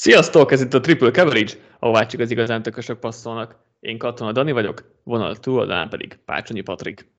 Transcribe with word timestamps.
Sziasztok, 0.00 0.52
ez 0.52 0.60
itt 0.60 0.74
a 0.74 0.80
Triple 0.80 1.10
Coverage, 1.10 1.52
ahová 1.78 2.06
csak 2.06 2.20
az 2.20 2.30
igazán 2.30 2.62
tökösök 2.62 2.98
passzolnak. 2.98 3.56
Én 3.80 3.98
Katona 3.98 4.32
Dani 4.32 4.52
vagyok, 4.52 4.84
vonal 5.02 5.36
túloldalán 5.36 5.88
pedig 5.88 6.18
Pácsonyi 6.24 6.60
Patrik. 6.60 7.12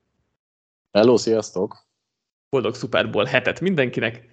Hello, 0.91 1.17
sziasztok! 1.17 1.85
Boldog 2.49 2.75
Super 2.75 3.09
Bowl 3.09 3.25
hetet 3.25 3.59
mindenkinek. 3.59 4.29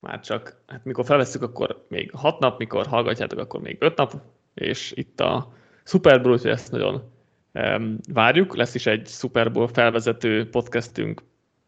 Már 0.00 0.20
csak, 0.20 0.62
hát 0.66 0.84
mikor 0.84 1.04
felveszünk, 1.04 1.44
akkor 1.44 1.86
még 1.88 2.10
hat 2.14 2.38
nap, 2.38 2.58
mikor 2.58 2.86
hallgatjátok, 2.86 3.38
akkor 3.38 3.60
még 3.60 3.76
öt 3.80 3.96
nap, 3.96 4.14
és 4.54 4.92
itt 4.96 5.20
a 5.20 5.52
Super 5.84 6.22
Bowl, 6.22 6.38
hogy 6.38 6.50
ezt 6.50 6.70
nagyon 6.70 7.12
um, 7.52 7.98
várjuk. 8.12 8.56
Lesz 8.56 8.74
is 8.74 8.86
egy 8.86 9.06
Super 9.06 9.52
Bowl 9.52 9.68
felvezető 9.68 10.48
podcastünk 10.48 11.22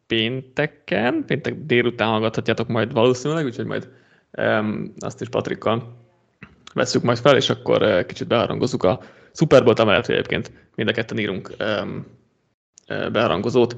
pénteken, 0.07 1.23
péntek 1.25 1.55
délután 1.55 2.09
hallgathatjátok 2.09 2.67
majd 2.67 2.93
valószínűleg, 2.93 3.45
úgyhogy 3.45 3.65
majd 3.65 3.89
um, 4.31 4.93
azt 4.99 5.21
is 5.21 5.29
Patrikkal 5.29 6.07
veszük 6.73 7.03
majd 7.03 7.17
fel, 7.17 7.35
és 7.35 7.49
akkor 7.49 7.81
uh, 7.81 8.05
kicsit 8.05 8.27
beharangozzuk 8.27 8.83
a 8.83 9.01
Super 9.33 9.63
Bowl-t, 9.63 9.79
amellett, 9.79 10.07
egyébként 10.07 10.51
mind 10.75 10.89
a 10.89 10.93
ketten 10.93 11.17
írunk 11.17 11.55
um, 11.59 12.05
beharangozót, 12.87 13.75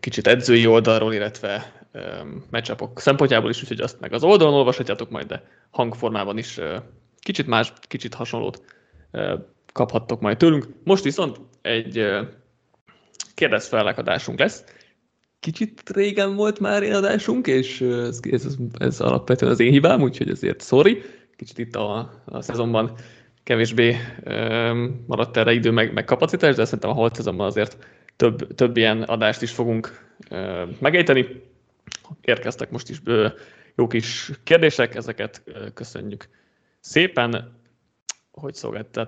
kicsit 0.00 0.26
edzői 0.26 0.66
oldalról, 0.66 1.14
illetve 1.14 1.72
um, 1.92 2.44
meccsapok 2.50 3.00
szempontjából 3.00 3.50
is, 3.50 3.62
úgyhogy 3.62 3.80
azt 3.80 4.00
meg 4.00 4.12
az 4.12 4.24
oldalon 4.24 4.54
olvashatjátok 4.54 5.10
majd, 5.10 5.26
de 5.26 5.42
hangformában 5.70 6.38
is 6.38 6.58
uh, 6.58 6.76
kicsit 7.18 7.46
más, 7.46 7.72
kicsit 7.80 8.14
hasonlót 8.14 8.62
uh, 9.12 9.32
kaphattok 9.72 10.20
majd 10.20 10.36
tőlünk. 10.36 10.66
Most 10.84 11.04
viszont 11.04 11.40
egy 11.62 11.98
uh, 11.98 12.26
kérdezfelelek 13.34 14.06
lesz, 14.36 14.64
kicsit 15.40 15.90
régen 15.94 16.34
volt 16.34 16.58
már 16.58 16.82
ilyen 16.82 16.96
adásunk, 16.96 17.46
és 17.46 17.80
ez, 17.80 18.18
ez, 18.30 18.56
ez 18.78 19.00
alapvetően 19.00 19.52
az 19.52 19.60
én 19.60 19.72
hibám, 19.72 20.02
úgyhogy 20.02 20.30
ezért 20.30 20.62
sorry. 20.62 21.02
Kicsit 21.36 21.58
itt 21.58 21.76
a, 21.76 22.12
a 22.24 22.40
szezonban 22.40 22.94
kevésbé 23.42 23.96
um, 24.24 25.04
maradt 25.06 25.36
erre 25.36 25.52
idő 25.52 25.70
meg, 25.70 25.92
meg 25.92 26.04
kapacitás, 26.04 26.54
de 26.54 26.64
szerintem 26.64 26.90
a 26.90 26.94
holt 26.94 27.14
szezonban 27.14 27.46
azért 27.46 27.86
több, 28.16 28.54
több 28.54 28.76
ilyen 28.76 29.02
adást 29.02 29.42
is 29.42 29.50
fogunk 29.50 30.12
uh, 30.30 30.68
megejteni. 30.80 31.42
Érkeztek 32.20 32.70
most 32.70 32.88
is 32.88 33.00
uh, 33.06 33.32
jó 33.76 33.86
kis 33.86 34.30
kérdések, 34.44 34.94
ezeket 34.94 35.42
uh, 35.46 35.72
köszönjük 35.74 36.28
szépen, 36.80 37.52
hogy 38.32 38.54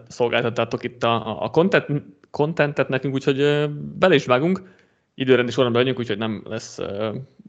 szolgáltattátok 0.08 0.84
itt 0.84 1.02
a, 1.02 1.42
a 1.42 1.50
content, 1.50 2.02
contentet 2.30 2.88
nekünk, 2.88 3.14
úgyhogy 3.14 3.40
uh, 3.40 3.68
bele 3.98 4.14
is 4.14 4.24
vágunk 4.24 4.74
időrendi 5.14 5.50
sorrendben 5.50 5.82
vagyunk, 5.82 6.00
úgyhogy 6.00 6.18
nem 6.18 6.42
lesz 6.44 6.78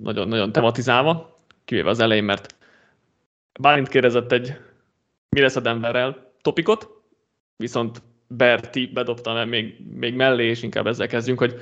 nagyon-nagyon 0.01 0.51
tematizálva, 0.51 1.37
kivéve 1.65 1.89
az 1.89 1.99
elején, 1.99 2.23
mert 2.23 2.55
Bálint 3.59 3.87
kérdezett 3.87 4.31
egy 4.31 4.57
mi 5.29 5.41
lesz 5.41 5.55
a 5.55 5.59
Denverrel 5.59 6.33
topikot, 6.41 6.89
viszont 7.55 8.01
Berti 8.27 8.87
bedobta 8.87 9.45
még, 9.45 9.75
még 9.93 10.15
mellé, 10.15 10.45
és 10.45 10.63
inkább 10.63 10.87
ezzel 10.87 11.07
kezdjünk, 11.07 11.39
hogy 11.39 11.55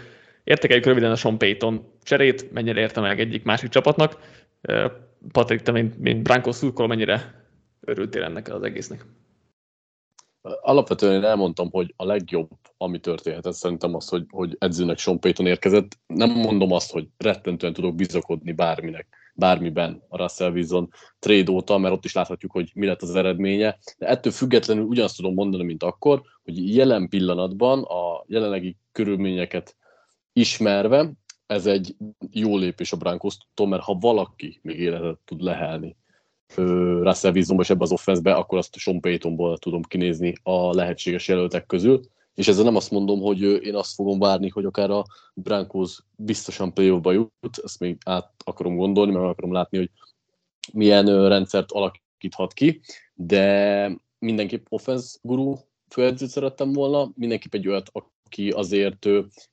értékeljük 0.44 0.86
röviden 0.86 1.12
a 1.12 1.16
Sean 1.16 1.38
Payton 1.38 1.92
cserét, 2.04 2.52
mennyire 2.52 2.80
érte 2.80 3.02
meg 3.02 3.20
egyik 3.20 3.44
másik 3.44 3.70
csapatnak. 3.70 4.18
Patrik, 5.32 5.62
te 5.62 5.72
mint, 5.72 5.98
mint 5.98 6.24
Brankos 6.24 6.56
szurkoló, 6.56 6.88
mennyire 6.88 7.46
örültél 7.80 8.24
ennek 8.24 8.54
az 8.54 8.64
egésznek? 8.64 9.06
Alapvetően 10.42 11.14
én 11.14 11.24
elmondtam, 11.24 11.70
hogy 11.72 11.94
a 11.96 12.06
legjobb, 12.06 12.50
ami 12.78 13.00
történhetett, 13.00 13.54
szerintem 13.54 13.96
az, 13.96 14.10
hogy, 14.10 14.26
hogy 14.30 14.56
edzőnek 14.60 14.98
Sean 14.98 15.20
Payton 15.20 15.46
érkezett. 15.46 15.98
Nem 16.08 16.30
mondom 16.30 16.72
azt, 16.72 16.92
hogy 16.92 17.08
rettentően 17.18 17.74
tudok 17.74 17.96
bizakodni 17.96 18.52
bárminek, 18.52 19.08
bármiben 19.36 20.04
a 20.08 20.18
Russell 20.18 20.52
Wilson 20.52 20.90
trade 21.20 21.52
óta, 21.52 21.78
mert 21.78 21.94
ott 21.94 22.06
is 22.06 22.14
láthatjuk, 22.14 22.52
hogy 22.52 22.72
mi 22.74 22.86
lett 22.86 23.02
az 23.02 23.16
eredménye. 23.16 23.78
De 23.98 24.08
ettől 24.08 24.32
függetlenül 24.32 24.84
ugyanazt 24.84 25.16
tudom 25.16 25.34
mondani, 25.34 25.64
mint 25.64 25.84
akkor, 25.84 26.22
hogy 26.44 26.76
jelen 26.76 27.10
pillanatban 27.10 27.84
a 27.84 28.24
jelenlegi 28.28 28.78
körülményeket 28.92 29.76
ismerve, 30.34 31.12
ez 31.46 31.66
egy 31.66 31.96
jó 32.32 32.58
lépés 32.58 32.92
a 32.92 32.98
Brankosztól, 32.98 33.68
mert 33.68 33.84
ha 33.84 33.98
valaki 34.00 34.60
még 34.62 34.80
életet 34.80 35.20
tud 35.26 35.42
lehelni 35.42 35.96
Russell 36.56 37.32
Wilsonba 37.32 37.62
és 37.62 37.70
ebbe 37.70 37.84
az 37.84 37.92
offenszbe, 37.92 38.34
akkor 38.34 38.58
azt 38.58 38.76
Sean 38.76 39.00
Paytonból 39.00 39.58
tudom 39.58 39.82
kinézni 39.82 40.34
a 40.44 40.74
lehetséges 40.74 41.28
jelöltek 41.28 41.66
közül. 41.66 42.02
És 42.36 42.48
ezzel 42.48 42.64
nem 42.64 42.76
azt 42.76 42.92
mondom, 42.92 43.20
hogy 43.22 43.42
én 43.42 43.76
azt 43.76 43.94
fogom 43.94 44.20
várni, 44.20 44.50
hogy 44.50 44.66
akár 44.66 44.90
a 44.90 45.06
Broncos 45.34 46.00
biztosan 46.16 46.74
playoffba 46.74 47.12
jut, 47.12 47.58
ezt 47.64 47.80
még 47.80 47.98
át 48.06 48.34
akarom 48.44 48.76
gondolni, 48.76 49.12
meg 49.12 49.24
akarom 49.24 49.54
látni, 49.54 49.78
hogy 49.78 49.90
milyen 50.74 51.28
rendszert 51.28 51.72
alakíthat 51.72 52.54
ki, 52.54 52.82
de 53.14 53.98
mindenképp 54.20 54.66
offense 54.70 55.18
guru 55.22 55.56
főedzőt 55.90 56.30
szerettem 56.30 56.74
volna, 56.74 57.12
mindenképp 57.16 57.54
egy 57.54 57.68
olyat, 57.68 57.90
aki 58.24 58.50
azért 58.50 59.08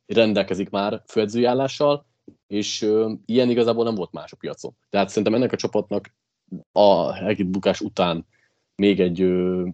rendelkezik 0.07 0.71
már 0.71 1.03
főedzői 1.07 1.45
állással, 1.45 2.07
és 2.47 2.91
ilyen 3.25 3.51
igazából 3.51 3.85
nem 3.85 3.95
volt 3.95 4.13
más 4.13 4.33
a 4.33 4.37
piacon. 4.37 4.77
Tehát 4.91 5.09
szerintem 5.09 5.35
ennek 5.35 5.53
a 5.53 5.57
csapatnak 5.57 6.15
a 6.73 7.13
Hegit 7.13 7.51
bukás 7.51 7.81
után 7.81 8.27
még 8.75 9.01
egy 9.01 9.23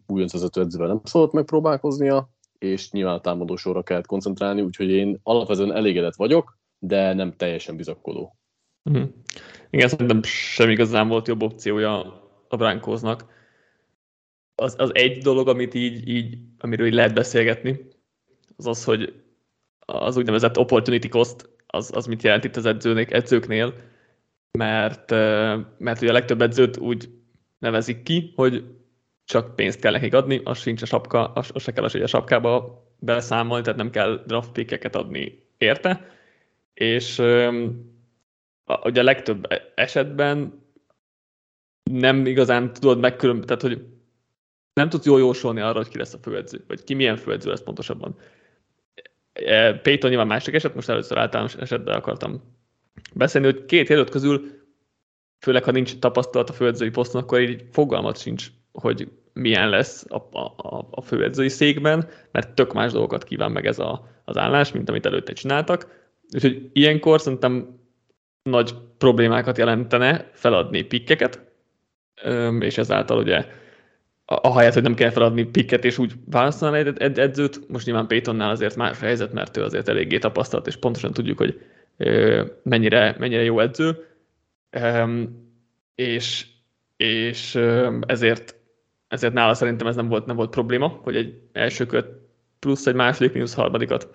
újonc 0.06 0.32
vezető 0.32 0.60
edzővel 0.60 0.86
nem 0.86 1.00
szabad 1.04 1.32
megpróbálkoznia, 1.32 2.30
és 2.58 2.90
nyilván 2.90 3.14
a 3.14 3.20
támadó 3.20 3.82
kellett 3.82 4.06
koncentrálni, 4.06 4.60
úgyhogy 4.60 4.90
én 4.90 5.20
alapvetően 5.22 5.74
elégedett 5.74 6.14
vagyok, 6.14 6.58
de 6.78 7.12
nem 7.12 7.32
teljesen 7.36 7.76
bizakodó. 7.76 8.36
Uh-huh. 8.84 9.08
Igen, 9.70 9.88
szerintem 9.88 10.22
sem 10.22 10.70
igazán 10.70 11.08
volt 11.08 11.28
jobb 11.28 11.42
opciója 11.42 12.22
a 12.48 12.56
Brankóznak. 12.56 13.36
Az, 14.54 14.74
az 14.78 14.90
egy 14.94 15.22
dolog, 15.22 15.48
amit 15.48 15.74
így, 15.74 16.08
így, 16.08 16.38
amiről 16.58 16.86
így 16.86 16.92
lehet 16.92 17.14
beszélgetni, 17.14 17.88
az 18.56 18.66
az, 18.66 18.84
hogy 18.84 19.22
az 19.78 20.16
úgynevezett 20.16 20.58
opportunity 20.58 21.08
cost, 21.08 21.48
az, 21.66 21.90
az 21.94 22.06
mit 22.06 22.22
jelent 22.22 22.44
itt 22.44 22.56
az 22.56 22.66
edzőnek, 22.66 23.12
edzőknél, 23.12 23.74
mert, 24.50 25.10
mert 25.78 26.00
ugye 26.00 26.10
a 26.10 26.12
legtöbb 26.12 26.42
edzőt 26.42 26.76
úgy 26.76 27.08
nevezik 27.58 28.02
ki, 28.02 28.32
hogy 28.36 28.64
csak 29.28 29.54
pénzt 29.54 29.80
kell 29.80 29.92
nekik 29.92 30.14
adni, 30.14 30.40
az 30.44 30.58
sincs 30.58 30.82
a 30.82 30.86
sapka, 30.86 31.32
az, 31.32 31.50
az 31.52 31.62
se 31.62 31.72
kell, 31.72 31.88
hogy 31.90 32.02
a 32.02 32.06
sapkába 32.06 32.84
beleszámolni, 32.98 33.62
tehát 33.62 33.78
nem 33.78 33.90
kell 33.90 34.22
draft 34.26 34.52
pickeket 34.52 34.96
adni 34.96 35.46
érte, 35.58 36.10
és 36.74 37.18
ugye 38.82 39.00
a 39.00 39.02
legtöbb 39.02 39.46
esetben 39.74 40.62
nem 41.90 42.26
igazán 42.26 42.72
tudod 42.72 42.98
megkülönböztetni, 42.98 43.62
tehát 43.62 43.78
hogy 43.78 43.86
nem 44.72 44.88
tudsz 44.88 45.06
jól 45.06 45.18
jósolni 45.18 45.60
arra, 45.60 45.76
hogy 45.76 45.88
ki 45.88 45.98
lesz 45.98 46.14
a 46.14 46.18
főedző, 46.22 46.64
vagy 46.66 46.84
ki 46.84 46.94
milyen 46.94 47.16
főedző 47.16 47.50
lesz 47.50 47.62
pontosabban. 47.62 48.16
E, 49.32 49.74
Payton 49.74 50.10
nyilván 50.10 50.26
másik 50.26 50.54
eset, 50.54 50.74
most 50.74 50.88
először 50.88 51.18
általános 51.18 51.54
esetben 51.54 51.94
akartam 51.94 52.42
beszélni, 53.14 53.46
hogy 53.46 53.64
két 53.64 53.88
jelölt 53.88 54.10
közül, 54.10 54.42
főleg 55.38 55.64
ha 55.64 55.70
nincs 55.70 55.98
tapasztalat 55.98 56.50
a 56.50 56.52
főedzői 56.52 56.90
poszton, 56.90 57.22
akkor 57.22 57.40
így 57.40 57.64
fogalmat 57.72 58.18
sincs, 58.18 58.50
hogy 58.80 59.08
milyen 59.32 59.68
lesz 59.68 60.06
a, 60.08 60.16
a, 60.56 60.88
a 60.90 61.02
főedzői 61.02 61.48
székben, 61.48 62.08
mert 62.32 62.54
tök 62.54 62.72
más 62.72 62.92
dolgokat 62.92 63.24
kíván 63.24 63.52
meg 63.52 63.66
ez 63.66 63.78
a, 63.78 64.08
az 64.24 64.36
állás, 64.36 64.72
mint 64.72 64.88
amit 64.88 65.06
előtte 65.06 65.32
csináltak. 65.32 66.06
Úgyhogy 66.34 66.70
ilyenkor 66.72 67.20
szerintem 67.20 67.78
nagy 68.42 68.74
problémákat 68.98 69.58
jelentene 69.58 70.30
feladni 70.32 70.82
pikkeket, 70.82 71.46
és 72.60 72.78
ezáltal 72.78 73.18
ugye 73.18 73.46
ahelyett, 74.24 74.72
hogy 74.72 74.82
nem 74.82 74.94
kell 74.94 75.10
feladni 75.10 75.44
pikket 75.44 75.84
és 75.84 75.98
úgy 75.98 76.12
választani 76.30 76.92
egy 76.98 77.18
edzőt, 77.18 77.68
most 77.68 77.86
nyilván 77.86 78.06
Paytonnál 78.06 78.50
azért 78.50 78.76
más 78.76 78.98
helyzet, 79.00 79.32
mert 79.32 79.56
ő 79.56 79.62
azért 79.62 79.88
eléggé 79.88 80.18
tapasztalt, 80.18 80.66
és 80.66 80.76
pontosan 80.76 81.12
tudjuk, 81.12 81.38
hogy 81.38 81.60
mennyire, 82.62 83.16
mennyire 83.18 83.42
jó 83.42 83.60
edző, 83.60 84.06
és, 85.94 86.46
és 86.96 87.54
ezért, 88.06 88.57
ezért 89.08 89.32
nála 89.32 89.54
szerintem 89.54 89.86
ez 89.86 89.96
nem 89.96 90.08
volt, 90.08 90.26
nem 90.26 90.36
volt 90.36 90.50
probléma, 90.50 90.86
hogy 91.02 91.16
egy 91.16 91.40
első 91.52 91.86
kört 91.86 92.08
plusz 92.58 92.86
egy 92.86 92.94
második, 92.94 93.32
mínusz 93.32 93.54
harmadikat 93.54 94.08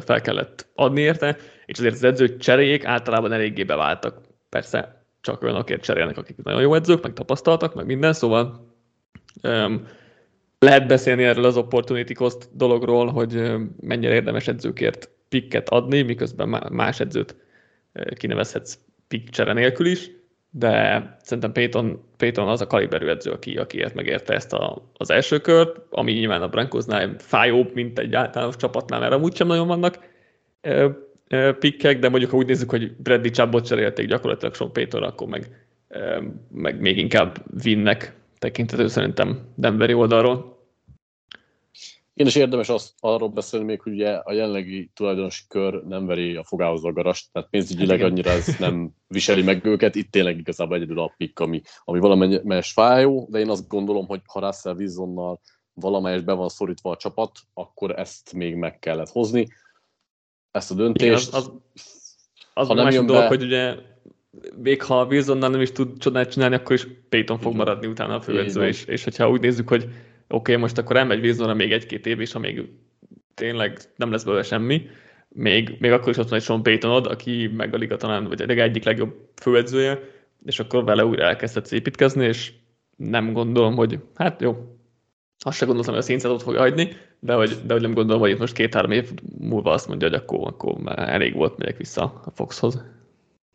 fel 0.00 0.20
kellett 0.22 0.68
adni 0.74 1.00
érte, 1.00 1.36
és 1.66 1.78
azért 1.78 1.94
az 1.94 2.04
edzők 2.04 2.36
cseréjék 2.36 2.84
általában 2.84 3.32
eléggé 3.32 3.64
beváltak. 3.64 4.20
Persze 4.48 5.04
csak 5.20 5.42
olyanokért 5.42 5.82
cserélnek, 5.82 6.16
akik 6.18 6.36
nagyon 6.42 6.60
jó 6.60 6.74
edzők, 6.74 7.02
meg 7.02 7.12
tapasztaltak, 7.12 7.74
meg 7.74 7.86
minden, 7.86 8.12
szóval 8.12 8.74
um, 9.42 9.86
lehet 10.58 10.86
beszélni 10.86 11.24
erről 11.24 11.44
az 11.44 11.56
opportunity 11.56 12.12
cost 12.12 12.48
dologról, 12.52 13.06
hogy 13.06 13.52
mennyire 13.80 14.14
érdemes 14.14 14.48
edzőkért 14.48 15.10
pikket 15.28 15.68
adni, 15.68 16.02
miközben 16.02 16.68
más 16.72 17.00
edzőt 17.00 17.36
kinevezhetsz 18.14 18.78
pick 19.08 19.28
csere 19.28 19.52
nélkül 19.52 19.86
is, 19.86 20.10
de 20.50 21.16
szerintem 21.22 21.52
Payton, 21.52 22.02
Payton 22.16 22.48
az 22.48 22.60
a 22.60 22.66
kaliberű 22.66 23.06
edző, 23.06 23.30
aki, 23.30 23.56
aki 23.56 23.78
ért 23.78 23.94
megérte 23.94 24.34
ezt 24.34 24.52
a, 24.52 24.82
az 24.96 25.10
első 25.10 25.38
kört, 25.38 25.80
ami 25.90 26.12
nyilván 26.12 26.42
a 26.42 26.48
Brankosnál 26.48 27.14
fájóbb, 27.18 27.74
mint 27.74 27.98
egy 27.98 28.14
általános 28.14 28.56
csapatnál, 28.56 29.00
mert 29.00 29.12
amúgy 29.12 29.36
sem 29.36 29.46
nagyon 29.46 29.66
vannak 29.66 29.98
pikkek, 31.58 31.98
de 31.98 32.08
mondjuk 32.08 32.30
ha 32.30 32.36
úgy 32.36 32.46
nézzük, 32.46 32.70
hogy 32.70 32.96
Bradley 32.96 33.30
Chubbot 33.30 33.66
cserélték 33.66 34.06
gyakorlatilag 34.06 34.54
Sean 34.54 34.72
Payton, 34.72 35.02
akkor 35.02 35.28
meg 35.28 35.48
meg 36.52 36.80
még 36.80 36.98
inkább 36.98 37.36
vinnek 37.62 38.14
tekintető 38.38 38.86
szerintem 38.86 39.40
Denveri 39.54 39.94
oldalról. 39.94 40.59
Én 42.14 42.26
is 42.26 42.34
érdemes 42.34 42.68
azt, 42.68 42.94
arról 42.98 43.28
beszélni 43.28 43.66
még, 43.66 43.80
hogy 43.80 43.92
ugye 43.92 44.12
a 44.12 44.32
jelenlegi 44.32 44.90
tulajdonosi 44.94 45.42
kör 45.48 45.82
nem 45.84 46.06
veri 46.06 46.36
a 46.36 46.44
fogához 46.44 46.84
a 46.84 46.92
garast, 46.92 47.32
tehát 47.32 47.48
pénzügyileg 47.48 48.00
hát 48.00 48.10
annyira 48.10 48.30
ez 48.30 48.58
nem 48.58 48.90
viseli 49.08 49.42
meg 49.42 49.64
őket, 49.64 49.94
itt 49.94 50.10
tényleg 50.10 50.38
igazából 50.38 50.76
egyedül 50.76 50.98
a 50.98 51.14
pikk, 51.16 51.38
ami, 51.38 51.62
ami 51.84 51.98
valamelyes 51.98 52.72
fájó, 52.72 53.26
de 53.30 53.38
én 53.38 53.48
azt 53.48 53.68
gondolom, 53.68 54.06
hogy 54.06 54.20
ha 54.26 54.40
Russell 54.40 54.74
Wilsonnal 54.74 55.40
valamelyes 55.74 56.22
be 56.22 56.32
van 56.32 56.48
szorítva 56.48 56.90
a 56.90 56.96
csapat, 56.96 57.38
akkor 57.54 57.98
ezt 57.98 58.32
még 58.32 58.54
meg 58.54 58.78
kellett 58.78 59.08
hozni, 59.08 59.48
ezt 60.50 60.70
a 60.70 60.74
döntést. 60.74 61.04
Igen, 61.04 61.14
az, 61.14 61.34
az, 61.34 61.52
az 62.54 62.66
ha 62.66 62.74
nem 62.74 62.90
jön 62.90 63.06
dolog, 63.06 63.22
be... 63.22 63.28
hogy 63.28 63.42
ugye 63.42 63.76
még 64.56 64.82
ha 64.82 65.04
Wilsonnal 65.04 65.48
nem 65.48 65.60
is 65.60 65.72
tud 65.72 65.98
csodát 65.98 66.30
csinálni, 66.30 66.54
akkor 66.54 66.72
is 66.72 66.86
Payton 67.08 67.38
fog 67.38 67.54
maradni 67.54 67.86
utána 67.86 68.14
a 68.14 68.20
főedző, 68.20 68.66
és, 68.66 68.84
és 68.84 69.04
hogyha 69.04 69.30
úgy 69.30 69.40
nézzük, 69.40 69.68
hogy 69.68 69.88
oké, 70.30 70.52
okay, 70.52 70.56
most 70.56 70.78
akkor 70.78 70.96
elmegy 70.96 71.24
Wilsonra 71.24 71.54
még 71.54 71.72
egy-két 71.72 72.06
év, 72.06 72.20
és 72.20 72.32
ha 72.32 72.38
még 72.38 72.68
tényleg 73.34 73.78
nem 73.96 74.10
lesz 74.10 74.24
belőle 74.24 74.42
semmi, 74.42 74.88
még, 75.28 75.76
még 75.78 75.92
akkor 75.92 76.08
is 76.08 76.16
ott 76.16 76.28
van 76.28 76.38
egy 76.38 76.44
Sean 76.44 76.62
Paytonod, 76.62 77.06
aki 77.06 77.50
meg 77.56 77.74
a 77.74 77.76
liga 77.76 77.96
talán, 77.96 78.24
vagy 78.24 78.42
a 78.42 78.48
egyik 78.48 78.84
legjobb 78.84 79.14
főedzője, 79.40 79.98
és 80.44 80.58
akkor 80.58 80.84
vele 80.84 81.04
újra 81.04 81.24
elkezdett 81.24 81.72
építkezni, 81.72 82.24
és 82.24 82.52
nem 82.96 83.32
gondolom, 83.32 83.76
hogy 83.76 83.98
hát 84.14 84.40
jó, 84.40 84.56
azt 85.38 85.56
se 85.56 85.64
gondoltam, 85.64 85.94
hogy 85.94 86.02
a 86.02 86.06
színszát 86.06 86.42
fogja 86.42 86.60
hagyni, 86.60 86.92
de 87.18 87.34
hogy, 87.34 87.56
de 87.66 87.72
hogy 87.72 87.82
nem 87.82 87.94
gondolom, 87.94 88.20
hogy 88.20 88.30
itt 88.30 88.38
most 88.38 88.54
két-három 88.54 88.90
év 88.90 89.10
múlva 89.38 89.72
azt 89.72 89.88
mondja, 89.88 90.08
hogy 90.08 90.16
akkor, 90.16 90.48
akkor 90.48 90.78
már 90.78 91.08
elég 91.08 91.34
volt, 91.34 91.58
megyek 91.58 91.76
vissza 91.76 92.20
a 92.24 92.30
Foxhoz. 92.30 92.84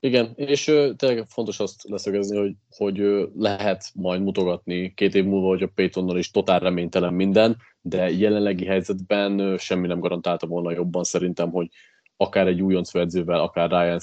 Igen, 0.05 0.31
és 0.35 0.67
uh, 0.67 0.95
tényleg 0.95 1.25
fontos 1.27 1.59
azt 1.59 1.83
leszögezni, 1.89 2.37
hogy, 2.37 2.53
hogy 2.69 2.99
uh, 2.99 3.29
lehet 3.37 3.91
majd 3.93 4.21
mutogatni 4.21 4.93
két 4.93 5.15
év 5.15 5.25
múlva, 5.25 5.47
hogy 5.47 5.63
a 5.63 5.71
Paytonnal 5.75 6.17
is 6.17 6.31
totál 6.31 6.59
reménytelen 6.59 7.13
minden, 7.13 7.57
de 7.81 8.11
jelenlegi 8.11 8.65
helyzetben 8.65 9.41
uh, 9.41 9.57
semmi 9.57 9.87
nem 9.87 9.99
garantálta 9.99 10.47
volna 10.47 10.71
jobban 10.71 11.03
szerintem, 11.03 11.49
hogy 11.49 11.67
akár 12.17 12.47
egy 12.47 12.61
újonc 12.61 12.95
edzővel, 12.95 13.39
akár 13.39 13.69
ryan 13.69 13.99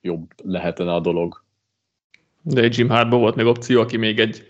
jobb 0.00 0.30
lehetne 0.42 0.94
a 0.94 1.00
dolog. 1.00 1.44
De 2.42 2.62
egy 2.62 2.78
Jim 2.78 2.88
Harbaugh 2.88 3.22
volt 3.22 3.34
még 3.34 3.46
opció, 3.46 3.80
aki 3.80 3.96
még 3.96 4.18
egy 4.18 4.46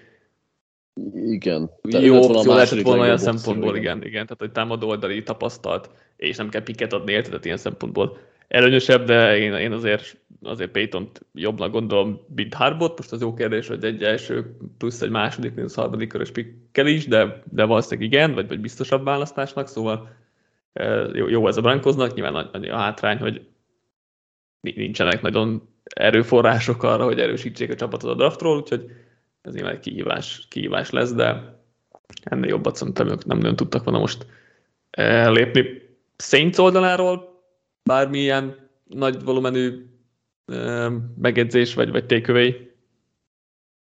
igen. 1.15 1.71
Jó 1.83 2.23
opció 2.23 2.53
lehetett 2.53 2.83
volna 2.83 3.03
olyan 3.03 3.19
szempontból, 3.19 3.77
igen. 3.77 3.97
igen, 3.97 4.09
igen. 4.09 4.27
Tehát, 4.27 4.41
hogy 4.41 4.53
támadó 4.53 4.89
oldali 4.89 5.23
tapasztalt, 5.23 5.91
és 6.17 6.37
nem 6.37 6.49
kell 6.49 6.63
piket 6.63 6.93
adni, 6.93 7.13
érted, 7.13 7.45
ilyen 7.45 7.57
szempontból 7.57 8.19
előnyösebb, 8.49 9.07
de 9.07 9.39
én, 9.39 9.55
én 9.55 9.73
azért, 9.73 10.17
azért 10.47 10.71
payton 10.71 11.11
jobbnak 11.33 11.73
gondolom, 11.73 12.21
mint 12.35 12.55
Harbot. 12.55 12.97
Most 12.97 13.13
az 13.13 13.21
jó 13.21 13.35
kérdés, 13.35 13.69
hogy 13.69 13.85
egy 13.85 14.03
első 14.03 14.57
plusz 14.79 15.01
egy 15.03 15.11
második, 15.11 15.55
mínusz 15.55 15.75
harmadik 15.75 16.09
körös 16.09 16.31
pikkel 16.31 16.87
is, 16.87 17.07
de, 17.07 17.43
de 17.51 17.65
valószínűleg 17.65 18.13
igen, 18.13 18.35
vagy, 18.35 18.49
vagy 18.49 18.61
biztosabb 18.61 19.05
választásnak, 19.05 19.69
szóval 19.69 20.09
jó, 21.13 21.29
jó 21.29 21.49
ez 21.49 21.57
a 21.57 21.61
Brankoznak, 21.61 22.15
nyilván 22.15 22.35
a, 22.35 22.73
a 22.75 22.77
hátrány, 22.77 23.19
hogy 23.19 23.47
nincsenek 24.61 25.23
nagyon 25.23 25.69
erőforrások 25.85 26.83
arra, 26.83 27.05
hogy 27.05 27.21
erősítsék 27.21 27.71
a 27.71 27.75
csapatot 27.75 28.11
a 28.11 28.15
draftról, 28.15 28.57
úgyhogy 28.57 28.91
ez 29.43 29.55
nyilván 29.55 29.75
egy 29.75 29.81
kihívás, 29.81 30.47
kihívás 30.51 30.91
lesz, 30.91 31.13
de 31.13 31.59
ennél 32.23 32.49
jobbat 32.49 32.77
szerintem 32.77 33.09
ők 33.09 33.25
nem 33.25 33.39
nagyon 33.39 33.57
tudtak 33.57 33.85
volna 33.85 33.99
most 33.99 34.27
lépni. 35.27 35.65
Saints 36.17 36.59
oldaláról 36.59 37.43
bármilyen 37.83 38.69
nagy 38.85 39.25
volumenű 39.25 39.87
megjegyzés, 41.17 41.75
vagy, 41.75 41.91
vagy 41.91 42.07
tékövei? 42.07 42.75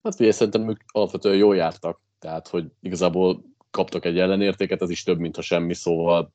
Hát 0.03 0.21
ugye 0.21 0.33
szerintem 0.33 0.69
ők 0.69 0.81
alapvetően 0.87 1.37
jól 1.37 1.57
jártak, 1.57 2.01
tehát 2.19 2.49
hogy 2.49 2.67
igazából 2.81 3.43
kaptak 3.71 4.05
egy 4.05 4.19
ellenértéket, 4.19 4.83
ez 4.83 4.91
is 4.91 5.03
több, 5.03 5.19
mint 5.19 5.37
a 5.37 5.43
semmi, 5.43 5.75
szóval 5.75 6.33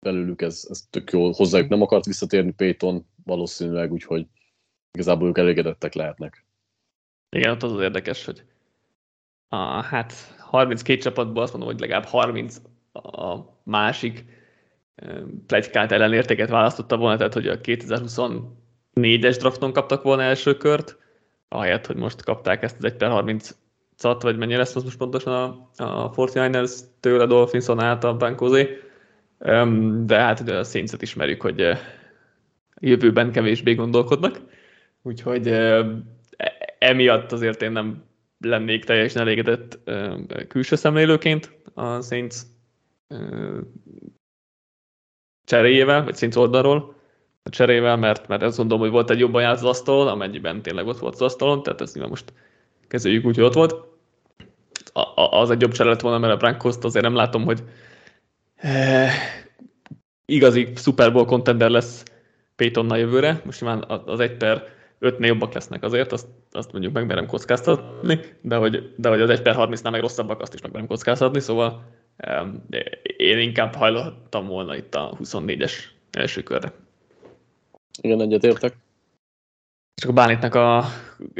belőlük 0.00 0.42
ez, 0.42 0.66
ez 0.68 0.86
tök 0.90 1.10
jó. 1.10 1.32
Hozzájuk 1.32 1.68
nem 1.68 1.82
akart 1.82 2.04
visszatérni 2.04 2.52
Payton 2.52 3.06
valószínűleg, 3.24 3.92
úgyhogy 3.92 4.26
igazából 4.92 5.28
ők 5.28 5.38
elégedettek 5.38 5.94
lehetnek. 5.94 6.44
Igen, 7.36 7.50
ott 7.50 7.62
az 7.62 7.72
az 7.72 7.80
érdekes, 7.80 8.24
hogy 8.24 8.44
a, 9.48 9.82
hát 9.82 10.12
32 10.38 11.00
csapatból 11.00 11.42
azt 11.42 11.52
mondom, 11.52 11.70
hogy 11.70 11.80
legalább 11.80 12.04
30 12.04 12.60
a 12.92 13.38
másik 13.62 14.24
plegykált 15.46 15.92
ellenértéket 15.92 16.48
választotta 16.48 16.96
volna, 16.96 17.16
tehát 17.16 17.34
hogy 17.34 17.48
a 17.48 17.60
2024-es 18.94 19.36
drafton 19.38 19.72
kaptak 19.72 20.02
volna 20.02 20.22
első 20.22 20.56
kört, 20.56 20.98
ahelyett, 21.48 21.86
hogy 21.86 21.96
most 21.96 22.22
kapták 22.22 22.62
ezt 22.62 22.76
az 22.78 22.84
1 22.84 22.94
per 22.94 23.10
30 23.10 23.50
cat, 23.96 24.22
vagy 24.22 24.36
mennyi 24.36 24.56
lesz 24.56 24.76
az 24.76 24.82
most 24.82 24.98
pontosan 24.98 25.32
a, 25.32 25.82
a 25.84 26.10
49ers 26.10 26.78
tőle 27.00 27.26
Dolphinson 27.26 27.80
át 27.80 28.04
a 28.04 28.16
Bankózé. 28.16 28.78
De 30.04 30.18
hát 30.18 30.48
a 30.48 30.64
saints 30.64 30.92
ismerjük, 30.98 31.40
hogy 31.42 31.78
jövőben 32.80 33.32
kevésbé 33.32 33.74
gondolkodnak, 33.74 34.40
úgyhogy 35.02 35.48
e, 35.48 35.86
emiatt 36.78 37.32
azért 37.32 37.62
én 37.62 37.72
nem 37.72 38.04
lennék 38.38 38.84
teljesen 38.84 39.22
elégedett 39.22 39.78
külső 40.48 40.76
szemlélőként 40.76 41.52
a 41.74 42.00
Saints 42.00 42.36
cseréjével, 45.44 46.04
vagy 46.04 46.16
Saints 46.16 46.36
oldalról 46.36 46.93
a 47.46 47.50
cserével, 47.50 47.96
mert, 47.96 48.28
mert 48.28 48.42
azt 48.42 48.56
gondolom, 48.56 48.82
hogy 48.82 48.92
volt 48.92 49.10
egy 49.10 49.18
jobb 49.18 49.34
ajánlat 49.34 49.58
az 49.58 49.64
asztalon, 49.64 50.08
amennyiben 50.08 50.62
tényleg 50.62 50.86
ott 50.86 50.98
volt 50.98 51.14
az 51.14 51.22
asztalon, 51.22 51.62
tehát 51.62 51.80
ezt 51.80 51.92
nyilván 51.92 52.10
most 52.10 52.32
kezeljük 52.88 53.24
úgy, 53.24 53.34
hogy 53.34 53.44
ott 53.44 53.52
volt. 53.52 53.72
A, 54.92 55.00
a, 55.00 55.40
az 55.40 55.50
egy 55.50 55.60
jobb 55.60 55.72
csere 55.72 55.88
lett 55.88 56.00
volna, 56.00 56.18
mert 56.18 56.32
a 56.32 56.36
Brankoszt 56.36 56.84
azért 56.84 57.04
nem 57.04 57.14
látom, 57.14 57.44
hogy 57.44 57.62
e, 58.56 59.10
igazi 60.24 60.72
Super 60.76 61.12
Bowl 61.12 61.24
contender 61.24 61.70
lesz 61.70 62.04
Paytonnal 62.56 62.98
jövőre. 62.98 63.40
Most 63.44 63.60
nyilván 63.60 63.84
az 64.06 64.20
egy 64.20 64.36
per 64.36 64.72
5-nél 65.00 65.26
jobbak 65.26 65.52
lesznek 65.52 65.82
azért, 65.82 66.12
azt, 66.12 66.26
azt 66.50 66.72
mondjuk 66.72 66.92
meg 66.92 67.06
merem 67.06 67.26
kockáztatni, 67.26 68.20
de 68.40 68.56
hogy, 68.56 68.94
de 68.96 69.08
hogy 69.08 69.20
az 69.20 69.30
1 69.30 69.42
per 69.42 69.54
30-nál 69.58 69.90
meg 69.90 70.00
rosszabbak, 70.00 70.40
azt 70.40 70.54
is 70.54 70.60
meg 70.72 70.84
kockáztatni, 70.86 71.40
szóval 71.40 71.84
um, 72.28 72.66
én 73.16 73.38
inkább 73.38 73.74
hajlottam 73.74 74.46
volna 74.46 74.76
itt 74.76 74.94
a 74.94 75.16
24-es 75.22 75.72
első 76.10 76.42
körre. 76.42 76.72
Igen, 78.00 78.20
egyetértek. 78.20 78.76
És 79.94 80.02
akkor 80.02 80.14
Bálintnak 80.14 80.54
a 80.54 80.84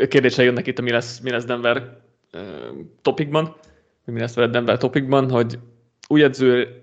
kérdései 0.08 0.44
jönnek 0.44 0.66
itt, 0.66 0.80
mi 0.80 0.90
lesz, 0.90 1.20
mi 1.20 1.30
lesz 1.30 1.44
Denver 1.44 2.00
topikban, 3.02 3.56
mi 4.04 4.20
lesz 4.20 4.34
veled 4.34 4.50
Denver 4.50 4.78
topikban, 4.78 5.30
hogy 5.30 5.58
új 6.08 6.22
edző, 6.22 6.82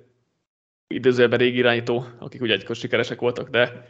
időzőben 0.87 1.39
régi 1.39 1.57
irányító, 1.57 2.05
akik 2.19 2.41
ugye 2.41 2.53
egykor 2.53 2.75
sikeresek 2.75 3.19
voltak, 3.19 3.49
de 3.49 3.89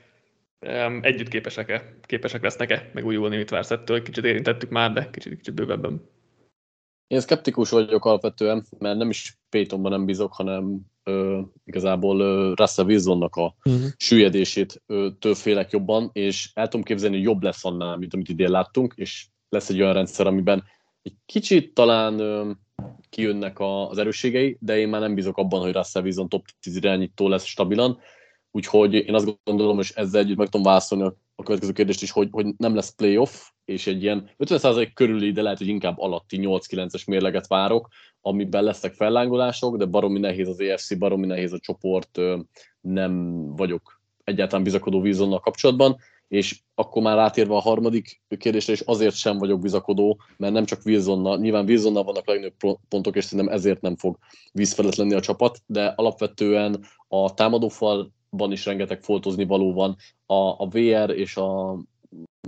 együtt 1.02 1.28
képesek-e, 1.28 1.96
képesek 2.02 2.42
lesznek-e 2.42 2.90
megújulni, 2.94 3.38
mit 3.38 3.50
vársz 3.50 3.72
ettől? 3.72 4.02
Kicsit 4.02 4.26
érintettük 4.26 4.70
már, 4.70 4.94
de 4.94 5.10
kicsit, 5.10 5.36
kicsit 5.36 5.54
bővebben. 5.54 6.10
Én 7.08 7.20
szkeptikus 7.20 7.70
vagyok 7.70 8.06
alapvetően, 8.06 8.66
mert 8.80 8.98
nem 8.98 9.10
is 9.10 9.38
Paytonban 9.50 9.92
nem 9.92 10.06
bízok, 10.06 10.34
hanem 10.34 10.82
ö, 11.04 11.40
igazából 11.66 12.20
ö, 12.20 12.54
Russell 12.56 12.86
Wilsonnak 12.86 13.36
a 13.36 13.56
uh-huh. 13.64 13.84
süllyedését 13.98 14.82
ö, 14.86 15.10
félek 15.34 15.72
jobban, 15.72 16.10
és 16.14 16.52
el 16.54 16.68
tudom 16.68 16.86
képzelni, 16.86 17.16
hogy 17.16 17.26
jobb 17.26 17.44
lesz 17.44 17.66
annál, 17.66 17.98
mint 17.98 18.14
amit 18.14 18.30
idén 18.30 18.50
láttunk, 18.50 18.94
és 18.96 19.28
lesz 19.50 19.70
egy 19.70 19.82
olyan 19.82 19.94
rendszer, 19.94 20.28
amiben 20.28 20.64
egy 21.02 21.16
kicsit 21.26 21.74
talán 21.74 22.20
ö, 22.20 22.52
kijönnek 23.10 23.60
a, 23.60 23.90
az 23.90 23.98
erősségei, 23.98 24.58
de 24.60 24.78
én 24.78 24.90
már 24.90 25.02
nem 25.02 25.16
bízok 25.16 25.38
abban, 25.38 25.62
hogy 25.62 25.74
Russell 25.74 26.04
Wilson 26.04 26.30
top 26.30 26.46
10 26.60 26.76
irányító 26.76 27.28
lesz 27.28 27.46
stabilan, 27.46 28.00
Úgyhogy 28.52 28.94
én 28.94 29.14
azt 29.14 29.40
gondolom, 29.44 29.76
hogy 29.76 29.92
ezzel 29.96 30.22
együtt 30.22 30.38
meg 30.38 30.50
tudom 30.50 30.66
válaszolni 30.66 31.04
a 31.36 31.44
következő 31.44 31.72
kérdést 31.72 32.02
is, 32.02 32.12
hogy, 32.12 32.28
hogy 32.32 32.54
nem 32.58 32.76
lesz 32.76 32.96
playoff, 32.96 33.50
és 33.66 33.88
egy 33.88 34.02
ilyen 34.02 34.30
50% 34.38 34.92
körüli, 34.94 35.32
de 35.32 35.42
lehet, 35.42 35.58
hogy 35.58 35.68
inkább 35.68 36.00
alatti 36.00 36.40
8-9-es 36.42 37.08
mérleget 37.08 37.48
várok, 37.48 37.88
amiben 38.22 38.64
lesznek 38.64 38.94
fellángolások, 38.94 39.78
de 39.78 39.86
baromi 39.86 40.20
nehéz 40.20 40.48
az 40.48 40.60
EFC, 40.60 40.98
baromi 40.98 41.26
nehéz 41.26 41.54
a 41.54 41.60
csoport, 41.60 42.20
nem 42.82 43.46
vagyok 43.56 44.02
egyáltalán 44.24 44.64
bizakodó 44.64 45.02
vízonnal 45.02 45.40
kapcsolatban, 45.40 45.98
és 46.28 46.60
akkor 46.76 47.02
már 47.02 47.18
átérve 47.18 47.56
a 47.56 47.60
harmadik 47.60 48.22
kérdésre, 48.38 48.74
és 48.74 48.80
azért 48.80 49.16
sem 49.16 49.38
vagyok 49.38 49.60
bizakodó, 49.60 50.22
mert 50.38 50.54
nem 50.54 50.66
csak 50.66 50.86
Wilsonnal, 50.86 51.38
nyilván 51.38 51.66
Wilsonnal 51.66 52.04
vannak 52.04 52.28
legnagyobb 52.28 52.78
pontok, 52.90 53.16
és 53.16 53.24
szerintem 53.24 53.54
ezért 53.54 53.82
nem 53.82 53.96
fog 53.96 54.18
vízfelett 54.52 54.96
lenni 54.96 55.14
a 55.14 55.20
csapat, 55.20 55.62
de 55.66 55.86
alapvetően 55.86 56.86
a 57.08 57.34
támadófal 57.34 58.12
ban 58.30 58.52
is 58.52 58.66
rengeteg 58.66 59.02
foltozni 59.02 59.46
való 59.46 59.74
van. 59.74 59.96
A, 60.26 60.34
a 60.36 60.68
VR 60.68 61.10
és 61.10 61.38
a 61.38 61.80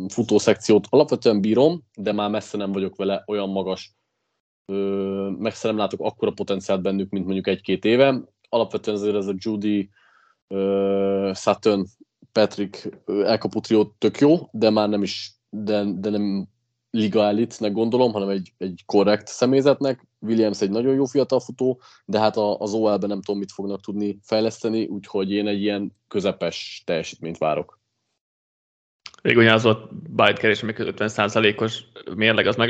futószekciót 0.08 0.88
alapvetően 0.90 1.42
bírom, 1.42 1.84
de 1.96 2.12
már 2.12 2.30
messze 2.30 2.58
nem 2.58 2.72
vagyok 2.72 2.96
vele 2.96 3.24
olyan 3.28 3.50
magas, 3.50 3.92
messze 5.38 5.68
nem 5.68 5.78
látok 5.78 6.00
akkora 6.00 6.32
potenciált 6.32 6.82
bennük, 6.82 7.10
mint 7.10 7.26
mondjuk 7.26 7.48
egy-két 7.48 7.86
éve. 7.86 8.22
Alapvetően 8.50 8.98
azért 8.98 9.16
ez 9.16 9.28
a 9.28 9.36
Judy, 9.38 9.90
Sutton, 11.34 11.86
Patrick 12.32 12.90
elkapó 13.06 13.60
trió 13.60 13.96
tök 13.98 14.20
jó, 14.20 14.36
de 14.52 14.70
már 14.70 14.90
nem 14.90 15.02
is, 15.04 15.32
de, 15.50 15.84
de 15.84 16.10
nem 16.10 16.48
liga 16.90 17.24
elitnek 17.24 17.72
gondolom, 17.72 18.12
hanem 18.12 18.30
egy, 18.30 18.54
egy 18.58 18.84
korrekt 18.86 19.28
személyzetnek. 19.28 20.08
Williams 20.20 20.62
egy 20.62 20.70
nagyon 20.70 20.94
jó 20.94 21.06
fiatal 21.06 21.40
futó, 21.40 21.82
de 22.06 22.20
hát 22.20 22.38
az 22.38 22.74
OL-ben 22.74 23.10
nem 23.10 23.22
tudom, 23.22 23.40
mit 23.40 23.52
fognak 23.52 23.82
tudni 23.82 24.20
fejleszteni, 24.22 24.86
úgyhogy 24.86 25.32
én 25.32 25.48
egy 25.48 25.62
ilyen 25.62 25.96
közepes 26.08 26.84
teljesítményt 26.86 27.38
várok. 27.38 27.80
Végül 29.22 29.48
az 29.50 29.64
volt 29.64 30.12
Byte 30.12 30.34
kerés, 30.34 30.64
amikor 30.64 30.94
50%-os 30.98 31.84
mérleg 32.16 32.48
az 32.48 32.56
meg 32.56 32.70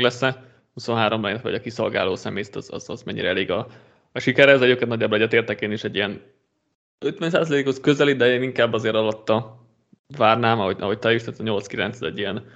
lesz-e, 0.74 0.92
23-ban, 0.92 1.38
vagy 1.42 1.54
a 1.54 1.60
kiszolgáló 1.60 2.14
szemészt, 2.14 2.56
az, 2.56 2.68
az, 2.72 2.88
az 2.88 3.02
mennyire 3.02 3.28
elég 3.28 3.50
a, 3.50 3.66
a 4.12 4.18
siker. 4.18 4.48
Ez 4.48 4.60
egyébként 4.60 4.90
nagyjából 4.90 5.16
egyetértek 5.16 5.60
én 5.60 5.72
is 5.72 5.84
egy 5.84 5.94
ilyen 5.94 6.20
50%-hoz 7.00 7.80
közeli, 7.80 8.14
de 8.14 8.32
én 8.32 8.42
inkább 8.42 8.72
azért 8.72 8.94
alatta 8.94 9.66
várnám, 10.16 10.60
ahogy, 10.60 10.76
ahogy 10.80 10.98
te 10.98 11.14
is, 11.14 11.22
tehát 11.22 11.40
a 11.40 11.42
8-9 11.42 12.02
egy 12.02 12.18
ilyen 12.18 12.46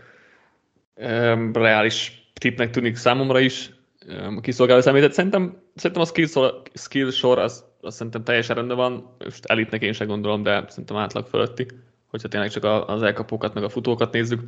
um, 0.95 1.53
reális 1.53 2.31
tipnek 2.33 2.71
tűnik 2.71 2.97
számomra 2.97 3.41
is 3.41 3.71
um, 4.09 4.37
a 4.37 4.41
kiszolgáló 4.41 4.81
személyzet. 4.81 5.13
Szerintem, 5.13 5.63
szerintem 5.75 6.03
a 6.03 6.07
skill, 6.07 6.63
skill 6.75 7.11
sor 7.11 7.39
az, 7.39 7.65
az 7.81 7.95
szerintem 7.95 8.25
teljesen 8.25 8.57
rendben 8.57 8.77
van, 8.77 9.15
most 9.25 9.45
elitnek 9.45 9.83
én 9.83 9.93
sem 9.93 10.07
gondolom, 10.07 10.43
de 10.43 10.65
szerintem 10.69 10.97
átlag 10.97 11.27
fölötti, 11.27 11.67
hogyha 12.07 12.29
tényleg 12.29 12.51
csak 12.51 12.65
az 12.65 13.03
elkapókat 13.03 13.55
meg 13.55 13.65
a 13.65 13.69
futókat 13.69 14.13
nézzük. 14.13 14.41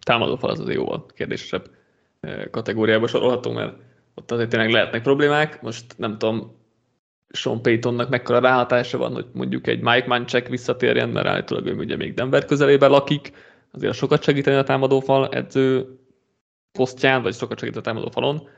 Támadó 0.00 0.36
fal 0.36 0.50
az 0.50 0.60
azért 0.60 0.76
jóval 0.76 1.06
kérdésesebb 1.06 1.70
kategóriába 2.50 3.06
sorolható, 3.06 3.52
mert 3.52 3.76
ott 4.14 4.30
azért 4.30 4.48
tényleg 4.48 4.70
lehetnek 4.70 5.02
problémák. 5.02 5.62
Most 5.62 5.84
nem 5.96 6.18
tudom, 6.18 6.58
Sean 7.28 7.62
Paytonnak 7.62 8.08
mekkora 8.08 8.38
ráhatása 8.38 8.98
van, 8.98 9.12
hogy 9.12 9.26
mondjuk 9.32 9.66
egy 9.66 9.80
Mike 9.80 10.06
Manchek 10.06 10.48
visszatérjen, 10.48 11.08
mert 11.08 11.26
állítólag 11.26 11.66
ő 11.66 11.74
ugye 11.74 11.96
még 11.96 12.14
Denver 12.14 12.44
közelében 12.44 12.90
lakik, 12.90 13.32
azért 13.72 13.94
sokat 13.94 14.22
segíteni 14.22 14.56
a 14.56 14.62
támadófal 14.62 15.28
edző 15.28 15.86
posztján, 16.72 17.22
vagy 17.22 17.34
sokat 17.34 17.58
segít 17.58 17.76
a 17.76 17.80
támadófalon. 17.80 18.48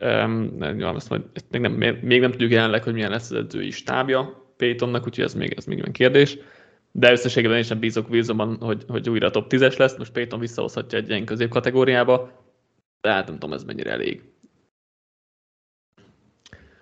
Um, 0.00 0.62
ezt 0.62 1.08
majd, 1.08 1.22
ezt 1.32 1.46
még, 1.50 1.60
nem, 1.60 1.72
még 2.02 2.20
nem 2.20 2.30
tudjuk 2.30 2.50
jelenleg, 2.50 2.82
hogy 2.82 2.92
milyen 2.92 3.10
lesz 3.10 3.30
az 3.30 3.36
edzői 3.36 3.70
stábja 3.70 4.46
Paytonnak, 4.56 5.06
úgyhogy 5.06 5.24
ez 5.24 5.34
még, 5.34 5.54
ez 5.56 5.64
még 5.64 5.82
egy 5.84 5.90
kérdés. 5.90 6.38
De 6.92 7.10
összességében 7.10 7.56
én 7.56 7.62
sem 7.62 7.78
bízok 7.78 8.08
vízomban, 8.08 8.56
hogy, 8.60 8.84
hogy 8.88 9.10
újra 9.10 9.30
top 9.30 9.52
10-es 9.52 9.78
lesz. 9.78 9.96
Most 9.96 10.12
Payton 10.12 10.40
visszahozhatja 10.40 10.98
egy 10.98 11.08
ilyen 11.08 11.24
középkategóriába, 11.24 12.30
de 13.00 13.12
hát 13.12 13.26
nem 13.26 13.38
tudom, 13.38 13.52
ez 13.52 13.64
mennyire 13.64 13.90
elég. 13.90 14.22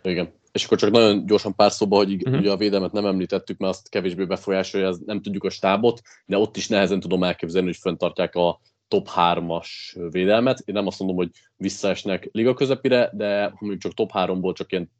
Igen. 0.02 0.32
És 0.52 0.64
akkor 0.64 0.78
csak 0.78 0.90
nagyon 0.90 1.26
gyorsan 1.26 1.54
pár 1.54 1.70
szóba, 1.70 1.96
hogy 1.96 2.14
uh-huh. 2.14 2.38
ugye 2.38 2.50
a 2.50 2.56
védelmet 2.56 2.92
nem 2.92 3.06
említettük, 3.06 3.58
mert 3.58 3.72
azt 3.72 3.88
kevésbé 3.88 4.24
befolyásolja, 4.24 4.86
ez 4.86 4.98
nem 5.06 5.22
tudjuk 5.22 5.44
a 5.44 5.50
stábot, 5.50 6.00
de 6.26 6.38
ott 6.38 6.56
is 6.56 6.68
nehezen 6.68 7.00
tudom 7.00 7.22
elképzelni, 7.22 7.66
hogy 7.66 7.76
fenntartják 7.76 8.34
a 8.34 8.60
top 8.88 9.08
3-as 9.16 9.68
védelmet. 10.10 10.62
Én 10.64 10.74
nem 10.74 10.86
azt 10.86 10.98
mondom, 10.98 11.16
hogy 11.16 11.30
visszaesnek 11.56 12.28
liga 12.32 12.54
közepire, 12.54 13.10
de 13.12 13.44
ha 13.44 13.56
mondjuk 13.60 13.80
csak 13.80 13.94
top 13.94 14.10
3-ból 14.14 14.54
csak 14.54 14.72
ilyen 14.72 14.90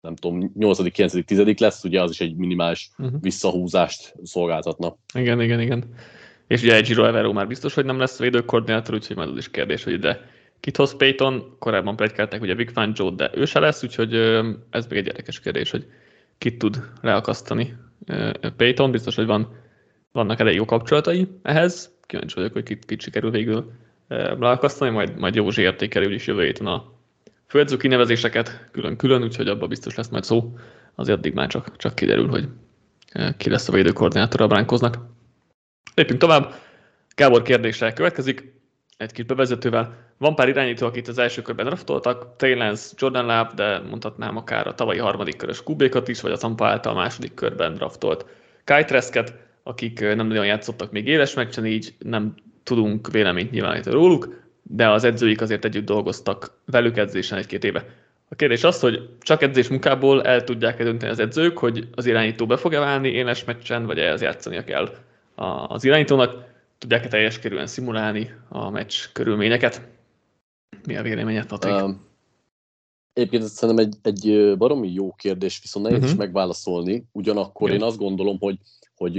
nem 0.00 0.16
tudom, 0.16 0.52
8., 0.54 0.92
9., 0.92 1.24
10. 1.24 1.58
lesz, 1.58 1.84
ugye 1.84 2.02
az 2.02 2.10
is 2.10 2.20
egy 2.20 2.36
minimális 2.36 2.90
uh-huh. 2.98 3.20
visszahúzást 3.20 4.14
szolgáltatna. 4.22 4.96
Igen, 5.14 5.40
igen, 5.40 5.60
igen. 5.60 5.94
És 6.46 6.62
ugye 6.62 6.74
egy 6.74 6.86
Giro 6.86 7.04
Evero 7.04 7.32
már 7.32 7.46
biztos, 7.46 7.74
hogy 7.74 7.84
nem 7.84 7.98
lesz 7.98 8.18
védőkoordinátor, 8.18 8.94
úgyhogy 8.94 9.16
majd 9.16 9.28
az 9.28 9.36
is 9.36 9.50
kérdés, 9.50 9.84
hogy 9.84 9.92
ide 9.92 10.20
kit 10.60 10.76
hoz 10.76 10.96
Payton, 10.96 11.56
korábban 11.58 11.96
plegykálták 11.96 12.40
ugye 12.40 12.54
Vic 12.54 12.72
Joe, 12.92 13.10
de 13.10 13.30
ő 13.34 13.44
se 13.44 13.58
lesz, 13.58 13.82
úgyhogy 13.82 14.14
ez 14.70 14.86
még 14.86 14.98
egy 14.98 15.06
érdekes 15.06 15.40
kérdés, 15.40 15.70
hogy 15.70 15.86
kit 16.38 16.58
tud 16.58 16.82
leakasztani 17.00 17.76
Payton, 18.56 18.90
biztos, 18.90 19.14
hogy 19.14 19.26
van, 19.26 19.56
vannak 20.12 20.40
elég 20.40 20.54
jó 20.54 20.64
kapcsolatai 20.64 21.28
ehhez, 21.42 21.94
kíváncsi 22.06 22.34
vagyok, 22.34 22.52
hogy 22.52 22.62
kit, 22.62 22.84
kit 22.84 23.00
sikerül 23.00 23.30
végül 23.30 23.72
leakasztani, 24.38 24.90
majd, 24.90 25.18
majd 25.18 25.34
Józsi 25.34 25.62
értékelő 25.62 26.14
is 26.14 26.26
jövő 26.26 26.44
héten 26.44 26.66
a 26.66 26.92
főedző 27.46 27.76
kinevezéseket 27.76 28.68
külön-külön, 28.72 29.22
úgyhogy 29.22 29.48
abban 29.48 29.68
biztos 29.68 29.94
lesz 29.94 30.08
majd 30.08 30.24
szó, 30.24 30.58
azért 30.94 31.18
addig 31.18 31.34
már 31.34 31.48
csak, 31.48 31.76
csak 31.76 31.94
kiderül, 31.94 32.28
hogy 32.28 32.48
ki 33.36 33.50
lesz 33.50 33.68
a 33.68 33.72
védőkoordinátor 33.72 34.40
a 34.40 34.46
Bránkoznak. 34.46 34.98
Lépjünk 35.94 36.20
tovább. 36.20 36.54
Gábor 37.14 37.42
kérdésre 37.42 37.92
következik 37.92 38.52
egy 38.96 39.12
kis 39.12 39.24
bevezetővel. 39.24 40.05
Van 40.18 40.34
pár 40.34 40.48
irányító, 40.48 40.86
akit 40.86 41.08
az 41.08 41.18
első 41.18 41.42
körben 41.42 41.66
draftoltak, 41.66 42.36
Taylance, 42.36 42.94
Jordan 42.98 43.22
Love, 43.24 43.50
de 43.54 43.78
mondhatnám 43.78 44.36
akár 44.36 44.66
a 44.66 44.74
tavalyi 44.74 44.98
harmadik 44.98 45.36
körös 45.36 45.62
kubékat 45.62 46.08
is, 46.08 46.20
vagy 46.20 46.32
a 46.32 46.36
Tampa 46.36 46.66
által 46.66 46.92
a 46.92 46.96
második 46.96 47.34
körben 47.34 47.74
draftolt 47.74 48.26
Kai 48.64 48.84
Tresket, 48.84 49.34
akik 49.62 50.00
nem 50.00 50.26
nagyon 50.26 50.46
játszottak 50.46 50.90
még 50.90 51.06
éles 51.06 51.34
meccsen, 51.34 51.66
így 51.66 51.94
nem 51.98 52.34
tudunk 52.62 53.10
véleményt 53.10 53.50
nyilvánítani 53.50 53.96
róluk, 53.96 54.44
de 54.62 54.88
az 54.90 55.04
edzőik 55.04 55.40
azért 55.40 55.64
együtt 55.64 55.84
dolgoztak 55.84 56.50
velük 56.64 56.96
edzésen 56.96 57.38
egy-két 57.38 57.64
éve. 57.64 57.84
A 58.28 58.34
kérdés 58.34 58.64
az, 58.64 58.80
hogy 58.80 59.08
csak 59.20 59.42
edzés 59.42 59.68
munkából 59.68 60.22
el 60.22 60.44
tudják-e 60.44 60.84
dönteni 60.84 61.10
az 61.10 61.18
edzők, 61.18 61.58
hogy 61.58 61.88
az 61.94 62.06
irányító 62.06 62.46
be 62.46 62.56
fog-e 62.56 62.78
válni 62.78 63.08
éles 63.08 63.44
meccsen, 63.44 63.86
vagy 63.86 63.98
ehhez 63.98 64.22
játszania 64.22 64.64
kell 64.64 64.96
az 65.66 65.84
irányítónak 65.84 66.44
tudják-e 66.78 67.08
teljes 67.08 67.38
körülön 67.38 67.66
szimulálni 67.66 68.34
a 68.48 68.70
meccs 68.70 68.94
körülményeket? 69.12 69.82
Mi 70.86 70.96
a 70.96 71.02
véleményed, 71.02 71.46
Patrik? 71.46 71.74
Um, 71.74 72.06
egyébként 73.12 73.42
szerintem 73.42 73.86
egy, 73.86 73.96
egy 74.02 74.56
baromi 74.56 74.92
jó 74.92 75.12
kérdés, 75.12 75.58
viszont 75.62 75.84
nehéz 75.84 75.98
uh-huh. 75.98 76.12
is 76.12 76.18
mhm. 76.18 76.26
megválaszolni. 76.26 77.04
Ugyanakkor 77.12 77.68
Igen. 77.68 77.80
én 77.80 77.86
azt 77.86 77.98
gondolom, 77.98 78.36
hogy 78.38 78.58
hogy, 78.96 79.16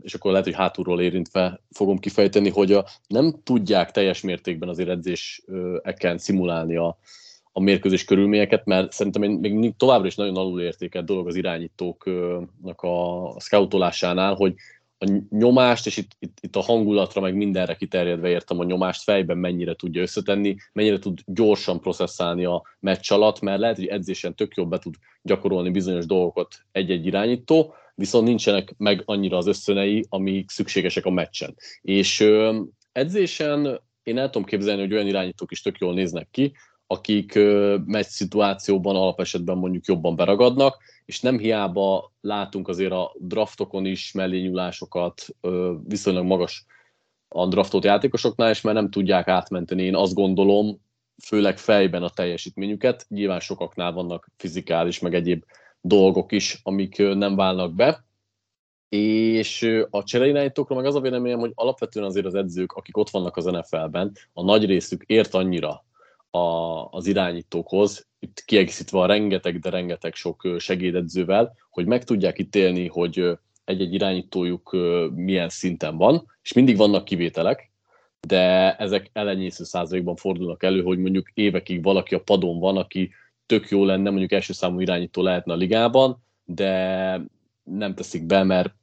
és 0.00 0.14
akkor 0.14 0.30
lehet, 0.30 0.46
hogy 0.46 0.54
hátulról 0.54 1.00
érintve 1.00 1.60
fogom 1.70 1.98
kifejteni, 1.98 2.50
hogy 2.50 2.72
a, 2.72 2.84
nem 3.06 3.34
tudják 3.42 3.90
teljes 3.90 4.20
mértékben 4.20 4.68
azért 4.68 4.88
edzéseken 4.88 6.18
szimulálni 6.18 6.76
a, 6.76 6.98
a 7.52 7.60
mérkőzés 7.60 8.04
körülményeket, 8.04 8.64
mert 8.64 8.92
szerintem 8.92 9.22
még 9.22 9.76
továbbra 9.76 10.06
is 10.06 10.14
nagyon 10.14 10.36
alulértékelt 10.36 11.04
dolog 11.04 11.26
az 11.26 11.34
irányítóknak 11.34 12.80
a 12.80 13.34
scoutolásánál, 13.40 14.34
hogy 14.34 14.54
a 14.98 15.20
nyomást, 15.30 15.86
és 15.86 15.96
itt, 15.96 16.10
itt, 16.18 16.38
itt 16.40 16.56
a 16.56 16.60
hangulatra, 16.60 17.20
meg 17.20 17.34
mindenre 17.34 17.74
kiterjedve 17.74 18.28
értem 18.28 18.58
a 18.58 18.64
nyomást, 18.64 19.02
fejben 19.02 19.38
mennyire 19.38 19.74
tudja 19.74 20.02
összetenni, 20.02 20.56
mennyire 20.72 20.98
tud 20.98 21.20
gyorsan 21.26 21.80
processzálni 21.80 22.44
a 22.44 22.62
meccs 22.80 23.12
alatt, 23.12 23.40
mert 23.40 23.60
lehet, 23.60 23.76
hogy 23.76 23.86
edzésen 23.86 24.34
tök 24.34 24.54
jobb 24.54 24.70
be 24.70 24.78
tud 24.78 24.94
gyakorolni 25.22 25.70
bizonyos 25.70 26.06
dolgokat 26.06 26.54
egy-egy 26.72 27.06
irányító, 27.06 27.74
viszont 27.94 28.26
nincsenek 28.26 28.74
meg 28.76 29.02
annyira 29.04 29.36
az 29.36 29.46
összönei, 29.46 30.04
amik 30.08 30.50
szükségesek 30.50 31.04
a 31.04 31.10
meccsen. 31.10 31.54
És 31.82 32.20
ö, 32.20 32.60
edzésen 32.92 33.80
én 34.02 34.18
el 34.18 34.30
tudom 34.30 34.46
képzelni, 34.46 34.80
hogy 34.80 34.92
olyan 34.92 35.06
irányítók 35.06 35.50
is 35.50 35.62
tök 35.62 35.78
jól 35.78 35.94
néznek 35.94 36.28
ki, 36.30 36.52
akik 36.86 37.34
meccs 37.84 38.04
szituációban 38.04 38.96
alapesetben 38.96 39.56
mondjuk 39.56 39.84
jobban 39.84 40.16
beragadnak, 40.16 40.76
és 41.04 41.20
nem 41.20 41.38
hiába 41.38 42.12
látunk 42.20 42.68
azért 42.68 42.92
a 42.92 43.12
draftokon 43.18 43.86
is 43.86 44.12
mellényúlásokat, 44.12 45.26
viszonylag 45.84 46.24
magas 46.24 46.64
a 47.28 47.46
draftot 47.46 47.84
játékosoknál, 47.84 48.50
és 48.50 48.60
már 48.60 48.74
nem 48.74 48.90
tudják 48.90 49.28
átmenteni, 49.28 49.82
én 49.82 49.96
azt 49.96 50.14
gondolom, 50.14 50.80
főleg 51.22 51.58
fejben 51.58 52.02
a 52.02 52.08
teljesítményüket. 52.08 53.06
Nyilván 53.08 53.40
sokaknál 53.40 53.92
vannak 53.92 54.30
fizikális, 54.36 54.98
meg 54.98 55.14
egyéb 55.14 55.44
dolgok 55.80 56.32
is, 56.32 56.60
amik 56.62 56.98
nem 56.98 57.36
válnak 57.36 57.74
be. 57.74 58.04
És 58.88 59.82
a 59.90 60.02
csereirányítókról 60.02 60.78
meg 60.78 60.86
az 60.86 60.94
a 60.94 61.00
véleményem, 61.00 61.38
hogy 61.38 61.52
alapvetően 61.54 62.06
azért 62.06 62.26
az 62.26 62.34
edzők, 62.34 62.72
akik 62.72 62.96
ott 62.96 63.10
vannak 63.10 63.36
az 63.36 63.44
NFL-ben, 63.44 64.12
a 64.32 64.42
nagy 64.42 64.64
részük 64.64 65.02
ért 65.06 65.34
annyira 65.34 65.84
a, 66.34 66.88
az 66.90 67.06
irányítókhoz, 67.06 68.06
itt 68.18 68.42
kiegészítve 68.44 68.98
a 68.98 69.06
rengeteg, 69.06 69.58
de 69.58 69.70
rengeteg 69.70 70.14
sok 70.14 70.56
segédedzővel, 70.58 71.56
hogy 71.70 71.86
meg 71.86 72.04
tudják 72.04 72.38
ítélni, 72.38 72.88
hogy 72.88 73.38
egy-egy 73.64 73.94
irányítójuk 73.94 74.76
milyen 75.14 75.48
szinten 75.48 75.96
van, 75.96 76.26
és 76.42 76.52
mindig 76.52 76.76
vannak 76.76 77.04
kivételek, 77.04 77.70
de 78.20 78.76
ezek 78.76 79.10
ellenyésző 79.12 79.64
százalékban 79.64 80.16
fordulnak 80.16 80.62
elő, 80.62 80.82
hogy 80.82 80.98
mondjuk 80.98 81.30
évekig 81.34 81.82
valaki 81.82 82.14
a 82.14 82.22
padon 82.22 82.58
van, 82.58 82.76
aki 82.76 83.10
tök 83.46 83.68
jó 83.68 83.84
lenne, 83.84 84.10
mondjuk 84.10 84.32
első 84.32 84.52
számú 84.52 84.80
irányító 84.80 85.22
lehetne 85.22 85.52
a 85.52 85.56
ligában, 85.56 86.24
de 86.44 87.20
nem 87.62 87.94
teszik 87.94 88.26
be, 88.26 88.42
mert, 88.42 88.74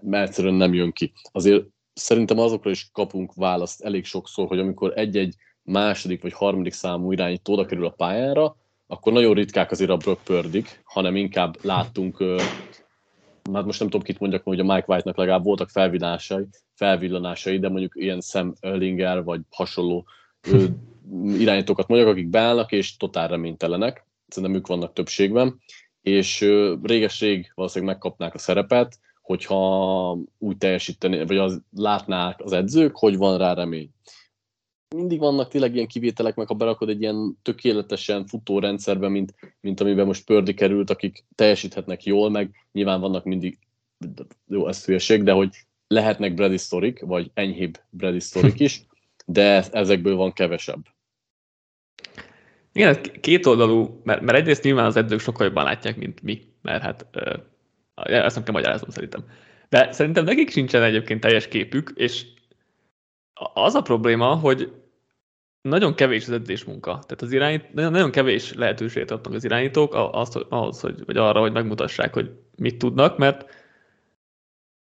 mert 0.00 0.28
egyszerűen 0.28 0.54
nem 0.54 0.74
jön 0.74 0.92
ki. 0.92 1.12
Azért 1.32 1.64
szerintem 1.92 2.38
azokra 2.38 2.70
is 2.70 2.90
kapunk 2.92 3.34
választ 3.34 3.82
elég 3.82 4.04
sokszor, 4.04 4.48
hogy 4.48 4.58
amikor 4.58 4.92
egy-egy 4.96 5.34
második 5.68 6.22
vagy 6.22 6.32
harmadik 6.32 6.72
számú 6.72 7.12
irányító 7.12 7.52
oda 7.52 7.66
kerül 7.66 7.86
a 7.86 7.90
pályára, 7.96 8.56
akkor 8.86 9.12
nagyon 9.12 9.34
ritkák 9.34 9.70
azért 9.70 9.90
a 9.90 9.96
Brock 9.96 10.24
pördig, 10.24 10.66
hanem 10.84 11.16
inkább 11.16 11.56
láttunk, 11.62 12.22
hát 13.52 13.64
most 13.64 13.78
nem 13.80 13.88
tudom, 13.88 14.06
kit 14.06 14.20
mondjak, 14.20 14.44
hogy 14.44 14.60
a 14.60 14.64
Mike 14.64 14.84
White-nak 14.86 15.16
legalább 15.16 15.44
voltak 15.44 15.68
felvillanásai, 15.68 16.46
felvillanásai, 16.74 17.58
de 17.58 17.68
mondjuk 17.68 17.92
ilyen 17.96 18.20
Sam 18.20 18.52
Erlinger 18.60 19.24
vagy 19.24 19.40
hasonló 19.50 20.06
irányítókat 21.38 21.88
mondjak, 21.88 22.10
akik 22.10 22.28
beállnak 22.28 22.72
és 22.72 22.96
totál 22.96 23.28
reménytelenek, 23.28 24.06
szerintem 24.28 24.58
ők 24.58 24.66
vannak 24.66 24.92
többségben, 24.92 25.60
és 26.02 26.40
réges-rég 26.82 27.52
valószínűleg 27.54 27.94
megkapnák 27.94 28.34
a 28.34 28.38
szerepet, 28.38 28.98
hogyha 29.22 30.18
úgy 30.38 30.56
teljesíteni, 30.56 31.26
vagy 31.26 31.36
az, 31.36 31.60
látnák 31.76 32.40
az 32.40 32.52
edzők, 32.52 32.96
hogy 32.96 33.16
van 33.16 33.38
rá 33.38 33.54
remény 33.54 33.90
mindig 34.94 35.18
vannak 35.18 35.48
tényleg 35.48 35.74
ilyen 35.74 35.86
kivételek, 35.86 36.34
meg 36.34 36.46
ha 36.46 36.54
berakod 36.54 36.88
egy 36.88 37.00
ilyen 37.00 37.38
tökéletesen 37.42 38.26
futó 38.26 38.58
rendszerbe, 38.58 39.08
mint, 39.08 39.34
mint 39.60 39.80
amiben 39.80 40.06
most 40.06 40.24
Pördi 40.24 40.54
került, 40.54 40.90
akik 40.90 41.24
teljesíthetnek 41.34 42.04
jól, 42.04 42.30
meg 42.30 42.50
nyilván 42.72 43.00
vannak 43.00 43.24
mindig, 43.24 43.58
jó, 44.46 44.68
ez 44.68 44.84
hülyeség, 44.84 45.22
de 45.22 45.32
hogy 45.32 45.50
lehetnek 45.86 46.34
Brady 46.34 46.56
sztorik, 46.56 47.00
vagy 47.00 47.30
enyhébb 47.34 47.80
Brady 47.90 48.20
sztorik 48.20 48.60
is, 48.68 48.82
de 49.26 49.62
ezekből 49.70 50.16
van 50.16 50.32
kevesebb. 50.32 50.86
Igen, 52.72 53.02
két 53.20 53.46
oldalú, 53.46 54.00
mert, 54.04 54.20
mert 54.20 54.38
egyrészt 54.38 54.62
nyilván 54.62 54.84
az 54.84 54.96
edzők 54.96 55.20
sokkal 55.20 55.46
jobban 55.46 55.64
látják, 55.64 55.96
mint 55.96 56.22
mi, 56.22 56.42
mert 56.62 56.82
hát 56.82 57.06
ezt 57.94 58.34
nem 58.34 58.44
kell 58.44 58.54
magyaráznom 58.54 58.90
szerintem. 58.90 59.24
De 59.68 59.92
szerintem 59.92 60.24
nekik 60.24 60.50
sincsen 60.50 60.82
egyébként 60.82 61.20
teljes 61.20 61.48
képük, 61.48 61.92
és 61.94 62.26
az 63.54 63.74
a 63.74 63.82
probléma, 63.82 64.34
hogy 64.34 64.72
nagyon 65.60 65.94
kevés 65.94 66.26
az 66.26 66.32
edzés 66.32 66.64
munka. 66.64 66.90
Tehát 66.90 67.22
az 67.22 67.32
irányít, 67.32 67.74
nagyon, 67.74 67.92
nagyon 67.92 68.10
kevés 68.10 68.54
lehetőséget 68.54 69.10
adnak 69.10 69.34
az 69.34 69.44
irányítók 69.44 69.94
ahhoz, 69.94 70.34
ahhoz, 70.48 70.80
hogy, 70.80 71.04
vagy 71.04 71.16
arra, 71.16 71.40
hogy 71.40 71.52
megmutassák, 71.52 72.14
hogy 72.14 72.30
mit 72.56 72.78
tudnak, 72.78 73.18
mert 73.18 73.50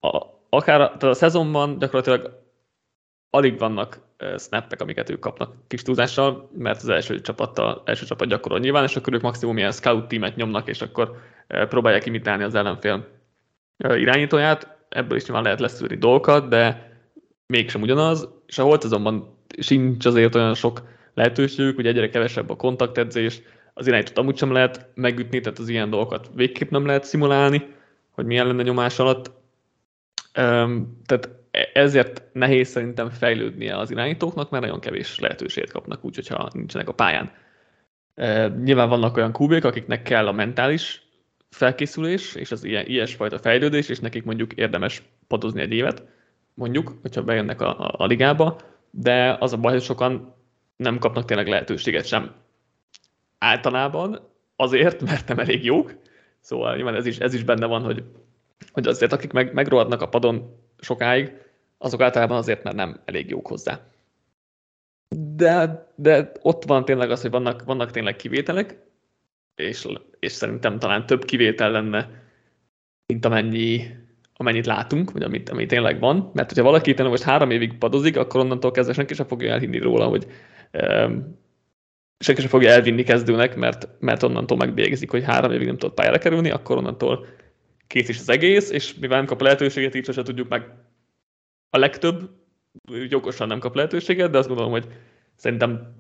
a, 0.00 0.26
akár 0.48 0.78
tehát 0.78 1.02
a 1.02 1.14
szezonban 1.14 1.78
gyakorlatilag 1.78 2.42
alig 3.30 3.58
vannak 3.58 4.00
snappek, 4.38 4.80
amiket 4.80 5.10
ők 5.10 5.18
kapnak 5.18 5.54
kis 5.66 5.82
túlzással, 5.82 6.50
mert 6.56 6.82
az 6.82 6.88
első 6.88 7.20
csapattal, 7.20 7.82
első 7.84 8.04
csapat 8.04 8.28
gyakorol 8.28 8.58
nyilván, 8.58 8.84
és 8.84 8.96
akkor 8.96 9.14
ők 9.14 9.20
maximum 9.20 9.56
ilyen 9.56 9.72
scout 9.72 10.08
tímet 10.08 10.36
nyomnak, 10.36 10.68
és 10.68 10.82
akkor 10.82 11.16
próbálják 11.46 12.06
imitálni 12.06 12.42
az 12.42 12.54
ellenfél 12.54 13.08
irányítóját. 13.76 14.78
Ebből 14.88 15.16
is 15.16 15.24
nyilván 15.24 15.42
lehet 15.42 15.60
leszűrni 15.60 15.96
dolgokat, 15.96 16.48
de 16.48 16.90
mégsem 17.46 17.82
ugyanaz, 17.82 18.28
és 18.46 18.58
a 18.58 18.62
holt 18.62 18.84
azonban 18.84 19.38
sincs 19.58 20.06
azért 20.06 20.34
olyan 20.34 20.54
sok 20.54 20.82
lehetőségük, 21.14 21.74
hogy 21.76 21.86
egyre 21.86 22.08
kevesebb 22.08 22.50
a 22.50 22.56
kontaktedzés, 22.56 23.42
az 23.74 23.86
irányítót 23.86 24.18
amúgy 24.18 24.36
sem 24.36 24.52
lehet 24.52 24.88
megütni, 24.94 25.40
tehát 25.40 25.58
az 25.58 25.68
ilyen 25.68 25.90
dolgokat 25.90 26.30
végképp 26.34 26.70
nem 26.70 26.86
lehet 26.86 27.04
szimulálni, 27.04 27.66
hogy 28.10 28.24
milyen 28.24 28.46
lenne 28.46 28.62
nyomás 28.62 28.98
alatt. 28.98 29.30
Tehát 31.06 31.28
e-, 31.50 31.70
ezért 31.72 32.22
nehéz 32.32 32.68
szerintem 32.68 33.10
fejlődnie 33.10 33.78
az 33.78 33.90
irányítóknak, 33.90 34.50
mert 34.50 34.62
nagyon 34.62 34.80
kevés 34.80 35.18
lehetőséget 35.18 35.72
kapnak 35.72 36.04
úgy, 36.04 36.14
hogyha 36.14 36.48
nincsenek 36.52 36.88
a 36.88 36.92
pályán. 36.92 37.32
Nyilván 38.62 38.88
vannak 38.88 39.16
olyan 39.16 39.32
kubék, 39.32 39.64
akiknek 39.64 40.02
kell 40.02 40.26
a 40.26 40.32
mentális 40.32 41.02
felkészülés, 41.50 42.34
és 42.34 42.50
az 42.50 42.64
ilyen, 42.64 42.86
ilyesfajta 42.86 43.38
fejlődés, 43.38 43.88
és 43.88 43.98
nekik 43.98 44.24
mondjuk 44.24 44.52
érdemes 44.52 45.02
padozni 45.28 45.60
egy 45.60 45.72
évet, 45.72 46.02
mondjuk, 46.54 46.98
hogyha 47.02 47.22
bejönnek 47.22 47.60
a, 47.60 47.80
a, 47.80 47.94
a 47.96 48.06
ligába, 48.06 48.60
de 48.90 49.36
az 49.40 49.52
a 49.52 49.56
baj, 49.56 49.72
hogy 49.72 49.82
sokan 49.82 50.34
nem 50.76 50.98
kapnak 50.98 51.24
tényleg 51.24 51.48
lehetőséget 51.48 52.06
sem. 52.06 52.34
Általában 53.38 54.28
azért, 54.56 55.00
mert 55.00 55.28
nem 55.28 55.38
elég 55.38 55.64
jók, 55.64 55.94
szóval 56.40 56.76
nyilván 56.76 56.94
ez 56.94 57.06
is, 57.06 57.18
ez 57.18 57.34
is 57.34 57.44
benne 57.44 57.66
van, 57.66 57.82
hogy, 57.82 58.04
hogy 58.72 58.86
azért 58.86 59.12
akik 59.12 59.32
meg, 59.32 59.52
megrohadnak 59.52 60.02
a 60.02 60.08
padon 60.08 60.56
sokáig, 60.78 61.32
azok 61.78 62.00
általában 62.00 62.36
azért, 62.36 62.62
mert 62.62 62.76
nem 62.76 63.00
elég 63.04 63.28
jók 63.28 63.46
hozzá. 63.46 63.80
De, 65.16 65.86
de 65.94 66.32
ott 66.42 66.64
van 66.64 66.84
tényleg 66.84 67.10
az, 67.10 67.20
hogy 67.20 67.30
vannak, 67.30 67.64
vannak 67.64 67.90
tényleg 67.90 68.16
kivételek, 68.16 68.78
és, 69.54 69.86
és 70.18 70.32
szerintem 70.32 70.78
talán 70.78 71.06
több 71.06 71.24
kivétel 71.24 71.70
lenne, 71.70 72.10
mint 73.06 73.24
amennyi 73.24 73.99
amennyit 74.40 74.66
látunk, 74.66 75.10
vagy 75.10 75.22
amit, 75.22 75.48
amit 75.48 75.68
tényleg 75.68 75.98
van, 75.98 76.30
mert 76.34 76.48
hogyha 76.48 76.64
valaki 76.64 76.94
tényleg 76.94 77.10
most 77.10 77.22
három 77.22 77.50
évig 77.50 77.78
padozik, 77.78 78.16
akkor 78.16 78.40
onnantól 78.40 78.70
kezdve 78.70 78.94
senki 78.94 79.14
sem 79.14 79.26
fogja 79.26 79.52
elhinni 79.52 79.78
róla, 79.78 80.06
hogy 80.06 80.26
um, 80.72 81.38
senki 82.18 82.40
sem 82.40 82.50
fogja 82.50 82.70
elvinni 82.70 83.02
kezdőnek, 83.02 83.56
mert, 83.56 83.88
mert 83.98 84.22
onnantól 84.22 84.56
megbélyegezik, 84.56 85.10
hogy 85.10 85.24
három 85.24 85.52
évig 85.52 85.66
nem 85.66 85.76
tudott 85.76 85.94
pályára 85.94 86.18
kerülni, 86.18 86.50
akkor 86.50 86.76
onnantól 86.76 87.26
kész 87.86 88.08
is 88.08 88.18
az 88.18 88.28
egész, 88.28 88.70
és 88.70 88.94
mivel 88.94 89.16
nem 89.16 89.26
kap 89.26 89.40
lehetőséget, 89.40 89.94
így 89.94 90.04
sosem 90.04 90.24
tudjuk 90.24 90.48
meg. 90.48 90.74
A 91.70 91.78
legtöbb, 91.78 92.30
jogosan 93.08 93.46
nem 93.46 93.58
kap 93.58 93.74
lehetőséget, 93.74 94.30
de 94.30 94.38
azt 94.38 94.48
gondolom, 94.48 94.72
hogy 94.72 94.86
szerintem 95.34 95.94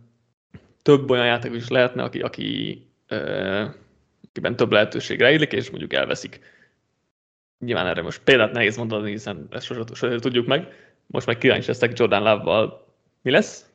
több 0.82 1.10
olyan 1.10 1.26
játék 1.26 1.54
is 1.54 1.68
lehetne, 1.68 2.02
aki, 2.02 2.20
aki, 2.20 2.78
uh, 3.10 3.68
akiben 4.28 4.56
több 4.56 4.72
lehetőség 4.72 5.20
rejlik, 5.20 5.52
és 5.52 5.70
mondjuk 5.70 5.92
elveszik 5.92 6.40
nyilván 7.64 7.86
erre 7.86 8.02
most 8.02 8.22
példát 8.22 8.52
nehéz 8.52 8.76
mondani, 8.76 9.10
hiszen 9.10 9.46
ezt 9.50 9.64
sosem, 9.64 9.84
sosem 9.86 10.18
tudjuk 10.18 10.46
meg. 10.46 10.68
Most 11.06 11.26
meg 11.26 11.38
kíváncsi 11.38 11.66
leszek 11.66 11.98
Jordan 11.98 12.22
love 12.22 12.72
mi 13.22 13.30
lesz. 13.30 13.70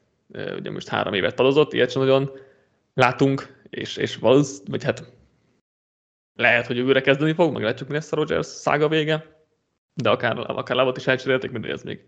Ugye 0.58 0.72
most 0.72 0.88
három 0.88 1.14
évet 1.14 1.36
padozott, 1.36 1.74
ilyet 1.74 1.92
sem 1.92 2.02
nagyon 2.02 2.32
látunk, 2.94 3.64
és, 3.70 3.98
és 3.98 4.16
valószínűleg, 4.16 4.70
vagy 4.70 4.84
hát 4.84 5.14
lehet, 6.36 6.68
hogy 6.68 6.78
őre 6.78 7.02
kezdeni 7.02 7.34
fog, 7.34 7.54
meg 7.54 7.64
látjuk, 7.64 7.90
mi 7.90 7.96
lesz 7.96 8.12
a 8.12 8.16
Rogers 8.16 8.46
szága 8.46 8.88
vége, 8.88 9.26
de 9.94 10.10
akár, 10.10 10.38
akár 10.38 10.76
lávot 10.76 10.98
is 10.98 11.08
elcserélték, 11.08 11.52
mindegy, 11.52 11.72
ez 11.72 11.84
még, 11.84 12.00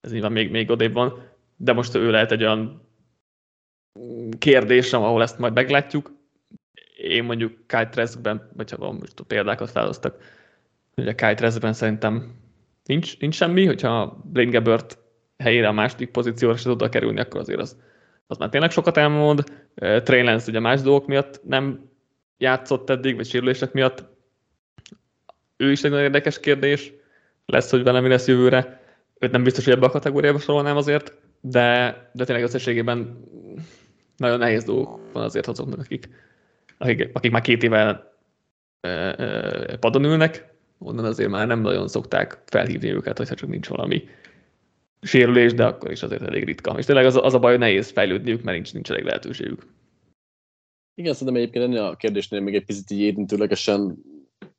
ez 0.00 0.12
nyilván 0.12 0.32
még, 0.32 0.50
még 0.50 0.70
odébb 0.70 0.92
van, 0.92 1.28
de 1.56 1.72
most 1.72 1.94
ő 1.94 2.10
lehet 2.10 2.32
egy 2.32 2.42
olyan 2.42 2.88
kérdésem, 4.38 5.02
ahol 5.02 5.22
ezt 5.22 5.38
majd 5.38 5.54
meglátjuk. 5.54 6.12
Én 6.96 7.24
mondjuk 7.24 7.66
Kyle 7.66 7.88
Traskben, 7.88 8.50
vagy 8.56 8.70
ha 8.70 8.76
van 8.76 8.94
most 8.94 9.20
példákat 9.20 9.70
felhoztak, 9.70 10.22
Ugye 10.96 11.14
Kyle 11.14 11.34
Traskben 11.34 11.72
szerintem 11.72 12.34
nincs, 12.84 13.18
nincs 13.18 13.34
semmi, 13.34 13.66
hogyha 13.66 14.20
Blaine 14.24 14.50
Gabbert 14.50 14.98
helyére 15.38 15.68
a 15.68 15.72
második 15.72 16.10
pozícióra 16.10 16.56
se 16.56 16.70
oda 16.70 16.88
kerülni, 16.88 17.20
akkor 17.20 17.40
azért 17.40 17.60
az, 17.60 17.76
az 18.26 18.36
már 18.36 18.48
tényleg 18.48 18.70
sokat 18.70 18.96
elmond. 18.96 19.44
Trey 19.74 20.22
Lance 20.22 20.50
ugye 20.50 20.60
más 20.60 20.80
dolgok 20.80 21.06
miatt 21.06 21.40
nem 21.44 21.90
játszott 22.38 22.90
eddig, 22.90 23.16
vagy 23.16 23.26
sérülések 23.26 23.72
miatt. 23.72 24.04
Ő 25.56 25.70
is 25.70 25.82
egy 25.82 25.90
nagyon 25.90 26.04
érdekes 26.04 26.40
kérdés. 26.40 26.92
Lesz, 27.46 27.70
hogy 27.70 27.82
vele 27.82 28.00
mi 28.00 28.08
lesz 28.08 28.26
jövőre. 28.26 28.80
Őt 29.18 29.30
nem 29.30 29.42
biztos, 29.42 29.64
hogy 29.64 29.72
ebbe 29.72 29.86
a 29.86 29.90
kategóriába 29.90 30.38
sorolnám 30.38 30.76
azért, 30.76 31.16
de, 31.40 31.96
de 32.12 32.24
tényleg 32.24 32.44
összességében 32.44 33.24
nagyon 34.16 34.38
nehéz 34.38 34.64
dolgok 34.64 35.12
van 35.12 35.22
azért 35.22 35.46
azoknak, 35.46 35.78
akik, 35.78 36.08
akik, 36.78 37.10
akik 37.12 37.30
már 37.30 37.42
két 37.42 37.62
éve 37.62 38.12
padon 39.80 40.04
ülnek, 40.04 40.53
onnan 40.84 41.04
azért 41.04 41.30
már 41.30 41.46
nem 41.46 41.60
nagyon 41.60 41.88
szokták 41.88 42.42
felhívni 42.46 42.92
őket, 42.92 43.18
hogyha 43.18 43.34
csak 43.34 43.48
nincs 43.48 43.68
valami 43.68 44.08
sérülés, 45.00 45.54
de 45.54 45.64
akkor 45.64 45.90
is 45.90 46.02
azért 46.02 46.22
elég 46.22 46.44
ritka. 46.44 46.78
És 46.78 46.84
tényleg 46.84 47.06
az, 47.06 47.16
az 47.16 47.34
a 47.34 47.38
baj, 47.38 47.50
hogy 47.50 47.60
nehéz 47.60 47.90
fejlődniük, 47.90 48.42
mert 48.42 48.56
nincs, 48.56 48.72
nincs 48.72 48.90
elég 48.90 49.04
lehetőségük. 49.04 49.66
Igen, 50.94 51.12
szerintem 51.12 51.36
egyébként 51.36 51.64
ennél 51.64 51.82
a 51.82 51.96
kérdésnél 51.96 52.40
még 52.40 52.54
egy 52.54 52.64
picit 52.64 52.90
így 52.90 53.00
érintőlegesen 53.00 53.96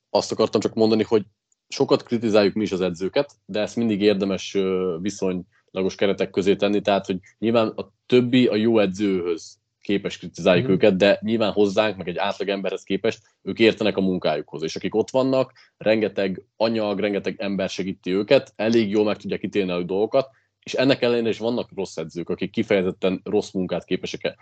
azt 0.09 0.31
akartam 0.31 0.61
csak 0.61 0.73
mondani, 0.73 1.03
hogy 1.03 1.23
sokat 1.67 2.03
kritizáljuk 2.03 2.53
mi 2.53 2.63
is 2.63 2.71
az 2.71 2.81
edzőket, 2.81 3.31
de 3.45 3.59
ezt 3.59 3.75
mindig 3.75 4.01
érdemes 4.01 4.57
viszonylagos 5.01 5.95
keretek 5.95 6.29
közé 6.29 6.55
tenni, 6.55 6.81
tehát 6.81 7.05
hogy 7.05 7.19
nyilván 7.39 7.67
a 7.67 7.93
többi 8.05 8.47
a 8.47 8.55
jó 8.55 8.79
edzőhöz 8.79 9.57
képes 9.85 10.17
kritizáljuk 10.17 10.67
mm. 10.67 10.71
őket, 10.71 10.95
de 10.95 11.19
nyilván 11.21 11.51
hozzánk, 11.51 11.97
meg 11.97 12.07
egy 12.07 12.17
átlag 12.17 12.49
emberhez 12.49 12.83
képest 12.83 13.19
ők 13.41 13.59
értenek 13.59 13.97
a 13.97 14.01
munkájukhoz, 14.01 14.63
és 14.63 14.75
akik 14.75 14.95
ott 14.95 15.09
vannak, 15.09 15.53
rengeteg 15.77 16.45
anyag, 16.57 16.99
rengeteg 16.99 17.35
ember 17.37 17.69
segíti 17.69 18.11
őket, 18.11 18.53
elég 18.55 18.89
jól 18.89 19.03
meg 19.03 19.17
tudják 19.17 19.43
ítélni 19.43 19.71
a 19.71 19.83
dolgokat, 19.83 20.29
és 20.63 20.73
ennek 20.73 21.01
ellenére 21.01 21.29
is 21.29 21.37
vannak 21.37 21.69
rossz 21.75 21.97
edzők, 21.97 22.29
akik 22.29 22.51
kifejezetten 22.51 23.21
rossz 23.23 23.51
munkát 23.51 23.83
képesek 23.83 24.35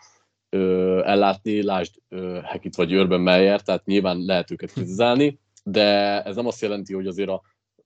ö, 0.49 1.01
ellátni, 1.06 1.63
lásd 1.63 1.93
ö, 2.10 2.39
Hekit 2.43 2.75
vagy 2.75 2.95
Urban 2.95 3.21
Meyer, 3.21 3.62
tehát 3.62 3.86
nyilván 3.86 4.25
lehet 4.25 4.51
őket 4.51 4.71
kritizálni, 4.71 5.39
de 5.63 6.21
ez 6.23 6.36
nem 6.36 6.47
azt 6.47 6.62
jelenti, 6.62 6.93
hogy 6.93 7.08
azért 7.08 7.29
a, 7.29 7.41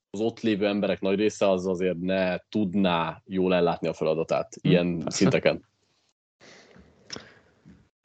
az 0.10 0.20
ott 0.20 0.40
lévő 0.40 0.68
emberek 0.68 1.02
nagy 1.02 1.18
része 1.18 1.50
az 1.50 1.68
azért 1.68 2.00
ne 2.00 2.38
tudná 2.38 3.22
jól 3.26 3.54
ellátni 3.54 3.88
a 3.88 3.94
feladatát 3.94 4.56
ilyen 4.62 5.04
szinteken. 5.08 5.66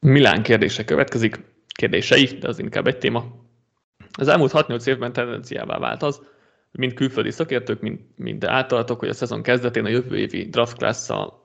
Milán 0.03 0.43
kérdése 0.43 0.85
következik, 0.85 1.39
kérdései, 1.67 2.25
de 2.25 2.47
az 2.47 2.59
inkább 2.59 2.87
egy 2.87 2.97
téma. 2.97 3.25
Az 4.17 4.27
elmúlt 4.27 4.51
6-8 4.53 4.87
évben 4.87 5.13
tendenciává 5.13 5.79
vált 5.79 6.03
az, 6.03 6.17
hogy 6.71 6.79
mind 6.79 6.93
külföldi 6.93 7.31
szakértők, 7.31 7.81
mind, 7.81 7.99
mind 8.15 8.43
általatok, 8.43 8.99
hogy 8.99 9.09
a 9.09 9.13
szezon 9.13 9.41
kezdetén 9.41 9.85
a 9.85 9.89
jövő 9.89 10.17
évi 10.17 10.45
draft 10.49 10.77
class 10.77 11.09
a, 11.09 11.41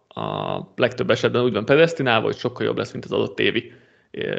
legtöbb 0.77 1.11
esetben 1.11 1.43
úgy 1.43 1.53
van 1.53 1.65
predestinálva, 1.65 2.27
hogy 2.27 2.37
sokkal 2.37 2.67
jobb 2.67 2.77
lesz, 2.77 2.93
mint 2.93 3.05
az 3.05 3.13
adott 3.13 3.41
évi. 3.41 3.73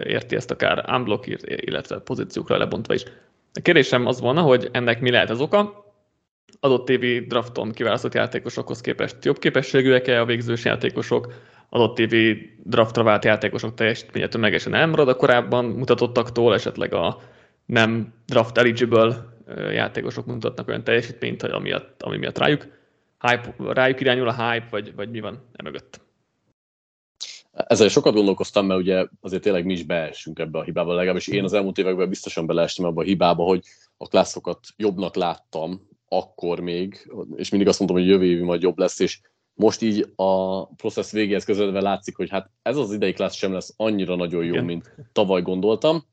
Érti 0.03 0.36
ezt 0.36 0.51
akár 0.51 0.86
unblock, 0.91 1.27
illetve 1.45 1.99
pozíciókra 1.99 2.58
lebontva 2.58 2.93
is. 2.93 3.03
A 3.53 3.62
kérdésem 3.62 4.05
az 4.05 4.19
volna, 4.19 4.41
hogy 4.41 4.69
ennek 4.71 5.01
mi 5.01 5.12
lehet 5.12 5.29
az 5.29 5.41
oka, 5.41 5.86
adott 6.60 6.89
évi 6.89 7.19
drafton 7.19 7.71
kiválasztott 7.71 8.13
játékosokhoz 8.13 8.82
képest 8.82 9.25
jobb 9.25 9.39
képességűek-e 9.39 10.21
a 10.21 10.25
végzős 10.25 10.65
játékosok, 10.65 11.34
adott 11.69 11.99
évi 11.99 12.58
draftra 12.63 13.03
vált 13.03 13.23
játékosok 13.25 13.73
teljesítménye 13.73 14.27
tömegesen 14.27 14.73
elmarad 14.73 15.08
a 15.08 15.15
korábban 15.15 15.65
mutatottaktól, 15.65 16.53
esetleg 16.53 16.93
a 16.93 17.21
nem 17.65 18.13
draft 18.25 18.58
eligible 18.58 19.38
játékosok 19.71 20.25
mutatnak 20.25 20.67
olyan 20.67 20.84
teljesítményt, 20.84 21.43
ami 21.43 21.63
miatt, 21.63 22.03
ami 22.03 22.17
miatt 22.17 22.38
rájuk, 22.38 22.67
hype, 23.19 23.55
rájuk 23.73 23.99
irányul 23.99 24.27
a 24.27 24.51
hype, 24.51 24.67
vagy, 24.69 24.95
vagy 24.95 25.10
mi 25.10 25.19
van 25.19 25.41
e 25.53 25.63
mögött? 25.63 26.01
Ezzel 27.51 27.88
sokat 27.88 28.13
gondolkoztam, 28.13 28.65
mert 28.65 28.79
ugye 28.79 29.08
azért 29.21 29.41
tényleg 29.41 29.65
mi 29.65 29.73
is 29.73 29.84
beessünk 29.84 30.39
ebbe 30.39 30.60
a 30.60 30.63
hibába, 30.63 30.93
legalábbis 30.93 31.27
én 31.27 31.43
az 31.43 31.53
elmúlt 31.53 31.77
években 31.77 32.10
biztosan 32.10 32.45
beleestem 32.45 32.86
ebbe 32.86 33.01
a 33.01 33.03
hibába, 33.03 33.43
hogy 33.43 33.63
a 33.97 34.08
klasszokat 34.08 34.60
jobbnak 34.77 35.15
láttam, 35.15 35.88
akkor 36.08 36.60
még, 36.60 37.12
és 37.36 37.49
mindig 37.49 37.67
azt 37.67 37.79
mondtam, 37.79 38.01
hogy 38.01 38.10
jövő 38.10 38.25
évi 38.25 38.43
majd 38.43 38.62
jobb 38.62 38.77
lesz, 38.77 38.99
és 38.99 39.19
most 39.60 39.82
így 39.82 40.13
a 40.15 40.65
processz 40.65 41.12
végéhez 41.12 41.45
közeledve 41.45 41.82
látszik, 41.82 42.15
hogy 42.15 42.30
hát 42.30 42.50
ez 42.62 42.78
az 42.78 42.93
idei 42.93 43.13
klassz 43.13 43.36
sem 43.36 43.54
lesz 43.54 43.74
annyira 43.78 44.15
nagyon 44.15 44.43
jó, 44.43 44.52
Igen. 44.52 44.65
mint 44.65 44.95
tavaly 45.12 45.41
gondoltam. 45.41 46.06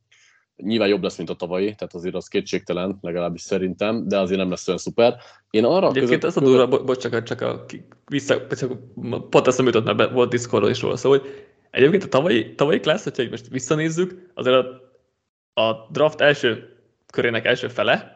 Nyilván 0.56 0.88
jobb 0.88 1.02
lesz, 1.02 1.16
mint 1.16 1.30
a 1.30 1.34
tavalyi, 1.34 1.74
tehát 1.74 1.94
azért 1.94 2.14
az 2.14 2.28
kétségtelen, 2.28 2.98
legalábbis 3.00 3.40
szerintem, 3.40 4.08
de 4.08 4.18
azért 4.18 4.38
nem 4.38 4.50
lesz 4.50 4.68
olyan 4.68 4.80
szuper. 4.80 5.16
Én 5.50 5.64
arra 5.64 5.88
Egyébként 5.88 6.22
között... 6.22 6.36
ez 6.36 6.42
a 6.42 6.46
durva, 6.46 6.68
bo- 6.68 6.84
bocs, 6.84 6.98
csak, 6.98 7.22
csak 7.22 7.40
a, 7.40 7.64
vissza, 8.06 8.46
csak 8.46 8.72
pont 9.30 9.46
ezt 9.46 9.56
nem 9.56 9.66
jutott, 9.66 9.96
mert 9.96 10.12
volt 10.12 10.30
Discordról 10.30 10.70
is 10.70 10.80
róla, 10.80 10.96
szóval, 10.96 11.18
hogy 11.18 11.28
egyébként 11.70 12.02
a 12.02 12.08
tavalyi, 12.08 12.54
tavalyi 12.54 12.80
klassz, 12.80 13.04
hogyha 13.04 13.30
most 13.30 13.48
visszanézzük, 13.48 14.30
azért 14.34 14.56
a, 14.56 15.62
a 15.62 15.88
draft 15.90 16.20
első 16.20 16.76
körének 17.12 17.44
első 17.44 17.68
fele, 17.68 18.14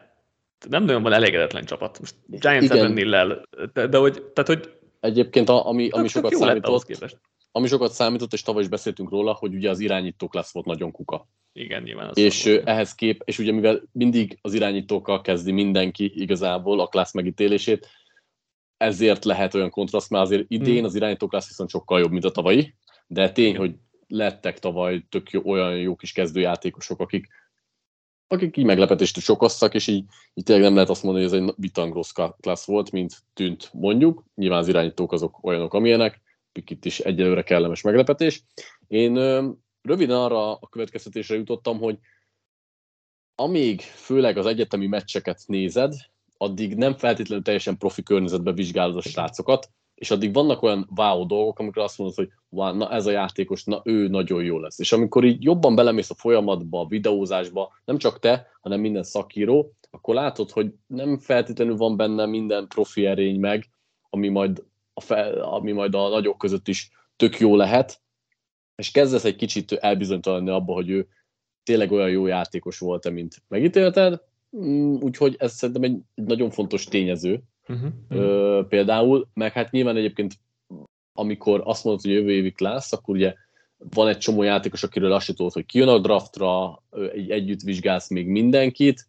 nem 0.69 0.83
nagyon 0.83 1.03
van 1.03 1.13
elégedetlen 1.13 1.65
csapat. 1.65 1.99
Most 1.99 2.15
Giants 2.25 2.69
ellen 2.69 2.91
nillel, 2.91 3.41
de, 3.73 3.87
de 3.87 3.97
hogy, 3.97 4.23
tehát, 4.33 4.49
hogy 4.49 4.79
Egyébként 5.01 5.49
a, 5.49 5.67
ami, 5.67 5.89
ami 5.89 6.07
sokat 6.07 6.35
számított, 6.35 7.09
ami 7.51 7.67
sokat 7.67 7.91
számított, 7.91 8.33
és 8.33 8.41
tavaly 8.41 8.61
is 8.61 8.67
beszéltünk 8.67 9.09
róla, 9.09 9.33
hogy 9.33 9.53
ugye 9.53 9.69
az 9.69 9.79
irányítók 9.79 10.33
lesz 10.33 10.53
volt 10.53 10.65
nagyon 10.65 10.91
kuka. 10.91 11.27
Igen, 11.53 11.83
nyilván. 11.83 12.09
Az 12.09 12.17
és 12.17 12.43
volt. 12.43 12.67
ehhez 12.67 12.95
kép, 12.95 13.21
és 13.25 13.39
ugye 13.39 13.51
mivel 13.51 13.81
mindig 13.91 14.37
az 14.41 14.53
irányítókkal 14.53 15.21
kezdi 15.21 15.51
mindenki 15.51 16.11
igazából 16.15 16.79
a 16.79 16.87
klassz 16.87 17.13
megítélését, 17.13 17.87
ezért 18.77 19.25
lehet 19.25 19.53
olyan 19.53 19.69
kontraszt, 19.69 20.09
mert 20.09 20.23
azért 20.23 20.45
idén 20.47 20.75
hmm. 20.75 20.85
az 20.85 20.95
irányító 20.95 21.27
klassz 21.27 21.47
viszont 21.47 21.69
sokkal 21.69 21.99
jobb, 21.99 22.11
mint 22.11 22.25
a 22.25 22.31
tavalyi, 22.31 22.73
de 23.07 23.31
tény, 23.31 23.47
Igen. 23.47 23.59
hogy 23.59 23.75
lettek 24.07 24.59
tavaly 24.59 25.05
tök 25.09 25.31
jó, 25.31 25.41
olyan 25.45 25.77
jó 25.77 25.95
kis 25.95 26.11
kezdőjátékosok, 26.11 26.99
akik 26.99 27.27
akik 28.31 28.57
így 28.57 28.65
meglepetést 28.65 29.17
is 29.17 29.29
okoztak, 29.29 29.73
és 29.73 29.87
így, 29.87 30.05
így 30.33 30.43
tényleg 30.43 30.65
nem 30.65 30.73
lehet 30.73 30.89
azt 30.89 31.03
mondani, 31.03 31.25
hogy 31.25 31.33
ez 31.33 31.41
egy 31.41 31.53
bitang 31.57 31.93
rossz 31.93 32.11
klassz 32.39 32.65
volt, 32.65 32.91
mint 32.91 33.17
tűnt 33.33 33.69
mondjuk. 33.73 34.23
Nyilván 34.35 34.59
az 34.59 34.67
irányítók 34.67 35.11
azok 35.11 35.43
olyanok, 35.43 35.73
amilyenek, 35.73 36.21
itt 36.65 36.85
is 36.85 36.99
egyelőre 36.99 37.43
kellemes 37.43 37.81
meglepetés. 37.81 38.43
Én 38.87 39.15
ö, 39.15 39.49
röviden 39.81 40.17
arra 40.17 40.53
a 40.53 40.67
következtetésre 40.67 41.35
jutottam, 41.35 41.79
hogy 41.79 41.97
amíg 43.35 43.81
főleg 43.81 44.37
az 44.37 44.45
egyetemi 44.45 44.87
meccseket 44.87 45.43
nézed, 45.45 45.93
addig 46.37 46.75
nem 46.75 46.93
feltétlenül 46.93 47.43
teljesen 47.43 47.77
profi 47.77 48.03
környezetben 48.03 48.55
vizsgálod 48.55 48.97
a 48.97 49.01
srácokat, 49.01 49.69
és 50.01 50.11
addig 50.11 50.33
vannak 50.33 50.61
olyan 50.61 50.89
wow 50.95 51.25
dolgok, 51.25 51.59
amikor 51.59 51.83
azt 51.83 51.97
mondod, 51.97 52.15
hogy 52.15 52.29
wow, 52.49 52.75
na 52.75 52.91
ez 52.91 53.05
a 53.05 53.11
játékos, 53.11 53.63
na 53.63 53.81
ő 53.83 54.07
nagyon 54.07 54.43
jó 54.43 54.59
lesz. 54.59 54.79
És 54.79 54.91
amikor 54.91 55.23
így 55.23 55.43
jobban 55.43 55.75
belemész 55.75 56.09
a 56.09 56.15
folyamatba, 56.15 56.79
a 56.79 56.87
videózásba, 56.87 57.73
nem 57.85 57.97
csak 57.97 58.19
te, 58.19 58.47
hanem 58.61 58.79
minden 58.79 59.03
szakíró, 59.03 59.73
akkor 59.91 60.15
látod, 60.15 60.51
hogy 60.51 60.73
nem 60.87 61.17
feltétlenül 61.19 61.75
van 61.75 61.97
benne 61.97 62.25
minden 62.25 62.67
profi 62.67 63.05
erény 63.05 63.39
meg, 63.39 63.69
ami 64.09 64.29
majd 64.29 64.63
a, 64.93 65.01
fel, 65.01 65.39
ami 65.41 65.71
majd 65.71 65.95
a 65.95 66.09
nagyok 66.09 66.37
között 66.37 66.67
is 66.67 66.91
tök 67.15 67.39
jó 67.39 67.55
lehet, 67.55 68.01
és 68.75 68.91
kezdesz 68.91 69.25
egy 69.25 69.35
kicsit 69.35 69.71
elbizonytalanni 69.71 70.49
abba, 70.49 70.73
hogy 70.73 70.89
ő 70.89 71.07
tényleg 71.63 71.91
olyan 71.91 72.09
jó 72.09 72.25
játékos 72.25 72.79
volt-e, 72.79 73.09
mint 73.09 73.43
megítélted, 73.47 74.21
mm, 74.57 74.95
úgyhogy 74.99 75.35
ez 75.39 75.53
szerintem 75.53 75.83
egy, 75.83 75.99
egy 76.15 76.23
nagyon 76.23 76.49
fontos 76.49 76.85
tényező, 76.85 77.43
uh-huh. 77.71 77.91
ö, 78.09 78.61
például, 78.69 79.27
meg 79.33 79.51
hát 79.51 79.71
nyilván 79.71 79.97
egyébként 79.97 80.33
amikor 81.13 81.61
azt 81.63 81.83
mondod, 81.83 82.01
hogy 82.01 82.11
jövő 82.11 82.31
évi 82.31 82.53
lesz, 82.57 82.93
akkor 82.93 83.15
ugye 83.15 83.33
van 83.77 84.07
egy 84.07 84.17
csomó 84.17 84.43
játékos, 84.43 84.83
akiről 84.83 85.11
azt 85.11 85.35
tudod, 85.35 85.51
hogy 85.51 85.65
kijön 85.65 85.87
a 85.87 85.99
draftra, 85.99 86.83
egy, 87.13 87.31
együtt 87.31 87.61
vizsgálsz 87.61 88.09
még 88.09 88.27
mindenkit, 88.27 89.07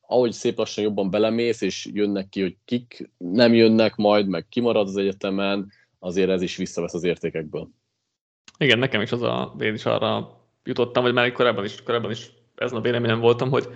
ahogy 0.00 0.32
szép 0.32 0.58
lassan 0.58 0.84
jobban 0.84 1.10
belemész, 1.10 1.60
és 1.60 1.88
jönnek 1.92 2.28
ki, 2.28 2.40
hogy 2.40 2.56
kik 2.64 3.10
nem 3.16 3.54
jönnek 3.54 3.96
majd, 3.96 4.28
meg 4.28 4.46
kimarad 4.48 4.88
az 4.88 4.96
egyetemen, 4.96 5.70
azért 5.98 6.30
ez 6.30 6.42
is 6.42 6.56
visszavesz 6.56 6.94
az 6.94 7.04
értékekből. 7.04 7.68
Igen, 8.58 8.78
nekem 8.78 9.00
is 9.00 9.12
az 9.12 9.22
a, 9.22 9.56
én 9.60 9.74
is 9.74 9.84
arra 9.84 10.40
jutottam, 10.64 11.02
vagy 11.02 11.12
már 11.12 11.32
korábban 11.32 11.64
is, 11.64 11.82
korábban 11.82 12.10
is 12.10 12.32
ezen 12.54 12.78
a 12.78 12.80
véleményem 12.80 13.20
voltam, 13.20 13.50
hogy 13.50 13.68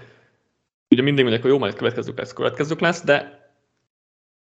ugye 0.90 1.02
mindig 1.02 1.22
mondják, 1.22 1.42
hogy 1.42 1.52
jó, 1.52 1.58
majd 1.58 1.74
következő 1.74 2.12
lesz, 2.16 2.32
következő 2.32 2.76
lesz, 2.78 3.04
de 3.04 3.45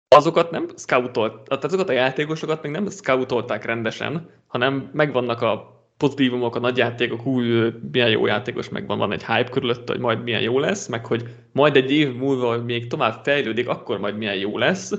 azokat 0.08 0.50
nem 0.50 0.68
scoutolt, 0.76 1.48
tehát 1.48 1.64
azokat 1.64 1.88
a 1.88 1.92
játékosokat 1.92 2.62
még 2.62 2.72
nem 2.72 2.90
scoutolták 2.90 3.64
rendesen, 3.64 4.30
hanem 4.46 4.90
megvannak 4.92 5.42
a 5.42 5.76
pozitívumok, 5.96 6.56
a 6.56 6.58
nagy 6.58 6.76
játékok, 6.76 7.26
új, 7.26 7.72
milyen 7.92 8.10
jó 8.10 8.26
játékos 8.26 8.68
megvan, 8.68 8.98
van 8.98 9.12
egy 9.12 9.24
hype 9.24 9.50
körülött, 9.50 9.88
hogy 9.88 9.98
majd 9.98 10.22
milyen 10.22 10.40
jó 10.40 10.58
lesz, 10.58 10.86
meg 10.86 11.06
hogy 11.06 11.28
majd 11.52 11.76
egy 11.76 11.92
év 11.92 12.14
múlva, 12.14 12.48
hogy 12.48 12.64
még 12.64 12.86
tovább 12.86 13.20
fejlődik, 13.24 13.68
akkor 13.68 13.98
majd 13.98 14.16
milyen 14.16 14.36
jó 14.36 14.58
lesz, 14.58 14.92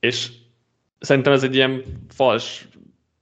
és 0.00 0.30
szerintem 0.98 1.32
ez 1.32 1.42
egy 1.42 1.54
ilyen 1.54 1.82
fals 2.08 2.68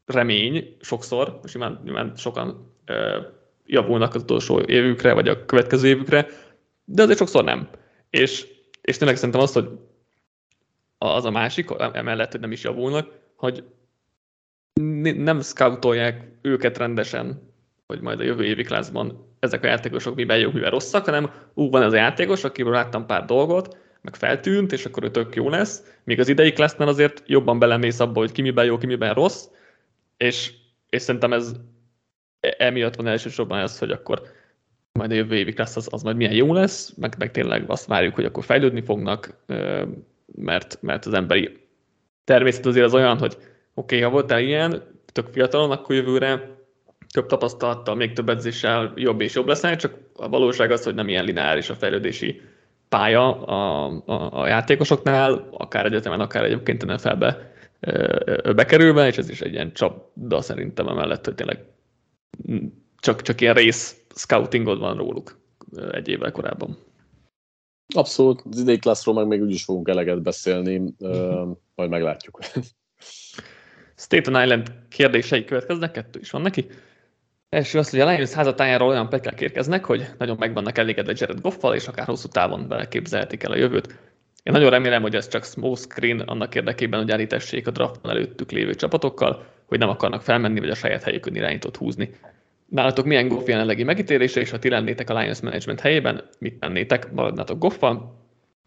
remény 0.06 0.76
sokszor, 0.80 1.38
most 1.42 1.54
nyilván, 1.54 1.80
nyilván 1.85 2.12
sokan 2.16 2.74
ö, 2.85 3.20
javulnak 3.66 4.14
az 4.14 4.22
utolsó 4.22 4.61
évükre, 4.61 5.12
vagy 5.12 5.28
a 5.28 5.44
következő 5.44 5.88
évükre, 5.88 6.26
de 6.85 7.02
azért 7.02 7.18
sokszor 7.18 7.44
nem. 7.44 7.68
És, 8.11 8.46
és 8.80 8.96
tényleg 8.96 9.16
szerintem 9.16 9.40
azt, 9.40 9.54
hogy 9.54 9.68
az 11.03 11.25
a 11.25 11.31
másik, 11.31 11.71
emellett, 11.93 12.31
hogy 12.31 12.41
nem 12.41 12.53
is 12.53 12.62
javulnak, 12.62 13.09
hogy 13.37 13.65
nem 15.17 15.41
scoutolják 15.41 16.31
őket 16.43 16.79
rendesen, 16.79 17.51
hogy 17.87 18.01
majd 18.01 18.21
a 18.21 18.25
jövő 18.25 18.45
évi 18.45 18.62
klászban 18.62 19.35
ezek 19.38 19.65
a 19.65 19.67
játékosok 19.67 20.15
miben 20.15 20.38
jók, 20.38 20.53
miben 20.53 20.71
rosszak, 20.71 21.05
hanem 21.05 21.31
ú, 21.55 21.71
van 21.71 21.83
ez 21.83 21.93
a 21.93 21.97
játékos, 21.97 22.45
akiből 22.45 22.73
láttam 22.73 23.07
pár 23.07 23.25
dolgot, 23.25 23.77
meg 24.01 24.17
feltűnt, 24.17 24.73
és 24.73 24.85
akkor 24.85 25.05
ő 25.05 25.11
tök 25.11 25.35
jó 25.35 25.49
lesz, 25.49 25.83
míg 26.05 26.21
az 26.21 26.29
idei 26.29 26.53
klassznál 26.53 26.88
azért 26.88 27.23
jobban 27.27 27.59
belemész 27.59 28.01
abba, 28.01 28.21
hogy 28.21 28.33
ki 28.33 28.43
miben 28.43 28.65
jó, 28.65 28.79
ki 28.79 28.87
miben 28.87 29.15
rossz, 29.15 29.47
és, 30.17 30.53
és 30.88 31.03
szerintem 31.03 31.33
ez 31.33 31.53
emiatt 32.41 32.95
van 32.95 33.07
elsősorban 33.07 33.59
ez, 33.59 33.79
hogy 33.79 33.91
akkor 33.91 34.23
majd 34.93 35.11
a 35.11 35.15
jövő 35.15 35.37
évi 35.37 35.53
klassz 35.53 35.77
az, 35.77 35.88
az 35.91 36.03
majd 36.03 36.17
milyen 36.17 36.33
jó 36.33 36.53
lesz, 36.53 36.95
meg, 36.97 37.15
meg 37.19 37.31
tényleg 37.31 37.71
azt 37.71 37.87
várjuk, 37.87 38.15
hogy 38.15 38.25
akkor 38.25 38.45
fejlődni 38.45 38.81
fognak, 38.81 39.45
mert, 40.35 40.79
mert 40.81 41.07
az 41.07 41.12
emberi 41.12 41.59
természet 42.25 42.66
azért 42.66 42.85
az 42.85 42.95
olyan, 42.95 43.18
hogy 43.18 43.37
oké, 43.37 43.47
okay, 43.75 44.01
ha 44.01 44.11
voltál 44.11 44.40
ilyen, 44.40 44.83
tök 45.12 45.27
fiatalon, 45.33 45.71
akkor 45.71 45.95
jövőre 45.95 46.57
több 47.12 47.27
tapasztalattal, 47.27 47.95
még 47.95 48.12
több 48.12 48.29
edzéssel 48.29 48.92
jobb 48.97 49.21
és 49.21 49.35
jobb 49.35 49.47
leszel, 49.47 49.77
csak 49.77 49.95
a 50.14 50.29
valóság 50.29 50.71
az, 50.71 50.85
hogy 50.85 50.95
nem 50.95 51.09
ilyen 51.09 51.25
lineáris 51.25 51.71
a 51.71 51.75
fejlődési 51.75 52.40
pálya 52.88 53.42
a, 53.45 53.87
a, 54.07 54.40
a 54.40 54.47
játékosoknál, 54.47 55.49
akár 55.51 55.85
egyetemen, 55.85 56.21
akár 56.21 56.45
egyébként 56.45 56.87
NFL-be 56.87 57.53
bekerülve, 58.55 59.07
és 59.07 59.18
ez 59.18 59.31
is 59.31 59.40
egy 59.40 59.53
ilyen 59.53 59.73
csapda 59.73 60.40
szerintem 60.40 60.88
emellett, 60.88 61.25
hogy 61.25 61.35
tényleg 61.35 61.64
csak, 62.99 63.23
csak 63.23 63.40
ilyen 63.40 63.55
rész 63.55 63.97
scoutingod 64.14 64.79
van 64.79 64.97
róluk 64.97 65.38
egy 65.90 66.09
évvel 66.09 66.33
korábban. 66.33 66.79
Abszolút, 67.95 68.42
az 68.51 68.61
idei 68.61 68.79
klasszról 68.79 69.14
meg 69.14 69.27
még 69.27 69.42
úgyis 69.42 69.64
fogunk 69.64 69.88
eleget 69.88 70.23
beszélni, 70.23 70.95
uh, 70.99 71.57
majd 71.75 71.90
meglátjuk. 71.90 72.38
Staten 73.97 74.42
Island 74.42 74.73
kérdései 74.88 75.45
következnek, 75.45 75.90
kettő 75.90 76.21
is 76.21 76.31
van 76.31 76.42
neki. 76.42 76.66
Első 77.49 77.79
az, 77.79 77.90
hogy 77.90 78.01
a 78.01 78.07
Lions 78.07 78.33
házatájáról 78.33 78.88
olyan 78.88 79.09
pekák 79.09 79.40
érkeznek, 79.40 79.85
hogy 79.85 80.07
nagyon 80.18 80.37
meg 80.38 80.55
vannak 80.55 80.79
elégedve 80.79 81.12
Jared 81.16 81.40
Goffal, 81.40 81.75
és 81.75 81.88
akár 81.88 82.07
hosszú 82.07 82.29
távon 82.29 82.68
beleképzelhetik 82.68 83.42
el 83.42 83.51
a 83.51 83.57
jövőt. 83.57 83.87
Én 84.42 84.53
nagyon 84.53 84.71
remélem, 84.71 85.03
hogy 85.03 85.14
ez 85.14 85.29
csak 85.29 85.45
small 85.45 85.77
screen 85.77 86.21
annak 86.21 86.55
érdekében, 86.55 87.01
hogy 87.01 87.11
elítessék 87.11 87.66
a 87.66 87.71
draftban 87.71 88.11
előttük 88.11 88.51
lévő 88.51 88.75
csapatokkal, 88.75 89.47
hogy 89.66 89.79
nem 89.79 89.88
akarnak 89.88 90.23
felmenni, 90.23 90.61
vagy 90.61 90.71
a 90.71 90.75
saját 90.75 91.03
helyükön 91.03 91.35
irányítót 91.35 91.77
húzni. 91.77 92.14
Nálatok 92.72 93.04
milyen 93.04 93.28
Goff 93.28 93.46
jelenlegi 93.46 93.82
megítélése, 93.82 94.40
és 94.40 94.50
ha 94.50 94.58
ti 94.58 94.68
lennétek 94.68 95.11
a 95.11 95.18
Lions 95.18 95.40
Management 95.40 95.80
helyében, 95.80 96.28
mit 96.38 96.58
tennétek? 96.58 97.12
Maradnátok 97.12 97.58
Goffal, 97.58 98.14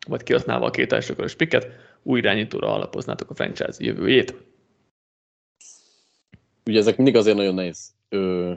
vagy 0.07 0.23
kihasználva 0.23 0.65
a 0.65 0.69
két 0.69 0.93
elsőkörös 0.93 1.35
piket, 1.35 1.67
új 2.03 2.19
irányítóra 2.19 2.73
alapoznátok 2.73 3.29
a 3.29 3.35
franchise 3.35 3.73
jövőjét? 3.77 4.35
Ugye 6.65 6.79
ezek 6.79 6.95
mindig 6.95 7.15
azért 7.15 7.37
nagyon 7.37 7.53
nehéz 7.53 7.93
ö, 8.09 8.51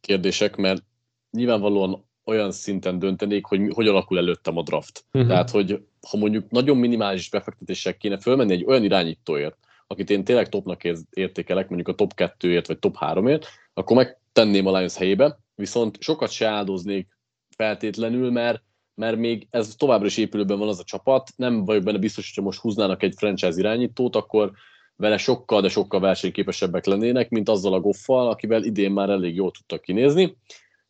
kérdések, 0.00 0.56
mert 0.56 0.82
nyilvánvalóan 1.30 2.04
olyan 2.24 2.52
szinten 2.52 2.98
döntenék, 2.98 3.44
hogy 3.44 3.60
hogy 3.72 3.88
alakul 3.88 4.18
előttem 4.18 4.56
a 4.56 4.62
draft. 4.62 5.04
Uh-huh. 5.12 5.30
Tehát, 5.30 5.50
hogy 5.50 5.82
ha 6.10 6.16
mondjuk 6.16 6.50
nagyon 6.50 6.76
minimális 6.76 7.30
befektetések 7.30 7.96
kéne 7.96 8.18
fölmenni 8.18 8.52
egy 8.52 8.64
olyan 8.64 8.84
irányítóért, 8.84 9.56
akit 9.86 10.10
én 10.10 10.24
tényleg 10.24 10.48
topnak 10.48 10.84
értékelek, 11.10 11.68
mondjuk 11.68 11.88
a 11.88 11.94
top 11.94 12.12
2-ért 12.16 12.66
vagy 12.66 12.78
top 12.78 12.96
3-ért, 13.00 13.46
akkor 13.74 13.96
megtenném 14.32 14.66
a 14.66 14.76
Lions 14.76 14.96
helyébe, 14.96 15.38
viszont 15.54 16.02
sokat 16.02 16.30
se 16.30 16.46
áldoznék 16.46 17.08
feltétlenül, 17.56 18.30
mert, 18.30 18.62
mert 18.94 19.16
még 19.16 19.46
ez 19.50 19.74
továbbra 19.76 20.06
is 20.06 20.16
épülőben 20.16 20.58
van 20.58 20.68
az 20.68 20.78
a 20.78 20.84
csapat, 20.84 21.30
nem 21.36 21.64
vagyok 21.64 21.82
benne 21.82 21.98
biztos, 21.98 22.26
hogyha 22.26 22.42
most 22.42 22.60
húznának 22.60 23.02
egy 23.02 23.14
franchise 23.16 23.58
irányítót, 23.58 24.16
akkor 24.16 24.52
vele 24.96 25.16
sokkal, 25.16 25.60
de 25.60 25.68
sokkal 25.68 26.00
versenyképesebbek 26.00 26.84
lennének, 26.84 27.28
mint 27.28 27.48
azzal 27.48 27.72
a 27.72 27.80
Goffal, 27.80 28.28
akivel 28.28 28.64
idén 28.64 28.90
már 28.90 29.08
elég 29.08 29.34
jól 29.34 29.50
tudtak 29.50 29.80
kinézni. 29.80 30.36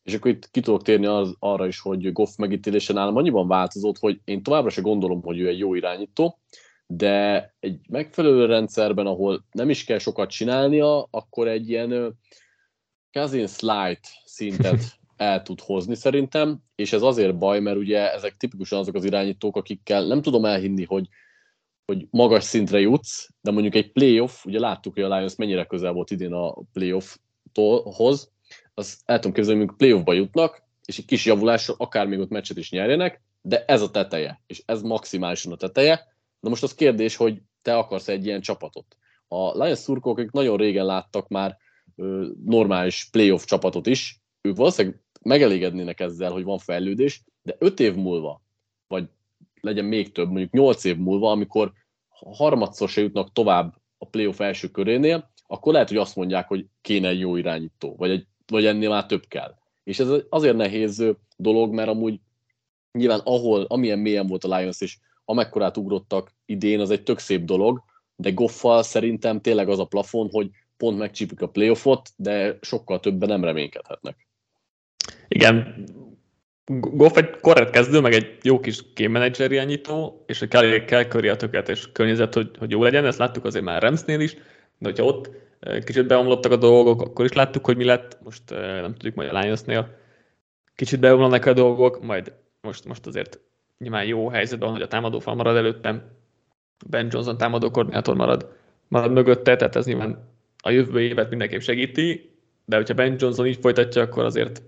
És 0.02 0.14
akkor 0.14 0.30
itt 0.30 0.50
ki 0.50 0.60
tudok 0.60 0.82
térni 0.82 1.06
az, 1.06 1.34
arra 1.38 1.66
is, 1.66 1.80
hogy 1.80 2.12
Goff 2.12 2.36
megítélése 2.36 2.92
nálam 2.92 3.16
annyiban 3.16 3.48
változott, 3.48 3.98
hogy 3.98 4.20
én 4.24 4.42
továbbra 4.42 4.70
se 4.70 4.80
gondolom, 4.80 5.22
hogy 5.22 5.38
ő 5.38 5.48
egy 5.48 5.58
jó 5.58 5.74
irányító, 5.74 6.38
de 6.86 7.54
egy 7.60 7.78
megfelelő 7.88 8.46
rendszerben, 8.46 9.06
ahol 9.06 9.44
nem 9.50 9.70
is 9.70 9.84
kell 9.84 9.98
sokat 9.98 10.30
csinálnia, 10.30 11.08
akkor 11.10 11.48
egy 11.48 11.68
ilyen 11.68 12.18
cousin 13.12 13.46
slide 13.46 14.00
szintet 14.24 14.98
el 15.16 15.42
tud 15.42 15.60
hozni 15.60 15.94
szerintem, 15.94 16.58
és 16.74 16.92
ez 16.92 17.02
azért 17.02 17.38
baj, 17.38 17.60
mert 17.60 17.76
ugye 17.76 18.12
ezek 18.12 18.36
tipikusan 18.36 18.78
azok 18.78 18.94
az 18.94 19.04
irányítók, 19.04 19.56
akikkel 19.56 20.06
nem 20.06 20.22
tudom 20.22 20.44
elhinni, 20.44 20.84
hogy, 20.84 21.08
hogy 21.84 22.06
magas 22.10 22.44
szintre 22.44 22.80
jutsz, 22.80 23.28
de 23.40 23.50
mondjuk 23.50 23.74
egy 23.74 23.92
playoff, 23.92 24.44
ugye 24.44 24.58
láttuk, 24.58 24.94
hogy 24.94 25.02
a 25.02 25.16
Lions 25.16 25.36
mennyire 25.36 25.64
közel 25.64 25.92
volt 25.92 26.10
idén 26.10 26.32
a 26.32 26.54
playoffhoz, 26.72 28.30
az 28.74 29.00
el 29.04 29.18
tudom 29.18 29.32
képzelni, 29.32 29.64
hogy 29.64 29.76
playoffba 29.76 30.12
jutnak, 30.12 30.62
és 30.84 30.98
egy 30.98 31.04
kis 31.04 31.24
javulással 31.24 31.74
akár 31.78 32.06
még 32.06 32.18
ott 32.18 32.30
meccset 32.30 32.56
is 32.56 32.70
nyerjenek, 32.70 33.22
de 33.42 33.64
ez 33.64 33.82
a 33.82 33.90
teteje, 33.90 34.42
és 34.46 34.62
ez 34.66 34.82
maximálisan 34.82 35.52
a 35.52 35.56
teteje. 35.56 36.06
Na 36.40 36.48
most 36.48 36.62
az 36.62 36.74
kérdés, 36.74 37.16
hogy 37.16 37.42
te 37.62 37.76
akarsz 37.76 38.08
egy 38.08 38.26
ilyen 38.26 38.40
csapatot. 38.40 38.96
A 39.28 39.62
Lions 39.62 39.78
szurkolók, 39.78 40.18
akik 40.18 40.30
nagyon 40.30 40.56
régen 40.56 40.84
láttak 40.84 41.28
már 41.28 41.56
normális 42.44 43.08
playoff 43.10 43.44
csapatot 43.44 43.86
is, 43.86 44.20
ők 44.40 44.56
valószínűleg 44.56 45.00
megelégednének 45.22 46.00
ezzel, 46.00 46.30
hogy 46.30 46.44
van 46.44 46.58
fejlődés, 46.58 47.22
de 47.42 47.56
öt 47.58 47.80
év 47.80 47.94
múlva, 47.94 48.42
vagy 48.86 49.08
legyen 49.60 49.84
még 49.84 50.12
több, 50.12 50.28
mondjuk 50.28 50.50
nyolc 50.50 50.84
év 50.84 50.96
múlva, 50.96 51.30
amikor 51.30 51.72
harmadszor 52.08 52.88
se 52.88 53.00
jutnak 53.00 53.32
tovább 53.32 53.74
a 53.98 54.06
playoff 54.06 54.40
első 54.40 54.68
körénél, 54.68 55.30
akkor 55.46 55.72
lehet, 55.72 55.88
hogy 55.88 55.96
azt 55.96 56.16
mondják, 56.16 56.48
hogy 56.48 56.66
kéne 56.80 57.08
egy 57.08 57.18
jó 57.18 57.36
irányító, 57.36 57.94
vagy, 57.96 58.10
egy, 58.10 58.26
vagy 58.46 58.66
ennél 58.66 58.88
már 58.88 59.06
több 59.06 59.26
kell. 59.28 59.54
És 59.84 59.98
ez 59.98 60.08
azért 60.28 60.56
nehéz 60.56 61.04
dolog, 61.36 61.72
mert 61.72 61.88
amúgy 61.88 62.20
nyilván 62.92 63.20
ahol, 63.24 63.62
amilyen 63.62 63.98
mélyen 63.98 64.26
volt 64.26 64.44
a 64.44 64.56
Lions, 64.56 64.80
és 64.80 64.98
amekkorát 65.24 65.76
ugrottak 65.76 66.34
idén, 66.46 66.80
az 66.80 66.90
egy 66.90 67.02
tök 67.02 67.18
szép 67.18 67.44
dolog, 67.44 67.82
de 68.16 68.30
Goffal 68.30 68.82
szerintem 68.82 69.40
tényleg 69.40 69.68
az 69.68 69.78
a 69.78 69.84
plafon, 69.84 70.28
hogy 70.30 70.50
pont 70.80 70.98
megcsípik 70.98 71.40
a 71.40 71.48
playoffot, 71.48 72.08
de 72.16 72.58
sokkal 72.60 73.00
többen 73.00 73.28
nem 73.28 73.44
reménykedhetnek. 73.44 74.26
Igen, 75.28 75.84
Goff 76.72 77.16
egy 77.16 77.30
korrekt 77.40 77.70
kezdő, 77.70 78.00
meg 78.00 78.12
egy 78.12 78.38
jó 78.42 78.60
kis 78.60 78.92
game 78.94 79.18
manager 79.18 79.52
irányító, 79.52 80.24
és 80.26 80.44
kell, 80.48 80.84
kell 80.84 81.04
köré 81.04 81.28
a 81.28 81.36
tökéletes 81.36 81.92
környezet, 81.92 82.34
hogy, 82.34 82.50
hogy 82.58 82.70
jó 82.70 82.82
legyen, 82.82 83.06
ezt 83.06 83.18
láttuk 83.18 83.44
azért 83.44 83.64
már 83.64 83.82
Remsnél 83.82 84.20
is, 84.20 84.34
de 84.78 84.88
hogyha 84.88 85.04
ott 85.04 85.30
eh, 85.60 85.82
kicsit 85.82 86.06
beomlottak 86.06 86.52
a 86.52 86.56
dolgok, 86.56 87.02
akkor 87.02 87.24
is 87.24 87.32
láttuk, 87.32 87.64
hogy 87.64 87.76
mi 87.76 87.84
lett, 87.84 88.18
most 88.22 88.50
eh, 88.50 88.80
nem 88.80 88.92
tudjuk, 88.92 89.14
majd 89.14 89.34
a 89.34 89.38
Lionsnél 89.38 89.98
kicsit 90.74 91.00
beomlanak 91.00 91.46
a 91.46 91.52
dolgok, 91.52 92.02
majd 92.02 92.32
most, 92.60 92.84
most 92.84 93.06
azért 93.06 93.40
nyilván 93.78 94.04
jó 94.04 94.28
helyzetben, 94.28 94.70
hogy 94.70 94.82
a 94.82 94.88
támadófal 94.88 95.34
marad 95.34 95.56
előttem, 95.56 96.02
Ben 96.86 97.08
Johnson 97.10 97.36
támadó 97.36 97.70
koordinátor 97.70 98.16
marad, 98.16 98.56
marad 98.88 99.12
mögötte, 99.12 99.56
tehát 99.56 99.76
ez 99.76 99.86
nyilván 99.86 100.29
a 100.62 100.70
jövő 100.70 101.00
évet 101.00 101.28
mindenképp 101.28 101.60
segíti, 101.60 102.30
de 102.64 102.76
hogyha 102.76 102.94
Ben 102.94 103.16
Johnson 103.18 103.46
így 103.46 103.58
folytatja, 103.60 104.02
akkor 104.02 104.24
azért 104.24 104.62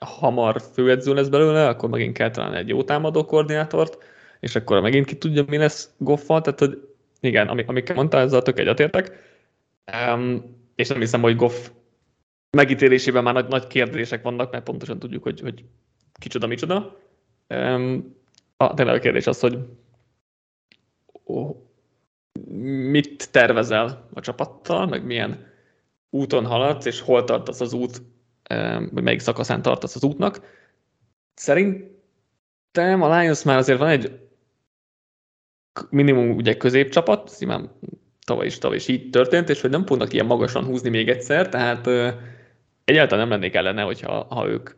hamar 0.00 0.62
főedző 0.72 1.14
lesz 1.14 1.28
belőle, 1.28 1.68
akkor 1.68 1.88
megint 1.88 2.16
kell 2.16 2.30
találni 2.30 2.56
egy 2.56 2.68
jó 2.68 2.84
támadó 2.84 3.24
koordinátort, 3.24 3.98
és 4.40 4.56
akkor 4.56 4.80
megint 4.80 5.06
ki 5.06 5.16
tudja, 5.16 5.44
mi 5.46 5.56
lesz 5.56 5.90
Goffal, 5.98 6.40
tehát 6.40 6.58
hogy 6.58 6.88
igen, 7.20 7.48
amik, 7.48 7.68
amikkel 7.68 7.94
mondtál, 7.94 8.20
ezzel 8.22 8.42
tök 8.42 8.58
egyetértek. 8.58 9.34
Um, 10.14 10.56
és 10.74 10.88
nem 10.88 10.98
hiszem, 10.98 11.20
hogy 11.20 11.36
Goff 11.36 11.68
megítélésében 12.50 13.22
már 13.22 13.34
nagy, 13.34 13.48
nagy 13.48 13.66
kérdések 13.66 14.22
vannak, 14.22 14.52
mert 14.52 14.64
pontosan 14.64 14.98
tudjuk, 14.98 15.22
hogy, 15.22 15.40
hogy 15.40 15.64
kicsoda, 16.18 16.46
micsoda. 16.46 16.96
Um, 17.48 18.16
a, 18.56 18.74
tényleg 18.74 18.94
a 18.94 18.98
kérdés 18.98 19.26
az, 19.26 19.40
hogy 19.40 19.58
mit 22.90 23.30
tervezel 23.30 24.08
a 24.14 24.20
csapattal, 24.20 24.86
meg 24.86 25.04
milyen 25.04 25.46
úton 26.10 26.46
haladsz, 26.46 26.86
és 26.86 27.00
hol 27.00 27.24
tartasz 27.24 27.60
az 27.60 27.72
út 27.72 28.02
vagy 28.90 29.02
melyik 29.02 29.20
szakaszán 29.20 29.62
tartasz 29.62 29.94
az 29.94 30.04
útnak. 30.04 30.40
Szerintem 31.34 33.02
a 33.02 33.18
Lions 33.18 33.42
már 33.42 33.56
azért 33.56 33.78
van 33.78 33.88
egy 33.88 34.20
minimum 35.90 36.36
ugye 36.36 36.56
középcsapat, 36.56 37.28
szimán 37.28 37.70
tavaly 38.24 38.46
is, 38.46 38.58
tavaly 38.58 38.76
is 38.76 38.88
így 38.88 39.10
történt, 39.10 39.48
és 39.48 39.60
hogy 39.60 39.70
nem 39.70 39.86
fognak 39.86 40.12
ilyen 40.12 40.26
magasan 40.26 40.64
húzni 40.64 40.88
még 40.88 41.08
egyszer, 41.08 41.48
tehát 41.48 41.86
egyáltalán 42.84 43.28
nem 43.28 43.38
lennék 43.38 43.54
ellene, 43.54 43.82
hogyha 43.82 44.26
ha 44.30 44.48
ők 44.48 44.70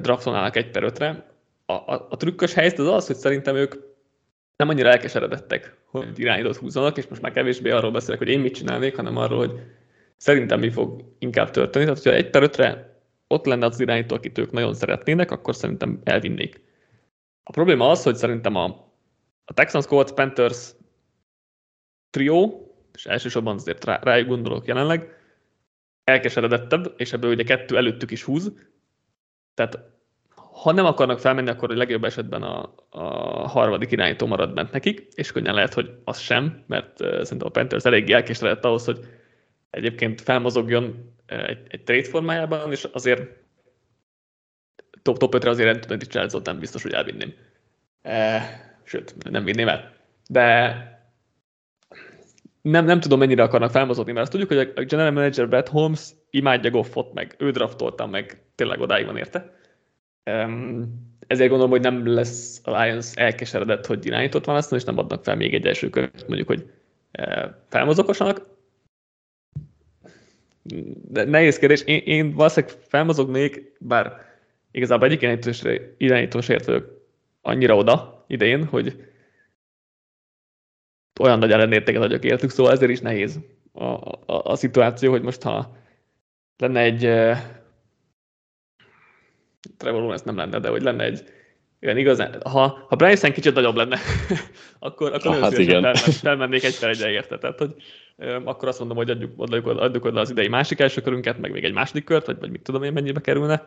draftolnának 0.00 0.56
egy 0.56 0.70
per 0.70 0.82
ötre. 0.82 1.28
A, 1.66 1.72
a, 1.72 2.06
a 2.10 2.16
trükkös 2.16 2.54
helyzet 2.54 2.78
az 2.78 2.86
az, 2.86 3.06
hogy 3.06 3.16
szerintem 3.16 3.56
ők 3.56 3.74
nem 4.60 4.68
annyira 4.68 4.90
elkeseredettek, 4.90 5.76
hogy 5.84 6.18
irányítót 6.18 6.56
húzzanak, 6.56 6.96
és 6.96 7.06
most 7.06 7.22
már 7.22 7.32
kevésbé 7.32 7.70
arról 7.70 7.90
beszélek, 7.90 8.18
hogy 8.18 8.28
én 8.28 8.40
mit 8.40 8.54
csinálnék, 8.54 8.96
hanem 8.96 9.16
arról, 9.16 9.38
hogy 9.38 9.60
szerintem 10.16 10.60
mi 10.60 10.70
fog 10.70 11.04
inkább 11.18 11.50
történni. 11.50 11.84
Tehát, 11.84 12.02
hogyha 12.02 12.18
egy 12.18 12.30
per 12.30 12.42
ötre 12.42 12.98
ott 13.26 13.44
lenne 13.46 13.66
az 13.66 13.80
irányító, 13.80 14.14
akit 14.14 14.38
ők 14.38 14.50
nagyon 14.50 14.74
szeretnének, 14.74 15.30
akkor 15.30 15.56
szerintem 15.56 16.00
elvinnék. 16.04 16.60
A 17.42 17.50
probléma 17.50 17.90
az, 17.90 18.02
hogy 18.02 18.16
szerintem 18.16 18.54
a, 18.54 18.64
a 19.44 19.52
Texans, 19.54 19.86
Colts, 19.86 20.10
Panthers 20.10 20.74
trió, 22.10 22.70
és 22.94 23.06
elsősorban 23.06 23.54
azért 23.54 23.84
rá, 23.84 24.00
rájuk 24.02 24.28
gondolok 24.28 24.66
jelenleg, 24.66 25.14
elkeseredettebb, 26.04 26.94
és 26.96 27.12
ebből 27.12 27.32
ugye 27.32 27.44
kettő 27.44 27.76
előttük 27.76 28.10
is 28.10 28.22
húz. 28.22 28.52
Tehát 29.54 29.78
ha 30.62 30.72
nem 30.72 30.84
akarnak 30.84 31.18
felmenni, 31.18 31.50
akkor 31.50 31.70
a 31.70 31.76
legjobb 31.76 32.04
esetben 32.04 32.42
a, 32.42 32.74
a 32.90 33.02
harmadik 33.48 33.90
irányító 33.90 34.26
marad 34.26 34.54
bent 34.54 34.72
nekik, 34.72 35.08
és 35.14 35.32
könnyen 35.32 35.54
lehet, 35.54 35.74
hogy 35.74 35.90
az 36.04 36.18
sem, 36.18 36.64
mert 36.66 36.96
szerintem 36.96 37.46
a 37.46 37.50
Panthers 37.50 37.84
eléggé 37.84 38.12
elkeseredett 38.12 38.64
ahhoz, 38.64 38.84
hogy 38.84 38.98
egyébként 39.70 40.20
felmozogjon 40.20 41.14
egy, 41.26 41.58
egy 41.68 41.82
trade 41.82 42.04
formájában, 42.04 42.70
és 42.70 42.84
azért 42.92 43.22
top, 45.02 45.18
top 45.18 45.34
5-re 45.36 45.50
azért 45.50 45.74
Anthony 45.74 45.98
Charles 45.98 46.32
nem 46.44 46.58
biztos, 46.58 46.82
hogy 46.82 46.92
elvinném. 46.92 47.34
E, 48.02 48.42
sőt, 48.84 49.30
nem 49.30 49.44
vinném 49.44 49.68
el. 49.68 49.92
De 50.28 50.74
nem, 52.62 52.84
nem 52.84 53.00
tudom, 53.00 53.18
mennyire 53.18 53.42
akarnak 53.42 53.70
felmozogni, 53.70 54.12
mert 54.12 54.22
azt 54.22 54.38
tudjuk, 54.38 54.58
hogy 54.58 54.72
a 54.76 54.84
general 54.84 55.10
manager 55.10 55.48
Brett 55.48 55.68
Holmes 55.68 56.10
imádja 56.30 56.70
Goffot, 56.70 57.12
meg 57.12 57.34
ő 57.38 57.50
draftolta, 57.50 58.06
meg 58.06 58.42
tényleg 58.54 58.80
odáig 58.80 59.06
van 59.06 59.16
érte. 59.16 59.58
Ezért 61.26 61.48
gondolom, 61.48 61.70
hogy 61.70 61.80
nem 61.80 62.06
lesz 62.06 62.60
a 62.64 62.82
Lions 62.82 63.14
elkeseredett, 63.14 63.86
hogy 63.86 64.06
irányított 64.06 64.44
választani, 64.44 64.80
és 64.80 64.86
nem 64.86 64.98
adnak 64.98 65.24
fel 65.24 65.36
még 65.36 65.54
egy 65.54 65.66
első 65.66 65.90
kört, 65.90 66.26
mondjuk, 66.26 66.48
hogy 66.48 66.70
e, 67.10 67.58
felmozogosanak 67.68 68.58
de 71.08 71.24
nehéz 71.24 71.58
kérdés. 71.58 71.82
Én, 71.82 72.02
én 72.04 72.32
valószínűleg 72.32 72.76
felmozognék, 72.88 73.72
bár 73.78 74.12
igazából 74.70 75.08
egyik 75.08 75.48
irányítós 75.98 76.46
vagyok 76.46 77.08
annyira 77.40 77.76
oda 77.76 78.24
idején, 78.26 78.64
hogy 78.64 79.08
olyan 81.20 81.38
nagy 81.38 81.52
ellenértéket 81.52 82.02
adjak 82.02 82.24
értük, 82.24 82.50
szóval 82.50 82.72
ezért 82.72 82.90
is 82.90 83.00
nehéz 83.00 83.40
a, 83.72 83.84
a, 83.84 84.22
a 84.26 84.56
szituáció, 84.56 85.10
hogy 85.10 85.22
most 85.22 85.42
ha 85.42 85.76
lenne 86.56 86.80
egy 86.80 87.04
uh, 87.04 87.36
Trevor 89.76 90.12
ez 90.12 90.22
nem 90.22 90.36
lenne, 90.36 90.58
de 90.58 90.68
hogy 90.68 90.82
lenne 90.82 91.04
egy 91.04 91.24
igen, 91.80 91.96
igazán, 91.96 92.40
ha, 92.44 92.86
ha 92.88 92.96
Bryson 92.96 93.32
kicsit 93.32 93.54
nagyobb 93.54 93.76
lenne, 93.76 93.98
akkor, 94.78 95.12
akkor 95.12 95.34
ah, 95.34 95.40
hát 95.40 95.58
igen. 95.58 95.94
felmennék 95.94 96.64
egy 96.64 96.78
per 96.78 96.88
egyre 96.88 97.10
érte. 97.10 97.38
Tehát, 97.38 97.58
hogy 97.58 97.74
akkor 98.44 98.68
azt 98.68 98.78
mondom, 98.78 98.96
hogy 98.96 99.10
adjuk, 99.10 99.32
adjuk, 99.36 99.66
adjuk 99.66 100.04
oda 100.04 100.20
az 100.20 100.30
idei 100.30 100.48
másik 100.48 100.80
első 100.80 101.00
körünket, 101.00 101.38
meg 101.38 101.50
még 101.50 101.64
egy 101.64 101.72
második 101.72 102.04
kört, 102.04 102.26
vagy, 102.26 102.38
vagy 102.38 102.50
mit 102.50 102.62
tudom 102.62 102.82
én, 102.82 102.92
mennyibe 102.92 103.20
kerülne 103.20 103.66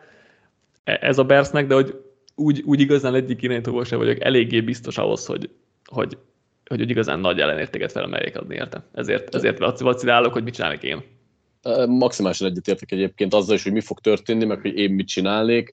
e, 0.84 0.98
ez 1.00 1.18
a 1.18 1.24
Bersznek, 1.24 1.66
de 1.66 1.74
hogy 1.74 1.94
úgy, 2.34 2.62
úgy 2.64 2.80
igazán 2.80 3.14
egyik 3.14 3.42
irányítóból 3.42 3.84
sem 3.84 3.98
vagyok 3.98 4.20
eléggé 4.20 4.60
biztos 4.60 4.98
ahhoz, 4.98 5.26
hogy, 5.26 5.50
hogy, 5.84 6.18
hogy, 6.66 6.78
hogy 6.78 6.90
igazán 6.90 7.20
nagy 7.20 7.40
ellenértéket 7.40 7.92
felemeljék 7.92 8.36
adni 8.36 8.54
érte. 8.54 8.84
Ezért, 8.92 9.34
ezért 9.34 9.78
vacilálok, 9.78 10.32
hogy 10.32 10.44
mit 10.44 10.54
csinálnék 10.54 10.82
én. 10.82 11.02
Maximálisan 11.86 12.48
egyetértek 12.48 12.92
egyébként 12.92 13.34
azzal 13.34 13.54
is, 13.54 13.62
hogy 13.62 13.72
mi 13.72 13.80
fog 13.80 14.00
történni, 14.00 14.44
meg 14.44 14.60
hogy 14.60 14.78
én 14.78 14.90
mit 14.90 15.06
csinálnék. 15.06 15.72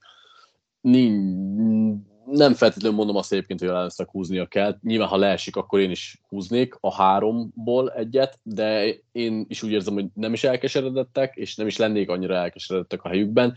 Nincs 0.82 2.10
nem 2.32 2.54
feltétlenül 2.54 2.98
mondom 2.98 3.16
azt 3.16 3.32
egyébként, 3.32 3.60
hogy 3.60 3.70
a 3.70 3.78
Lionsnak 3.78 4.10
húznia 4.10 4.46
kell. 4.46 4.78
Nyilván, 4.82 5.08
ha 5.08 5.18
leesik, 5.18 5.56
akkor 5.56 5.80
én 5.80 5.90
is 5.90 6.22
húznék 6.28 6.78
a 6.80 6.94
háromból 6.94 7.92
egyet, 7.92 8.40
de 8.44 8.96
én 9.12 9.46
is 9.48 9.64
úgy 9.64 9.72
érzem, 9.72 9.94
hogy 9.94 10.06
nem 10.14 10.34
is 10.34 10.44
elkeseredettek, 10.44 11.36
és 11.36 11.56
nem 11.56 11.68
is 11.68 11.78
lennék 11.78 12.10
annyira 12.10 12.36
elkeseredettek 12.36 13.04
a 13.04 13.08
helyükben. 13.08 13.56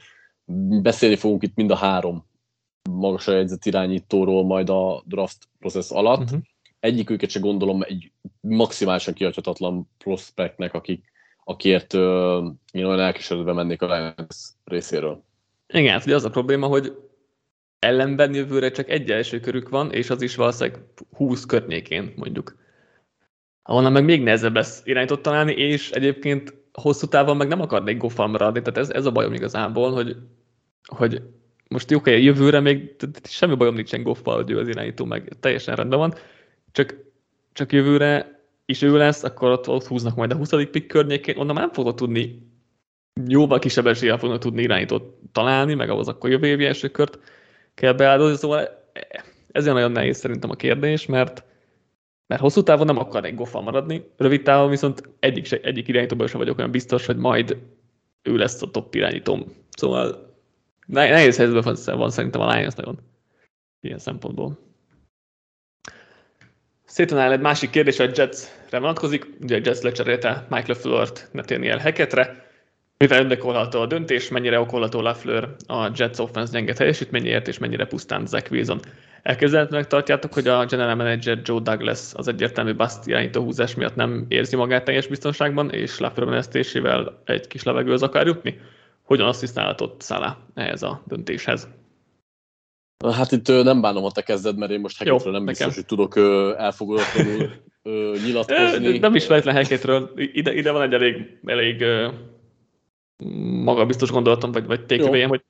Beszélni 0.83 1.17
fogunk 1.17 1.43
itt 1.43 1.55
mind 1.55 1.71
a 1.71 1.77
három 1.77 2.27
magasra 2.91 3.33
jegyzett 3.33 3.65
irányítóról 3.65 4.45
majd 4.45 4.71
a 4.71 5.03
draft 5.07 5.49
process 5.59 5.91
alatt. 5.91 6.23
Uh-huh. 6.23 6.41
egyiküket 6.81 7.31
se 7.31 7.41
gondolom 7.41 7.83
egy 7.83 8.13
maximálisan 8.41 9.15
kiadhatatlan 9.15 9.91
prospektnek, 9.99 10.75
akik, 10.75 11.13
akiért 11.45 11.93
uh, 11.93 12.45
én 12.73 12.85
olyan 12.85 13.01
elkeseredve 13.01 13.53
mennék 13.53 13.83
a 13.83 13.87
Lions 13.87 14.51
részéről. 14.65 15.25
Igen, 15.67 15.93
hát 15.93 16.05
ugye 16.05 16.15
az 16.15 16.25
a 16.25 16.31
probléma, 16.31 16.67
hogy 16.67 16.97
ellenben 17.85 18.35
jövőre 18.35 18.71
csak 18.71 18.89
egy 18.91 19.11
első 19.11 19.41
körük 19.41 19.69
van, 19.69 19.93
és 19.93 20.11
az 20.11 20.23
is 20.23 20.37
valószínűleg 20.37 20.81
20 21.17 21.45
környékén 21.45 22.13
mondjuk. 22.17 22.57
Ahonnan 23.63 23.93
meg 23.93 24.05
még 24.05 24.23
nehezebb 24.23 24.55
lesz 24.55 24.83
irányított 24.85 25.23
találni, 25.23 25.53
és 25.53 25.91
egyébként 25.91 26.55
hosszú 26.73 27.07
távon 27.07 27.37
meg 27.37 27.49
nem 27.49 27.61
akarnék 27.61 27.97
goffal 27.97 28.27
maradni, 28.27 28.63
tehát 28.63 28.79
ez, 28.79 28.91
ez 28.91 29.07
a 29.07 29.13
bajom 29.13 29.33
igazából, 29.33 29.93
hogy, 29.93 30.17
hogy 30.87 31.23
most 31.69 31.91
jó, 31.91 31.99
okay, 31.99 32.25
jövőre 32.25 32.61
még 32.61 32.97
semmi 33.23 33.55
bajom 33.55 33.75
nincsen 33.75 34.03
goffal, 34.03 34.37
hogy 34.37 34.51
ő 34.51 34.59
az 34.59 34.69
irányító, 34.69 35.05
meg 35.05 35.33
teljesen 35.41 35.77
rendben 35.77 35.99
van, 35.99 36.15
csak, 36.73 36.95
csak 37.53 37.73
jövőre 37.73 38.43
is 38.65 38.83
ő 38.83 38.97
lesz, 38.97 39.23
akkor 39.23 39.51
ott, 39.51 39.69
ott 39.69 39.87
húznak 39.87 40.17
majd 40.17 40.33
a 40.33 40.37
20. 40.37 40.51
pick 40.51 40.87
környékén, 40.87 41.37
onnan 41.37 41.55
nem 41.55 41.73
fogod 41.73 41.95
tudni 41.95 42.53
jóval 43.27 43.59
kisebb 43.59 43.87
eséllyel 43.87 44.19
fognak 44.19 44.39
tudni 44.39 44.63
irányítót 44.63 45.19
találni, 45.33 45.75
meg 45.75 45.91
ahhoz 45.91 46.09
akkor 46.09 46.31
jövő 46.31 46.47
évi 46.47 46.65
első 46.65 46.89
kört 46.89 47.19
kell 47.75 47.93
beáldozni, 47.93 48.37
szóval 48.37 48.91
ez 49.53 49.65
nagyon 49.65 49.93
nehéz 49.93 50.19
szerintem 50.19 50.51
a 50.51 50.55
kérdés, 50.55 51.07
mert 51.07 51.45
mert 52.27 52.41
hosszú 52.41 52.63
távon 52.63 52.87
nem 52.87 52.99
akarnék 52.99 53.35
goffa 53.35 53.61
maradni, 53.61 54.11
rövid 54.17 54.43
távon 54.43 54.71
viszont 54.71 55.03
egyik, 55.19 55.45
se, 55.45 55.61
egyik 55.63 55.89
irányítóban 55.89 56.27
sem 56.27 56.39
vagyok 56.39 56.59
olyan 56.59 56.71
biztos, 56.71 57.07
hogy 57.07 57.17
majd 57.17 57.57
ő 58.23 58.37
lesz 58.37 58.63
a 58.63 58.71
top 58.71 58.95
irányítóm. 58.95 59.45
Szóval 59.77 60.35
nehéz 60.87 61.37
helyzetben 61.37 61.77
van 61.85 62.11
szerintem 62.11 62.41
a 62.41 62.55
Lions 62.55 62.75
nagyon 62.75 62.99
ilyen 63.81 63.99
szempontból. 63.99 64.59
Szépen 66.85 67.33
egy 67.33 67.41
másik 67.41 67.71
kérdés, 67.71 67.99
a 67.99 68.11
Jetsre 68.15 68.79
vonatkozik. 68.79 69.27
Ugye 69.41 69.57
a 69.57 69.61
Jets 69.65 69.81
lecserélte 69.81 70.47
Michael 70.51 70.79
Fleur-t 70.79 71.29
Nathaniel 71.33 71.79
Hackettre. 71.79 72.44
Mivel 72.99 73.21
önbekolható 73.21 73.81
a 73.81 73.87
döntés, 73.87 74.29
mennyire 74.29 74.61
okolható 74.61 75.01
Lafleur 75.01 75.57
a 75.67 75.91
Jets 75.95 76.19
offense 76.19 76.53
gyenge 76.53 76.73
teljesítményért, 76.73 77.49
és 77.49 77.59
mennyire 77.59 77.87
pusztán 77.87 78.27
Zach 78.27 78.53
Wilson. 78.53 78.81
Elképzelhetőnek 79.23 79.87
tartjátok, 79.87 80.33
hogy 80.33 80.49
a 80.49 80.65
general 80.65 80.95
manager 80.95 81.41
Joe 81.45 81.61
Douglas 81.61 82.01
az 82.13 82.29
egyértelmű 82.29 82.73
bust 82.73 83.07
irányító 83.07 83.43
húzás 83.43 83.75
miatt 83.75 83.95
nem 83.95 84.25
érzi 84.29 84.57
magát 84.57 84.85
teljes 84.85 85.07
biztonságban, 85.07 85.71
és 85.71 85.99
Lafleur 85.99 86.29
menesztésével 86.29 87.23
egy 87.25 87.47
kis 87.47 87.63
levegőhöz 87.63 88.03
akar 88.03 88.27
jutni? 88.27 88.61
Hogyan 89.03 89.29
asszisztálhatott 89.29 90.01
Szala 90.01 90.39
ehhez 90.55 90.83
a 90.83 91.03
döntéshez? 91.07 91.69
Hát 93.13 93.33
itt 93.33 93.47
nem 93.47 93.81
bánom, 93.81 94.03
ha 94.03 94.11
te 94.11 94.23
kezded, 94.23 94.57
mert 94.57 94.73
én 94.73 94.81
most 94.81 94.99
Hackettről 94.99 95.33
nem 95.33 95.45
nekem. 95.45 95.69
biztos, 95.69 95.75
hogy 95.75 95.87
tudok 95.87 96.17
elfogadatlanul 96.59 97.51
nyilatkozni. 98.27 98.99
Nem 98.99 99.15
is 99.15 99.25
feltétlen 99.25 99.55
Hackettről. 99.55 100.13
Ide, 100.17 100.55
ide 100.55 100.71
van 100.71 100.83
egy 100.83 100.93
elég, 100.93 101.39
elég 101.45 101.85
magabiztos 103.65 104.11
gondolatom, 104.11 104.53
vagy, 104.53 104.67
vagy 104.67 104.87
tékövényem, 104.87 105.29
hogy 105.29 105.43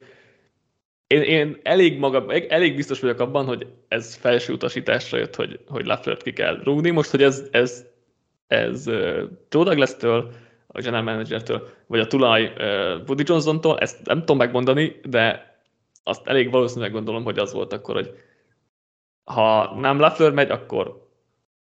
én, 1.06 1.22
én 1.22 1.58
elég, 1.62 1.98
maga, 1.98 2.32
elég 2.48 2.76
biztos 2.76 3.00
vagyok 3.00 3.20
abban, 3.20 3.46
hogy 3.46 3.66
ez 3.88 4.14
felső 4.14 4.52
utasításra 4.52 5.18
jött, 5.18 5.34
hogy, 5.34 5.60
hogy 5.68 5.86
Laflert 5.86 6.22
ki 6.22 6.32
kell 6.32 6.60
rúgni. 6.62 6.90
Most, 6.90 7.10
hogy 7.10 7.22
ez, 7.22 7.48
ez, 7.50 7.86
ez 8.46 8.86
uh, 8.86 9.22
Joe 9.50 9.64
Douglas-től, 9.64 10.30
a 10.66 10.80
general 10.80 11.02
manager-től, 11.02 11.68
vagy 11.86 12.00
a 12.00 12.06
tulaj 12.06 12.44
uh, 12.44 13.02
Woody 13.06 13.22
Johnson-tól, 13.26 13.78
ezt 13.78 14.06
nem 14.06 14.18
tudom 14.18 14.36
megmondani, 14.36 15.00
de 15.04 15.52
azt 16.02 16.26
elég 16.26 16.50
valószínűleg 16.50 16.92
gondolom, 16.92 17.24
hogy 17.24 17.38
az 17.38 17.52
volt 17.52 17.72
akkor, 17.72 17.94
hogy 17.94 18.14
ha 19.24 19.74
nem 19.80 19.98
Lafleur 19.98 20.32
megy, 20.32 20.50
akkor 20.50 21.08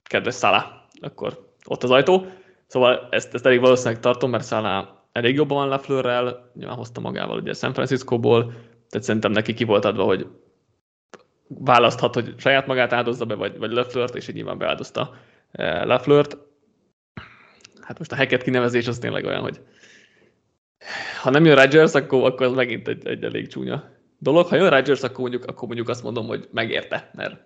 kedves 0.04 0.34
Szala, 0.34 0.88
akkor 1.02 1.54
ott 1.66 1.84
az 1.84 1.92
ajtó. 1.92 2.26
Szóval 2.68 3.08
ezt, 3.12 3.34
ezt 3.34 3.46
elég 3.46 3.60
valószínűleg 3.60 4.02
tartom, 4.02 4.30
mert 4.30 4.44
Szala 4.44 4.99
elég 5.12 5.36
jobban 5.36 5.58
van 5.58 5.68
Lafleurrel, 5.68 6.52
nyilván 6.54 6.76
hozta 6.76 7.00
magával 7.00 7.40
ugye 7.40 7.54
San 7.54 7.74
Francisco-ból, 7.74 8.46
tehát 8.90 9.06
szerintem 9.06 9.32
neki 9.32 9.54
ki 9.54 9.64
volt 9.64 9.86
adva, 9.86 10.04
hogy 10.04 10.28
választhat, 11.48 12.14
hogy 12.14 12.34
saját 12.38 12.68
magát 12.68 12.94
áldozza 12.94 13.26
be, 13.26 13.36
vagy, 13.36 13.58
vagy 13.58 13.72
Lafleur-t, 13.72 14.16
és 14.16 14.28
így 14.28 14.36
nyilván 14.36 14.58
beáldozta 14.58 15.16
eh, 15.52 15.86
Lafleur-t. 15.86 16.38
Hát 17.82 17.98
most 17.98 18.12
a 18.12 18.16
Hackett 18.16 18.44
kinevezés 18.44 18.88
az 18.88 19.00
tényleg 19.00 19.26
olyan, 19.26 19.42
hogy 19.42 19.62
ha 21.22 21.30
nem 21.30 21.46
jön 21.46 21.56
Rodgers, 21.56 21.94
akkor, 21.94 22.26
akkor 22.26 22.46
az 22.46 22.54
megint 22.54 22.88
egy, 22.88 23.08
egy 23.08 23.24
elég 23.24 23.48
csúnya 23.48 23.90
dolog. 24.18 24.48
Ha 24.48 24.56
jön 24.56 24.70
Rodgers, 24.70 25.04
akkor 25.04 25.20
mondjuk, 25.20 25.46
akkor 25.46 25.68
mondjuk 25.68 25.90
azt 25.90 26.04
mondom, 26.04 26.28
hogy 26.28 26.48
megérte, 26.52 27.12
mert 27.14 27.42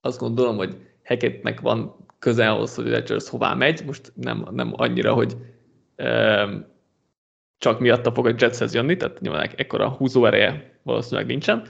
azt 0.00 0.18
gondolom, 0.18 0.56
hogy 0.56 0.76
Hackettnek 1.04 1.60
van 1.60 2.06
köze 2.18 2.50
ahhoz, 2.50 2.74
hogy 2.74 2.90
Rodgers 2.90 3.28
hová 3.28 3.54
megy, 3.54 3.82
most 3.86 4.12
nem, 4.14 4.48
nem 4.50 4.72
annyira, 4.76 5.14
hogy 5.14 5.36
csak 7.58 7.80
miatta 7.80 8.12
fog 8.12 8.26
a 8.26 8.34
Jetshez 8.38 8.74
jönni, 8.74 8.96
tehát 8.96 9.20
nyilván 9.20 9.50
ekkora 9.56 9.88
húzó 9.88 10.26
ereje 10.26 10.78
valószínűleg 10.82 11.26
nincsen, 11.26 11.66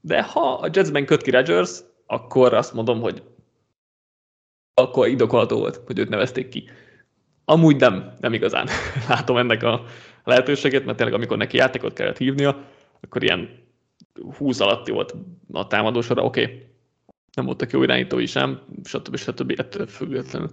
de 0.00 0.22
ha 0.22 0.52
a 0.52 0.68
Jetsben 0.72 1.06
köt 1.06 1.22
ki 1.22 1.30
Rodgers, 1.30 1.78
akkor 2.06 2.54
azt 2.54 2.72
mondom, 2.72 3.00
hogy 3.00 3.22
akkor 4.74 5.08
indokolható 5.08 5.58
volt, 5.58 5.80
hogy 5.86 5.98
őt 5.98 6.08
nevezték 6.08 6.48
ki. 6.48 6.68
Amúgy 7.44 7.76
nem, 7.76 8.12
nem 8.20 8.32
igazán 8.32 8.68
látom 9.08 9.36
ennek 9.36 9.62
a 9.62 9.84
lehetőséget, 10.24 10.84
mert 10.84 10.96
tényleg 10.96 11.16
amikor 11.16 11.36
neki 11.36 11.56
játékot 11.56 11.92
kellett 11.92 12.18
hívnia, 12.18 12.64
akkor 13.00 13.22
ilyen 13.22 13.48
20 14.36 14.60
alatti 14.60 14.90
volt 14.90 15.14
a 15.52 15.66
támadósora, 15.66 16.22
oké, 16.22 16.42
okay. 16.42 16.66
nem 17.34 17.44
voltak 17.44 17.70
jó 17.70 17.82
irányítói 17.82 18.26
sem, 18.26 18.60
stb. 18.84 19.16
stb. 19.16 19.54
ettől 19.56 19.86
függetlenül 19.86 20.50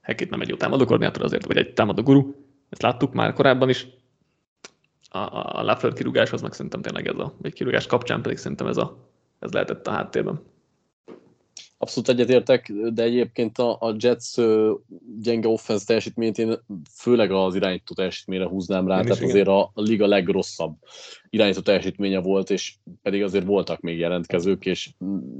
Hekét 0.00 0.30
nem 0.30 0.40
egy 0.40 0.48
jó 0.48 0.56
támadó 0.56 0.84
koordinátor 0.84 1.24
azért, 1.24 1.46
vagy 1.46 1.56
egy 1.56 1.72
támadó 1.72 2.02
guru, 2.02 2.34
ezt 2.70 2.82
láttuk 2.82 3.12
már 3.12 3.32
korábban 3.32 3.68
is. 3.68 3.86
A, 5.10 5.18
a, 5.18 5.62
Lafleur 5.62 5.94
kirúgáshoz 5.94 6.42
meg 6.42 6.52
szerintem 6.52 6.82
tényleg 6.82 7.06
ez 7.06 7.18
a, 7.18 7.34
vagy 7.42 7.52
kirúgás 7.52 7.86
kapcsán 7.86 8.22
pedig 8.22 8.38
szerintem 8.38 8.66
ez, 8.66 8.76
a, 8.76 8.96
ez 9.38 9.52
lehetett 9.52 9.86
a 9.86 9.90
háttérben. 9.90 10.42
Abszolút 11.82 12.08
egyetértek, 12.08 12.72
de 12.72 13.02
egyébként 13.02 13.58
a, 13.58 13.76
a 13.80 13.94
Jets 13.98 14.34
gyenge 15.20 15.48
offense 15.48 15.84
teljesítményt 15.86 16.38
én 16.38 16.58
főleg 16.94 17.30
az 17.30 17.54
irányító 17.54 17.94
teljesítményre 17.94 18.46
húznám 18.46 18.88
rá, 18.88 18.98
én 18.98 19.04
tehát 19.04 19.22
azért 19.22 19.48
a, 19.48 19.60
a 19.74 19.80
liga 19.80 20.06
legrosszabb 20.06 20.76
irányító 21.30 21.60
teljesítménye 21.60 22.18
volt, 22.20 22.50
és 22.50 22.74
pedig 23.02 23.22
azért 23.22 23.44
voltak 23.44 23.80
még 23.80 23.98
jelentkezők, 23.98 24.66
és 24.66 24.90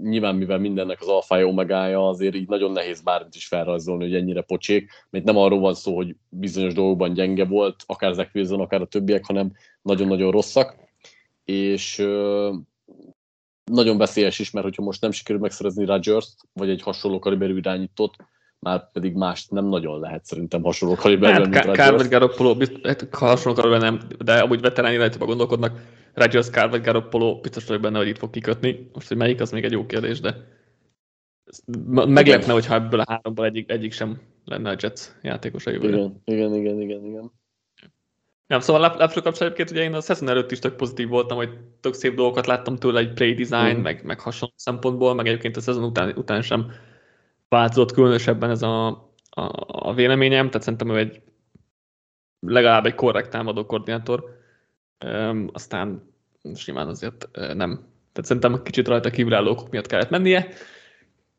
nyilván 0.02 0.34
mivel 0.34 0.58
mindennek 0.58 1.00
az 1.00 1.08
alfája 1.08 1.46
omegája, 1.46 2.08
azért 2.08 2.34
így 2.34 2.48
nagyon 2.48 2.72
nehéz 2.72 3.00
bármit 3.00 3.34
is 3.34 3.46
felrajzolni, 3.46 4.04
hogy 4.04 4.14
ennyire 4.14 4.42
pocsék, 4.42 4.90
mert 5.10 5.24
nem 5.24 5.36
arról 5.36 5.60
van 5.60 5.74
szó, 5.74 5.96
hogy 5.96 6.16
bizonyos 6.28 6.74
dolgokban 6.74 7.12
gyenge 7.12 7.44
volt, 7.44 7.76
akár 7.86 8.12
Zach 8.14 8.30
Wilson, 8.34 8.60
akár 8.60 8.80
a 8.80 8.86
többiek, 8.86 9.26
hanem 9.26 9.52
nagyon-nagyon 9.82 10.30
rosszak, 10.30 10.76
és 11.44 12.06
nagyon 13.70 13.98
veszélyes 13.98 14.38
is, 14.38 14.50
mert 14.50 14.64
hogyha 14.64 14.82
most 14.82 15.00
nem 15.00 15.10
sikerül 15.10 15.40
megszerezni 15.40 15.84
Rodgers-t, 15.84 16.34
vagy 16.52 16.70
egy 16.70 16.82
hasonló 16.82 17.18
kaliberű 17.18 17.56
irányítót, 17.56 18.16
már 18.58 18.90
pedig 18.92 19.14
más 19.14 19.46
nem 19.48 19.66
nagyon 19.66 20.00
lehet 20.00 20.24
szerintem 20.24 20.62
hasonló 20.62 20.94
kaliberű, 20.94 21.32
hát, 21.32 21.48
mint 21.48 21.70
Kár 21.70 21.96
vagy 21.96 22.08
Garoppolo, 22.08 22.56
hát, 22.82 23.08
hasonló 23.10 23.60
kaliberű 23.60 23.82
nem, 23.82 24.00
de 24.24 24.38
amúgy 24.38 24.60
veterán 24.60 24.92
irányítóban 24.92 25.28
gondolkodnak, 25.28 25.80
Rodgers, 26.14 26.50
Kár 26.50 26.80
Garoppolo, 26.80 27.40
biztos 27.40 27.66
vagyok 27.66 27.82
benne, 27.82 27.98
hogy 27.98 28.08
itt 28.08 28.18
fog 28.18 28.30
kikötni. 28.30 28.90
Most, 28.92 29.08
hogy 29.08 29.16
melyik, 29.16 29.40
az 29.40 29.50
még 29.50 29.64
egy 29.64 29.72
jó 29.72 29.86
kérdés, 29.86 30.20
de 30.20 30.36
meglepne, 32.06 32.52
hogyha 32.52 32.74
ebből 32.74 33.00
a 33.00 33.04
háromból 33.08 33.44
egyik, 33.44 33.70
egyik 33.70 33.92
sem 33.92 34.20
lenne 34.44 34.70
a 34.70 34.76
Jets 34.80 35.00
játékos 35.22 35.66
a 35.66 35.70
jövőre. 35.70 35.96
Igen, 35.96 36.22
igen, 36.24 36.54
igen, 36.54 36.80
igen, 36.80 37.04
igen. 37.04 37.32
Nem, 38.50 38.60
szóval 38.60 38.80
Lafleur 38.80 39.22
kapcsán 39.22 39.46
egyébként 39.46 39.70
ugye 39.70 39.82
én 39.82 39.94
a 39.94 40.00
szezon 40.00 40.28
előtt 40.28 40.50
is 40.50 40.58
tök 40.58 40.76
pozitív 40.76 41.08
voltam, 41.08 41.36
hogy 41.36 41.58
tök 41.80 41.94
szép 41.94 42.14
dolgokat 42.14 42.46
láttam 42.46 42.76
tőle, 42.76 42.98
egy 42.98 43.12
play 43.12 43.34
design, 43.34 43.78
mm. 43.78 43.82
meg, 43.82 44.04
meg 44.04 44.20
hasonló 44.20 44.54
szempontból, 44.56 45.14
meg 45.14 45.26
egyébként 45.26 45.56
a 45.56 45.60
szezon 45.60 45.84
után, 45.84 46.12
után 46.16 46.42
sem 46.42 46.72
változott 47.48 47.92
különösebben 47.92 48.50
ez 48.50 48.62
a, 48.62 48.86
a, 49.30 49.50
a 49.66 49.94
véleményem, 49.94 50.46
tehát 50.46 50.62
szerintem 50.62 50.90
ő 50.90 50.98
egy 50.98 51.20
legalább 52.40 52.86
egy 52.86 52.94
korrekt 52.94 53.30
támadó 53.30 53.66
koordinátor, 53.66 54.38
Üm, 55.04 55.50
aztán 55.52 56.12
simán 56.54 56.88
azért 56.88 57.28
nem. 57.32 57.70
Tehát 58.12 58.28
szerintem 58.28 58.62
kicsit 58.62 58.88
rajta 58.88 59.10
kívülálló 59.10 59.50
okok 59.50 59.70
miatt 59.70 59.86
kellett 59.86 60.10
mennie. 60.10 60.48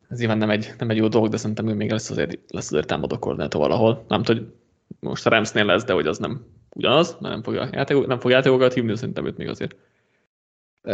Ez 0.10 0.20
nyilván 0.20 0.38
nem 0.38 0.50
egy, 0.50 0.74
nem 0.78 0.90
egy 0.90 0.98
jó 0.98 1.08
dolog, 1.08 1.30
de 1.30 1.38
szerintem 1.38 1.68
ő 1.68 1.74
még 1.74 1.92
lesz 1.92 2.10
azért, 2.10 2.40
lesz 2.48 2.72
azért 2.72 2.88
támadó 2.88 3.20
koordinátor 3.20 3.62
valahol. 3.62 4.06
Nem 4.08 4.24
tudom, 4.24 4.44
hogy 4.44 4.54
most 5.00 5.26
a 5.26 5.30
Ramsnél 5.30 5.66
lesz, 5.66 5.84
de 5.84 5.94
hogy 5.94 6.08
az 6.08 6.18
nem 6.18 6.60
ugyanaz, 6.74 7.18
mert 7.20 7.34
nem 7.34 7.44
fogja, 7.44 7.70
játék, 7.72 8.06
nem 8.06 8.20
fog 8.20 8.32
játékokat 8.32 8.74
hívni, 8.74 8.96
szerintem 8.96 9.26
őt 9.26 9.38
még 9.38 9.48
azért 9.48 9.76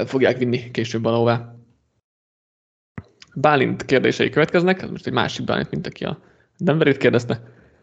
fogják 0.05 0.38
vinni 0.38 0.71
később 0.71 1.03
valahová. 1.03 1.55
Bálint 3.36 3.86
kérdései 3.86 4.30
következnek, 4.30 4.82
ez 4.82 4.89
most 4.89 5.07
egy 5.07 5.13
másik 5.13 5.45
Bálint, 5.45 5.71
mint 5.71 5.88
aki 5.88 6.05
a 6.05 6.19
Denverit 6.57 6.97
kérdezte. 6.97 7.41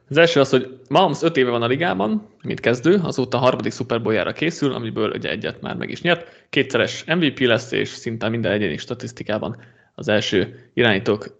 Az 0.09 0.17
első 0.17 0.41
az, 0.41 0.51
hogy 0.51 0.81
Mahomes 0.89 1.23
5 1.23 1.37
éve 1.37 1.51
van 1.51 1.63
a 1.63 1.67
ligában, 1.67 2.29
mint 2.43 2.61
kezdő, 2.61 3.01
azóta 3.03 3.37
a 3.37 3.41
harmadik 3.41 3.73
Super 3.73 4.33
készül, 4.33 4.73
amiből 4.73 5.11
ugye 5.11 5.31
egyet 5.31 5.61
már 5.61 5.77
meg 5.77 5.91
is 5.91 6.03
nyert. 6.03 6.47
Kétszeres 6.51 7.05
MVP 7.05 7.39
lesz, 7.39 7.73
és 7.73 7.89
szinte 7.89 8.29
minden 8.29 8.53
egyéni 8.53 8.77
statisztikában 8.77 9.57
az 9.95 10.09
első 10.09 10.71
irányítók, 10.75 11.37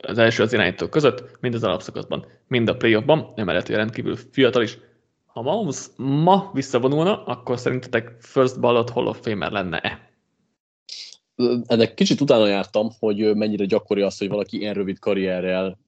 az 0.00 0.18
első 0.18 0.42
az 0.42 0.52
irányítók 0.52 0.90
között, 0.90 1.38
mind 1.40 1.54
az 1.54 1.64
alapszakaszban, 1.64 2.26
mind 2.48 2.68
a 2.68 2.76
playoffban, 2.76 3.32
emellett 3.36 3.68
rendkívül 3.68 4.16
fiatal 4.30 4.62
is. 4.62 4.78
Ha 5.36 5.42
Mahomes 5.42 5.86
ma 5.96 6.50
visszavonulna, 6.52 7.24
akkor 7.24 7.58
szerintetek 7.58 8.16
first 8.20 8.60
ballot 8.60 8.90
Hall 8.90 9.06
of 9.06 9.20
Famer 9.20 9.50
lenne-e? 9.50 10.10
Ennek 11.66 11.94
kicsit 11.94 12.20
utána 12.20 12.46
jártam, 12.46 12.90
hogy 12.98 13.34
mennyire 13.34 13.64
gyakori 13.64 14.02
az, 14.02 14.18
hogy 14.18 14.28
valaki 14.28 14.58
ilyen 14.58 14.74
rövid 14.74 14.98
karrierrel 14.98 15.78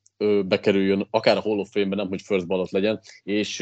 bekerüljön, 0.44 1.07
akár 1.11 1.36
a 1.36 1.40
Hall 1.40 1.59
of 1.59 1.70
Fame-be, 1.70 1.96
nem 1.96 2.09
hogy 2.09 2.22
first 2.22 2.46
ballot 2.46 2.70
legyen, 2.70 3.01
és 3.22 3.59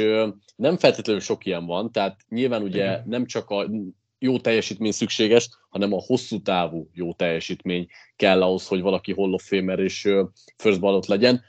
nem 0.56 0.76
feltétlenül 0.76 1.20
sok 1.20 1.46
ilyen 1.46 1.66
van, 1.66 1.92
tehát 1.92 2.20
nyilván 2.28 2.62
ugye 2.62 3.02
nem 3.04 3.26
csak 3.26 3.50
a 3.50 3.70
jó 4.18 4.38
teljesítmény 4.38 4.92
szükséges, 4.92 5.48
hanem 5.68 5.92
a 5.92 6.02
hosszú 6.06 6.42
távú 6.42 6.88
jó 6.92 7.12
teljesítmény 7.12 7.86
kell 8.16 8.42
ahhoz, 8.42 8.66
hogy 8.66 8.80
valaki 8.80 9.12
Hall 9.12 9.32
of 9.32 9.48
Famer 9.48 9.78
és 9.78 10.08
first 10.56 10.80
ballot 10.80 11.06
legyen. 11.06 11.42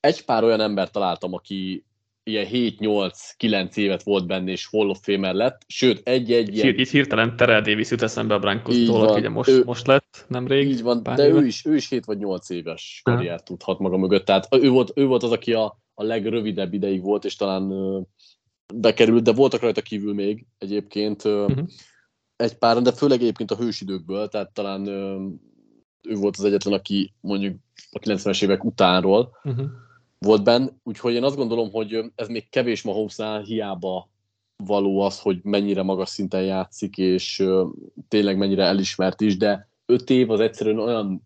Egy 0.00 0.24
pár 0.24 0.44
olyan 0.44 0.60
ember 0.60 0.90
találtam, 0.90 1.34
aki 1.34 1.86
ilyen 2.28 2.46
7-8-9 2.50 3.76
évet 3.76 4.02
volt 4.02 4.26
benne, 4.26 4.50
és 4.50 4.66
Hall 4.66 4.88
of 4.88 4.98
Famer 5.02 5.34
lett, 5.34 5.62
sőt, 5.66 6.08
egy-egy 6.08 6.54
ilyen... 6.54 6.78
Itt 6.78 6.88
hirtelen 6.88 7.36
Terrell 7.36 7.60
Davis 7.60 7.90
jut 7.90 8.02
eszembe 8.02 8.34
a 8.34 8.38
Broncos-tól, 8.38 9.08
aki 9.08 9.18
ugye 9.18 9.28
most, 9.28 9.48
ő, 9.48 9.64
most 9.64 9.86
lett 9.86 10.24
nemrég. 10.28 10.68
Így 10.68 10.82
van, 10.82 11.02
de 11.02 11.28
ő 11.28 11.46
is, 11.46 11.64
ő 11.64 11.74
is 11.74 11.88
7 11.88 12.04
vagy 12.04 12.18
8 12.18 12.50
éves 12.50 13.00
karriert 13.04 13.44
tudhat 13.44 13.78
maga 13.78 13.96
mögött, 13.96 14.24
tehát 14.24 14.48
ő 14.50 14.68
volt, 14.68 14.92
ő 14.94 15.06
volt 15.06 15.22
az, 15.22 15.32
aki 15.32 15.52
a, 15.52 15.78
a 15.94 16.02
legrövidebb 16.02 16.72
ideig 16.72 17.02
volt, 17.02 17.24
és 17.24 17.36
talán 17.36 17.62
uh, 17.62 18.02
bekerült, 18.74 19.22
de 19.22 19.32
voltak 19.32 19.60
rajta 19.60 19.80
kívül 19.80 20.14
még 20.14 20.46
egyébként 20.58 21.24
uh, 21.24 21.32
uh-huh. 21.32 21.66
egy 22.36 22.54
pár, 22.54 22.82
de 22.82 22.92
főleg 22.92 23.20
egyébként 23.20 23.50
a 23.50 23.56
hősidőkből, 23.56 24.28
tehát 24.28 24.52
talán 24.52 24.80
uh, 24.80 25.32
ő 26.02 26.14
volt 26.14 26.36
az 26.36 26.44
egyetlen, 26.44 26.74
aki 26.74 27.12
mondjuk 27.20 27.56
a 27.90 27.98
90-es 27.98 28.42
évek 28.42 28.64
utánról. 28.64 29.38
Uh-huh 29.44 29.66
volt 30.18 30.44
benne, 30.44 30.68
úgyhogy 30.82 31.14
én 31.14 31.24
azt 31.24 31.36
gondolom, 31.36 31.70
hogy 31.70 32.12
ez 32.14 32.28
még 32.28 32.48
kevés 32.48 32.82
Mahomesnál 32.82 33.42
hiába 33.42 34.08
való 34.64 35.00
az, 35.00 35.20
hogy 35.20 35.38
mennyire 35.42 35.82
magas 35.82 36.08
szinten 36.08 36.42
játszik, 36.42 36.96
és 36.96 37.44
tényleg 38.08 38.38
mennyire 38.38 38.64
elismert 38.64 39.20
is, 39.20 39.36
de 39.36 39.68
öt 39.86 40.10
év 40.10 40.30
az 40.30 40.40
egyszerűen 40.40 40.78
olyan 40.78 41.22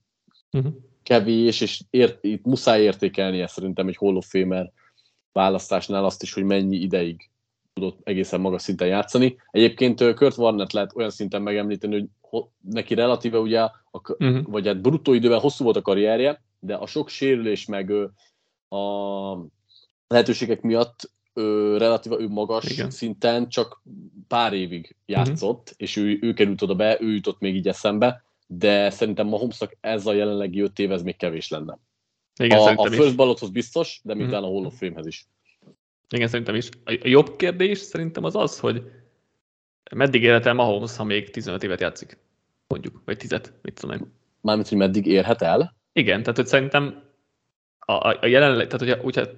uh-huh. 0.53 0.73
kevés, 1.03 1.61
és 1.61 1.83
ért, 1.91 2.25
itt 2.25 2.45
muszáj 2.45 2.83
értékelni 2.83 3.41
ezt 3.41 3.55
szerintem 3.55 3.89
egy 3.89 3.97
Hall 3.97 4.17
of 4.17 4.27
Famer 4.29 4.73
választásnál 5.33 6.05
azt 6.05 6.23
is, 6.23 6.33
hogy 6.33 6.45
mennyi 6.45 6.77
ideig 6.77 7.31
tudott 7.73 8.01
egészen 8.03 8.41
magas 8.41 8.63
szinten 8.63 8.89
játszani. 8.89 9.37
Egyébként 9.51 10.15
Kurt 10.15 10.37
Warnett 10.37 10.73
lehet 10.73 10.97
olyan 10.97 11.11
szinten 11.11 11.43
megemlíteni, 11.43 12.09
hogy 12.21 12.45
neki 12.61 12.95
relatíve 12.95 13.39
ugye, 13.39 13.61
a, 13.61 13.73
uh-huh. 13.93 14.43
vagy 14.47 14.67
hát 14.67 14.81
bruttó 14.81 15.13
időben 15.13 15.41
hosszú 15.41 15.65
volt 15.65 15.77
a 15.77 15.83
karrierje, 15.83 16.43
de 16.61 16.75
a 16.75 16.87
sok 16.87 17.09
sérülés 17.09 17.67
meg 17.67 17.93
a 18.73 19.47
lehetőségek 20.09 20.61
miatt 20.61 21.11
ő, 21.35 21.77
relatíva 21.77 22.21
ő 22.21 22.29
magas 22.29 22.71
Igen. 22.71 22.91
szinten 22.91 23.49
csak 23.49 23.83
pár 24.29 24.53
évig 24.53 24.97
játszott, 25.07 25.61
uh-huh. 25.61 25.77
és 25.77 25.97
ő, 25.97 26.19
ő 26.21 26.33
került 26.33 26.63
oda 26.63 26.75
be, 26.75 27.01
ő 27.01 27.15
jutott 27.15 27.41
még 27.41 27.55
így 27.55 27.69
eszembe, 27.69 28.25
de 28.47 28.91
szerintem 28.91 29.27
Mahomesnak 29.27 29.77
ez 29.81 30.07
a 30.07 30.13
jelenlegi 30.13 30.61
öt 30.61 30.79
év, 30.79 30.93
ez 30.93 31.03
még 31.03 31.17
kevés 31.17 31.49
lenne. 31.49 31.79
Igen, 32.41 32.59
a, 32.59 32.83
a 32.83 32.91
first 32.91 33.17
ballothoz 33.17 33.51
biztos, 33.51 34.01
de 34.05 34.15
még 34.15 34.27
uh-huh. 34.27 34.45
a 34.45 34.47
Hall 34.47 34.65
of 34.65 34.79
Fame-hez 34.79 35.07
is. 35.07 35.27
Igen, 36.09 36.29
szerintem 36.29 36.55
is. 36.55 36.69
A 36.85 36.99
jobb 37.03 37.37
kérdés 37.37 37.79
szerintem 37.79 38.25
az 38.25 38.37
az, 38.37 38.59
hogy 38.59 38.83
meddig 39.95 40.23
érhet 40.23 40.47
el 40.47 40.55
Mahomes, 40.55 40.97
ha 40.97 41.05
még 41.05 41.31
15 41.31 41.63
évet 41.63 41.81
játszik? 41.81 42.19
Mondjuk, 42.67 43.03
vagy 43.05 43.17
10 43.17 43.31
mit 43.63 43.81
tudom 43.81 43.97
én. 43.97 44.13
Mármint, 44.41 44.69
hogy 44.69 44.79
meddig 44.79 45.07
érhet 45.07 45.43
el? 45.43 45.77
Igen, 45.93 46.21
tehát 46.21 46.37
hogy 46.37 46.47
szerintem 46.47 47.03
a, 47.93 48.09
a, 48.09 48.19
a 48.21 48.27
jelenleg, 48.27 48.67
tehát 48.67 48.87
hogyha, 48.87 49.03
hogyha, 49.03 49.33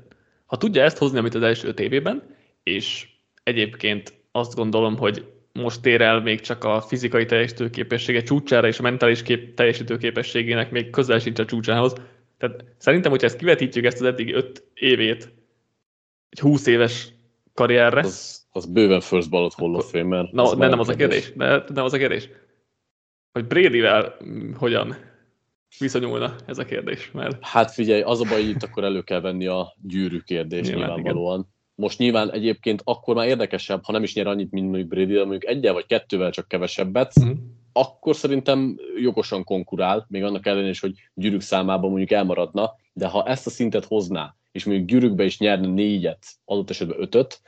ha 0.46 0.56
tudja 0.56 0.82
ezt 0.82 0.98
hozni, 0.98 1.18
amit 1.18 1.34
az 1.34 1.42
első 1.42 1.68
öt 1.68 1.80
évében, 1.80 2.22
és 2.62 3.08
egyébként 3.42 4.12
azt 4.32 4.54
gondolom, 4.54 4.96
hogy 4.96 5.24
most 5.52 5.86
ér 5.86 6.00
el 6.00 6.20
még 6.20 6.40
csak 6.40 6.64
a 6.64 6.80
fizikai 6.80 7.24
teljesítő 7.24 7.70
képessége 7.70 8.22
csúcsára, 8.22 8.66
és 8.66 8.78
a 8.78 8.82
mentális 8.82 9.22
kép, 9.22 9.54
teljesítő 9.54 9.96
képességének 9.96 10.70
még 10.70 10.90
közel 10.90 11.18
sincs 11.18 11.38
a 11.38 11.44
csúcsához. 11.44 11.94
Tehát 12.38 12.64
szerintem, 12.78 13.10
hogyha 13.10 13.26
ezt 13.26 13.36
kivetítjük 13.36 13.84
ezt 13.84 14.00
az 14.00 14.06
eddig 14.06 14.34
öt 14.34 14.64
évét 14.74 15.32
egy 16.28 16.40
20 16.40 16.66
éves 16.66 17.08
karrierre. 17.54 18.00
Az, 18.00 18.46
az 18.52 18.66
bőven 18.66 19.00
first 19.00 19.30
ballot 19.30 19.54
Hall 19.54 19.74
of 19.74 19.90
Fame, 19.90 20.28
Na, 20.32 20.54
de 20.54 20.68
nem 20.68 20.78
az 20.78 20.88
a 20.88 20.94
kérdés. 20.94 21.32
De 21.34 21.64
nem 21.74 21.84
az 21.84 21.92
a 21.92 21.98
kérdés. 21.98 22.28
Hogy 23.32 23.44
Bradyvel 23.44 24.16
hogyan 24.56 24.96
viszonyulna 25.78 26.34
ez 26.46 26.58
a 26.58 26.64
kérdés? 26.64 27.10
Mert... 27.10 27.44
Hát 27.44 27.70
figyelj, 27.70 28.02
az 28.02 28.20
a 28.20 28.24
baj, 28.28 28.42
itt 28.42 28.62
akkor 28.62 28.84
elő 28.84 29.02
kell 29.02 29.20
venni 29.20 29.46
a 29.46 29.74
gyűrű 29.82 30.18
kérdés 30.18 30.66
nyilván, 30.68 30.94
nyilvánvalóan. 30.94 31.38
Igen. 31.38 31.52
Most 31.74 31.98
nyilván 31.98 32.32
egyébként 32.32 32.80
akkor 32.84 33.14
már 33.14 33.26
érdekesebb, 33.26 33.84
ha 33.84 33.92
nem 33.92 34.02
is 34.02 34.14
nyer 34.14 34.26
annyit, 34.26 34.50
mint 34.50 34.68
mondjuk 34.68 34.88
Brady, 34.88 35.12
de 35.12 35.18
mondjuk 35.18 35.46
egyel 35.46 35.72
vagy 35.72 35.86
kettővel 35.86 36.30
csak 36.30 36.48
kevesebbet, 36.48 37.12
mm. 37.24 37.32
akkor 37.72 38.16
szerintem 38.16 38.76
jogosan 39.00 39.44
konkurál, 39.44 40.06
még 40.08 40.22
annak 40.22 40.46
ellenére 40.46 40.68
is, 40.68 40.80
hogy 40.80 40.94
gyűrűk 41.14 41.40
számában 41.40 41.90
mondjuk 41.90 42.10
elmaradna, 42.10 42.74
de 42.92 43.06
ha 43.06 43.24
ezt 43.26 43.46
a 43.46 43.50
szintet 43.50 43.84
hozná, 43.84 44.34
és 44.52 44.64
mondjuk 44.64 44.88
gyűrűkbe 44.88 45.24
is 45.24 45.38
nyerne 45.38 45.66
négyet, 45.66 46.26
adott 46.44 46.70
esetben 46.70 47.00
ötöt, 47.00 47.40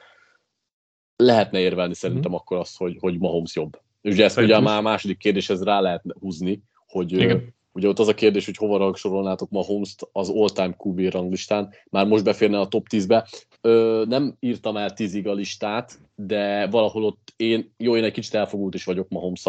lehetne 1.17 1.59
érvelni 1.59 1.95
szerintem 1.95 2.31
mm. 2.31 2.35
akkor 2.35 2.57
azt, 2.57 2.77
hogy, 2.77 2.97
hogy 3.01 3.19
Mahomes 3.19 3.57
jobb. 3.57 3.81
Ugye 4.03 4.25
ezt 4.25 4.39
ugye 4.39 4.61
már 4.61 4.79
a 4.79 4.83
második 4.83 5.19
kérdéshez 5.19 5.63
rá 5.63 5.81
lehet 5.81 6.03
húzni, 6.21 6.63
hogy 6.87 7.13
Igen. 7.13 7.55
Ugye 7.77 7.89
ott 7.89 7.99
az 7.99 8.09
a 8.09 8.15
kérdés, 8.15 8.45
hogy 8.45 8.57
hova 8.57 8.79
rangsorolnátok 8.79 9.51
ma 9.51 9.63
holmes 9.63 9.95
az 10.13 10.31
all-time 10.31 10.77
QB 10.79 11.01
ranglistán, 11.01 11.75
már 11.91 12.07
most 12.07 12.25
beférne 12.25 12.61
a 12.61 12.69
top 12.69 12.87
10-be. 12.91 13.27
Ö, 13.61 14.05
nem 14.09 14.37
írtam 14.41 14.77
el 14.77 14.93
10 14.93 15.27
a 15.27 15.33
listát, 15.33 15.99
de 16.15 16.67
valahol 16.67 17.05
ott 17.05 17.33
én, 17.37 17.73
jó, 17.77 17.97
én 17.97 18.05
egy 18.05 18.13
kicsit 18.13 18.35
elfogult 18.35 18.75
is 18.75 18.85
vagyok 18.85 19.09
ma 19.09 19.19
holmes 19.19 19.43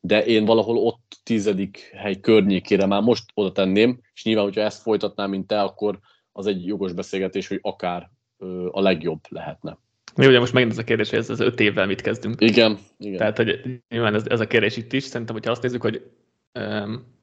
de 0.00 0.24
én 0.24 0.44
valahol 0.44 0.76
ott 0.76 1.18
tizedik 1.22 1.90
hely 1.96 2.20
környékére 2.20 2.86
már 2.86 3.02
most 3.02 3.24
oda 3.34 3.52
tenném, 3.52 4.00
és 4.14 4.24
nyilván, 4.24 4.44
hogyha 4.44 4.60
ezt 4.60 4.82
folytatnám, 4.82 5.30
mint 5.30 5.46
te, 5.46 5.60
akkor 5.60 5.98
az 6.32 6.46
egy 6.46 6.66
jogos 6.66 6.92
beszélgetés, 6.92 7.48
hogy 7.48 7.58
akár 7.62 8.10
ö, 8.38 8.68
a 8.70 8.80
legjobb 8.80 9.20
lehetne. 9.28 9.78
Jó, 10.16 10.28
ugye 10.28 10.38
most 10.38 10.52
megint 10.52 10.72
az 10.72 10.78
a 10.78 10.84
kérdés, 10.84 11.10
hogy 11.10 11.18
ez 11.18 11.30
az 11.30 11.40
öt 11.40 11.60
évvel 11.60 11.86
mit 11.86 12.00
kezdünk. 12.00 12.40
Igen, 12.40 12.78
igen. 12.98 13.18
Tehát, 13.18 13.36
hogy 13.36 13.80
nyilván 13.88 14.14
ez, 14.14 14.26
ez 14.26 14.40
a 14.40 14.46
kérdés 14.46 14.76
itt 14.76 14.92
is, 14.92 15.02
szerintem, 15.02 15.34
hogyha 15.34 15.50
azt 15.50 15.62
nézzük, 15.62 15.82
hogy 15.82 16.10
um, 16.54 17.16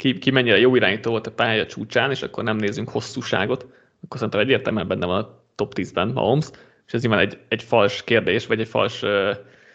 ki, 0.00 0.18
ki 0.18 0.30
mennyire 0.30 0.58
jó 0.58 0.76
irányító 0.76 1.10
volt 1.10 1.26
a 1.26 1.32
pálya 1.32 1.66
csúcsán, 1.66 2.10
és 2.10 2.22
akkor 2.22 2.44
nem 2.44 2.56
nézzünk 2.56 2.88
hosszúságot, 2.88 3.66
akkor 4.04 4.16
szerintem 4.16 4.40
egyértelműen 4.40 4.88
benne 4.88 5.06
van 5.06 5.22
a 5.22 5.42
top 5.54 5.72
10-ben 5.76 6.08
Mahomes, 6.08 6.50
és 6.86 6.92
ez 6.92 7.02
nyilván 7.02 7.20
egy, 7.20 7.38
egy 7.48 7.62
fals 7.62 8.04
kérdés, 8.04 8.46
vagy 8.46 8.60
egy 8.60 8.68
fals, 8.68 9.02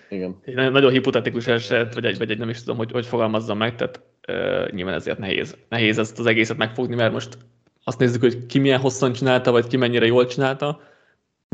Igen. 0.10 0.36
Egy 0.44 0.56
nagyon 0.56 0.92
hipotetikus 0.92 1.48
eset, 1.48 1.94
vagy 1.94 2.06
egy, 2.06 2.18
vagy 2.18 2.32
egy 2.32 2.38
nem 2.38 2.50
is 2.50 2.60
tudom, 2.60 2.78
hogy, 2.78 2.92
hogy 2.92 3.06
fogalmazzam 3.06 3.58
meg, 3.58 3.76
tehát 3.76 4.02
uh, 4.28 4.72
nyilván 4.72 4.94
ezért 4.94 5.18
nehéz, 5.18 5.58
nehéz 5.70 5.98
ezt 6.00 6.20
az 6.20 6.26
egészet 6.26 6.58
megfogni, 6.58 6.96
mert 6.96 7.14
most 7.14 7.38
azt 7.84 8.00
nézzük, 8.00 8.22
hogy 8.22 8.46
ki 8.46 8.60
milyen 8.60 8.80
hosszan 8.80 9.14
csinálta, 9.14 9.52
vagy 9.52 9.68
ki 9.68 9.78
mennyire 9.78 10.06
jól 10.06 10.26
csinálta, 10.26 10.82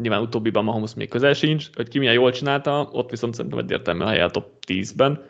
nyilván 0.01 0.21
utóbbiban 0.21 0.63
Mahomes 0.63 0.93
még 0.93 1.09
közel 1.09 1.33
sincs, 1.33 1.69
hogy 1.73 1.87
ki 1.87 1.99
milyen 1.99 2.13
jól 2.13 2.31
csinálta, 2.31 2.89
ott 2.91 3.09
viszont 3.09 3.33
szerintem 3.33 3.59
egyértelműen 3.59 4.07
a 4.07 4.11
helye 4.11 4.23
a 4.23 4.29
top 4.29 4.51
10-ben, 4.67 5.23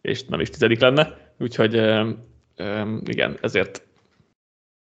és 0.00 0.24
nem 0.24 0.40
is 0.40 0.50
tizedik 0.50 0.80
lenne, 0.80 1.32
úgyhogy 1.38 1.80
igen, 3.04 3.38
ezért 3.40 3.86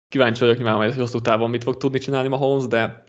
kíváncsi 0.09 0.41
vagyok 0.41 0.57
nyilván, 0.57 0.77
hogy 0.77 0.95
hosszú 0.95 1.21
távon 1.21 1.51
mit 1.51 1.63
fog 1.63 1.77
tudni 1.77 1.99
csinálni 1.99 2.29
Mahomes, 2.29 2.67
de, 2.67 3.05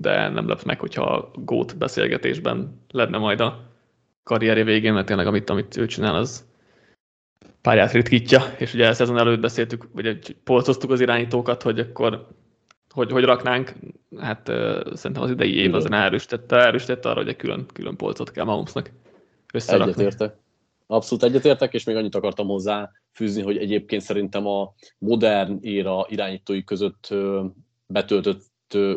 de 0.00 0.28
nem 0.28 0.48
lep 0.48 0.62
meg, 0.62 0.80
hogyha 0.80 1.02
a 1.02 1.30
GOAT 1.34 1.78
beszélgetésben 1.78 2.84
lenne 2.90 3.18
majd 3.18 3.40
a 3.40 3.68
karrierje 4.22 4.64
végén, 4.64 4.92
mert 4.92 5.06
tényleg 5.06 5.26
amit, 5.26 5.50
amit 5.50 5.76
ő 5.76 5.86
csinál, 5.86 6.14
az 6.14 6.48
pályát 7.60 7.92
ritkítja, 7.92 8.42
és 8.58 8.74
ugye 8.74 8.86
ezen 8.86 9.18
előtt 9.18 9.40
beszéltük, 9.40 9.88
vagy 9.92 10.36
polcoztuk 10.44 10.90
az 10.90 11.00
irányítókat, 11.00 11.62
hogy 11.62 11.78
akkor 11.78 12.26
hogy, 12.94 13.10
hogy 13.10 13.24
raknánk, 13.24 13.72
hát 14.16 14.48
uh, 14.48 14.94
szerintem 14.94 15.22
az 15.22 15.30
idei 15.30 15.54
év 15.56 15.74
az 15.74 15.90
erősítette, 15.90 16.56
erősítette 16.56 17.08
arra, 17.08 17.18
hogy 17.18 17.28
egy 17.28 17.36
külön, 17.36 17.66
külön 17.72 17.96
polcot 17.96 18.30
kell 18.30 18.44
Mahomesnak 18.44 18.90
összerakni. 19.52 19.90
Egyetértek. 19.90 20.34
Abszolút 20.90 21.24
egyetértek, 21.24 21.74
és 21.74 21.84
még 21.84 21.96
annyit 21.96 22.14
akartam 22.14 22.46
hozzá 22.46 22.90
fűzni, 23.12 23.42
hogy 23.42 23.56
egyébként 23.56 24.02
szerintem 24.02 24.46
a 24.46 24.74
modern 24.98 25.58
éra 25.60 26.06
irányítói 26.08 26.64
között 26.64 27.14
betöltött 27.86 28.48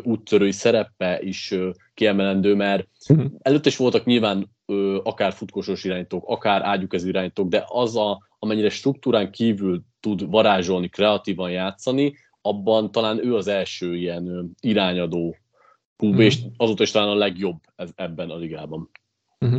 úttörői 0.02 0.52
szerepe 0.52 1.20
is 1.22 1.54
kiemelendő, 1.94 2.54
mert 2.54 2.88
mhm. 3.08 3.26
előtt 3.38 3.66
is 3.66 3.76
voltak 3.76 4.04
nyilván 4.04 4.50
akár 5.02 5.32
futkósos 5.32 5.84
irányítók, 5.84 6.24
akár 6.26 6.62
ágyúkezű 6.62 7.08
irányítók, 7.08 7.48
de 7.48 7.64
az, 7.66 7.96
a, 7.96 8.28
amennyire 8.38 8.68
struktúrán 8.68 9.30
kívül 9.30 9.82
tud 10.00 10.30
varázsolni, 10.30 10.88
kreatívan 10.88 11.50
játszani, 11.50 12.14
abban 12.42 12.90
talán 12.90 13.24
ő 13.24 13.34
az 13.34 13.46
első 13.46 13.96
ilyen 13.96 14.54
irányadó 14.60 15.36
pub, 15.96 16.14
mm. 16.14 16.20
és 16.20 16.38
azóta 16.56 16.82
is 16.82 16.90
talán 16.90 17.08
a 17.08 17.14
legjobb 17.14 17.56
ebben 17.94 18.30
a 18.30 18.36
ligában. 18.36 18.90
Mm-hmm. 19.44 19.58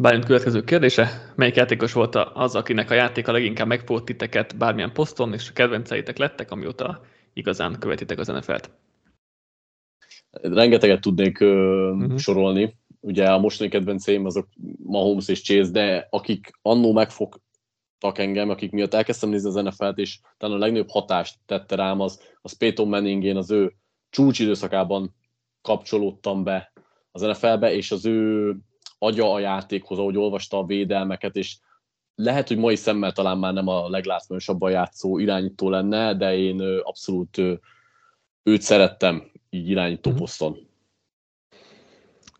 Bálint 0.00 0.24
következő 0.24 0.64
kérdése. 0.64 1.32
Melyik 1.36 1.54
játékos 1.54 1.92
volt 1.92 2.14
az, 2.14 2.54
akinek 2.54 2.90
a 2.90 2.94
játéka 2.94 3.32
leginkább 3.32 3.66
megfogott 3.66 4.04
titeket 4.04 4.56
bármilyen 4.56 4.92
poszton, 4.92 5.32
és 5.32 5.48
a 5.48 5.52
kedvenceitek 5.52 6.18
lettek, 6.18 6.50
amióta 6.50 7.00
igazán 7.32 7.76
követitek 7.78 8.18
az 8.18 8.26
NFL-t? 8.26 8.70
Rengeteget 10.30 11.00
tudnék 11.00 11.40
ö, 11.40 11.90
uh-huh. 11.90 12.18
sorolni. 12.18 12.76
Ugye 13.00 13.30
a 13.30 13.38
mostani 13.38 13.70
kedvenceim 13.70 14.24
azok 14.24 14.48
Mahomes 14.82 15.28
és 15.28 15.42
Chase, 15.42 15.70
de 15.70 16.06
akik 16.10 16.50
annó 16.62 16.92
megfogtak 16.92 18.18
engem, 18.18 18.50
akik 18.50 18.70
miatt 18.70 18.94
elkezdtem 18.94 19.28
nézni 19.28 19.48
az 19.48 19.54
NFL-t, 19.54 19.98
és 19.98 20.20
talán 20.36 20.56
a 20.56 20.58
legnagyobb 20.58 20.90
hatást 20.90 21.38
tette 21.46 21.76
rám, 21.76 22.00
az, 22.00 22.20
az 22.40 22.52
Peyton 22.52 22.88
Manning, 22.88 23.24
én 23.24 23.36
az 23.36 23.50
ő 23.50 23.72
csúcsidőszakában 24.10 25.14
kapcsolódtam 25.62 26.44
be 26.44 26.72
az 27.10 27.22
NFL-be, 27.22 27.72
és 27.72 27.90
az 27.90 28.06
ő 28.06 28.52
agya 28.98 29.32
a 29.32 29.38
játékhoz, 29.38 29.98
ahogy 29.98 30.16
olvasta 30.16 30.58
a 30.58 30.64
védelmeket, 30.64 31.36
és 31.36 31.56
lehet, 32.14 32.48
hogy 32.48 32.56
mai 32.56 32.76
szemmel 32.76 33.12
talán 33.12 33.38
már 33.38 33.52
nem 33.52 33.68
a 33.68 33.88
leglátványosabban 33.88 34.70
játszó 34.70 35.18
irányító 35.18 35.70
lenne, 35.70 36.14
de 36.14 36.36
én 36.36 36.60
abszolút 36.82 37.38
őt 38.42 38.62
szerettem 38.62 39.30
így 39.50 39.68
irányító 39.68 40.10
mm-hmm. 40.10 40.18
poszton. 40.18 40.68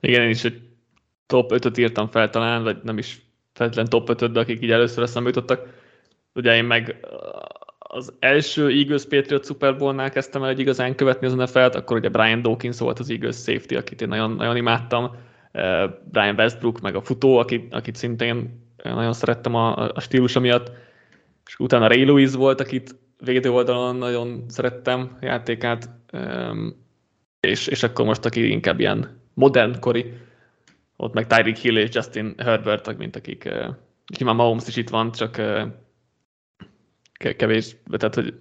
Igen, 0.01 0.23
én 0.23 0.31
is 0.31 0.45
egy 0.45 0.63
top 1.27 1.53
5-öt 1.55 1.79
írtam 1.79 2.09
fel 2.09 2.31
talán, 2.31 2.63
vagy 2.63 2.83
nem 2.83 2.99
is 2.99 3.27
feltétlenül 3.53 3.91
top 3.91 4.09
5 4.09 4.33
de 4.33 4.41
akik 4.41 4.63
így 4.63 4.71
először 4.71 5.03
eszembe 5.03 5.29
jutottak. 5.29 5.67
Ugye 6.35 6.57
én 6.57 6.65
meg 6.65 7.07
az 7.79 8.13
első 8.19 8.69
Eagles 8.69 9.05
Patriot 9.05 9.45
Super 9.45 9.77
Bowl-nál 9.77 10.11
kezdtem 10.11 10.43
el 10.43 10.49
egy 10.49 10.59
igazán 10.59 10.95
követni 10.95 11.27
az 11.27 11.35
NFL-t, 11.35 11.75
akkor 11.75 11.97
ugye 11.97 12.09
Brian 12.09 12.43
Dawkins 12.43 12.79
volt 12.79 12.99
az 12.99 13.11
Eagles 13.11 13.37
safety, 13.37 13.75
akit 13.75 14.01
én 14.01 14.09
nagyon, 14.09 14.31
nagyon 14.31 14.57
imádtam 14.57 15.17
Brian 16.11 16.35
Westbrook, 16.37 16.81
meg 16.81 16.95
a 16.95 17.01
futó, 17.01 17.37
akit, 17.37 17.75
akit 17.75 17.97
szintén 17.97 18.67
nagyon 18.83 19.13
szerettem 19.13 19.55
a, 19.55 19.93
a 19.93 20.01
stílusa 20.01 20.41
miatt, 20.41 20.73
és 21.47 21.59
utána 21.59 21.87
Ray 21.87 22.05
Lewis 22.05 22.35
volt, 22.35 22.61
akit 22.61 22.95
védő 23.25 23.51
oldalon 23.51 23.97
nagyon 23.97 24.45
szerettem 24.49 25.17
játékát, 25.21 25.91
és, 27.41 27.67
és 27.67 27.83
akkor 27.83 28.05
most, 28.05 28.25
aki 28.25 28.51
inkább 28.51 28.81
ilyen 28.81 29.21
modern 29.35 29.81
kori, 29.81 30.13
ott 30.97 31.15
meg 31.15 31.27
Tyreek 31.27 31.57
Hill 31.57 31.77
és 31.77 31.95
Justin 31.95 32.35
Herbert, 32.39 32.97
mint 32.97 33.17
akik, 33.17 33.49
már 34.25 34.35
Mahomes 34.35 34.69
is 34.69 34.77
itt 34.77 34.89
van, 34.89 35.13
csak 35.13 35.43
kevés, 37.37 37.77
tehát 37.91 38.15
hogy 38.15 38.35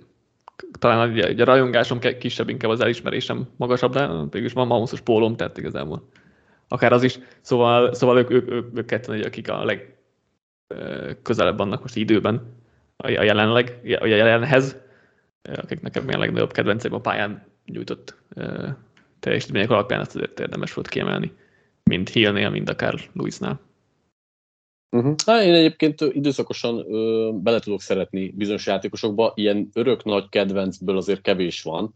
talán 0.79 1.19
a, 1.19 1.41
a 1.41 1.43
rajongásom 1.43 1.99
kisebb, 1.99 2.49
inkább 2.49 2.71
az 2.71 2.79
elismerésem 2.79 3.47
magasabb, 3.57 3.93
de 3.93 4.07
mégis 4.31 4.53
van 4.53 4.67
Mahomes-os 4.67 5.01
pólom, 5.01 5.35
tehát 5.35 5.57
igazából 5.57 6.09
akár 6.67 6.93
az 6.93 7.03
is. 7.03 7.19
Szóval, 7.41 7.93
szóval 7.93 8.17
ők, 8.17 8.29
ők, 8.29 8.51
ők, 8.51 8.77
ők 8.77 8.85
ketten, 8.85 9.21
akik 9.21 9.49
a 9.49 9.63
leg 9.63 9.97
közelebb 11.21 11.57
vannak 11.57 11.81
most 11.81 11.95
időben 11.95 12.55
a 12.97 13.09
jelenleg, 13.09 13.79
a 13.99 14.05
jelenhez, 14.05 14.77
akik 15.55 15.81
nekem 15.81 16.07
a 16.07 16.17
legnagyobb 16.17 16.51
kedvenceim 16.51 16.93
a 16.93 16.99
pályán 16.99 17.45
nyújtott 17.65 18.17
teljesítmények 19.19 19.69
alapján 19.69 19.99
ezt 19.99 20.15
azért 20.15 20.39
érdemes 20.39 20.73
volt 20.73 20.87
kiemelni, 20.87 21.31
mind 21.83 22.09
Hillnél, 22.09 22.49
mind 22.49 22.69
akár 22.69 22.99
Louisnál. 23.13 23.59
Uh-huh. 24.89 25.15
Hát 25.25 25.43
én 25.43 25.53
egyébként 25.53 26.01
időszakosan 26.01 26.93
ö, 26.93 27.31
bele 27.33 27.59
tudok 27.59 27.81
szeretni 27.81 28.31
bizonyos 28.35 28.65
játékosokba, 28.65 29.31
ilyen 29.35 29.69
örök 29.73 30.03
nagy 30.03 30.29
kedvencből 30.29 30.97
azért 30.97 31.21
kevés 31.21 31.61
van, 31.61 31.93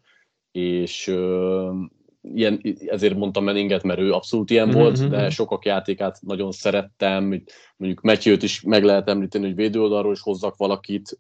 és 0.52 1.08
ö, 1.08 1.72
ilyen, 2.22 2.62
ezért 2.86 3.16
mondtam 3.16 3.44
Meninget, 3.44 3.84
mert 3.84 4.00
ő 4.00 4.12
abszolút 4.12 4.50
ilyen 4.50 4.68
mm-hmm. 4.68 4.78
volt, 4.78 5.10
de 5.10 5.30
sokak 5.30 5.66
játékát 5.66 6.20
nagyon 6.22 6.52
szerettem, 6.52 7.24
mondjuk 7.78 8.02
Matthew-t 8.02 8.44
is 8.44 8.62
meg 8.62 8.84
lehet 8.84 9.10
említeni, 9.10 9.46
hogy 9.46 9.56
védőoldalról 9.56 10.14
is 10.14 10.22
hozzak 10.22 10.58
valakit, 10.58 11.20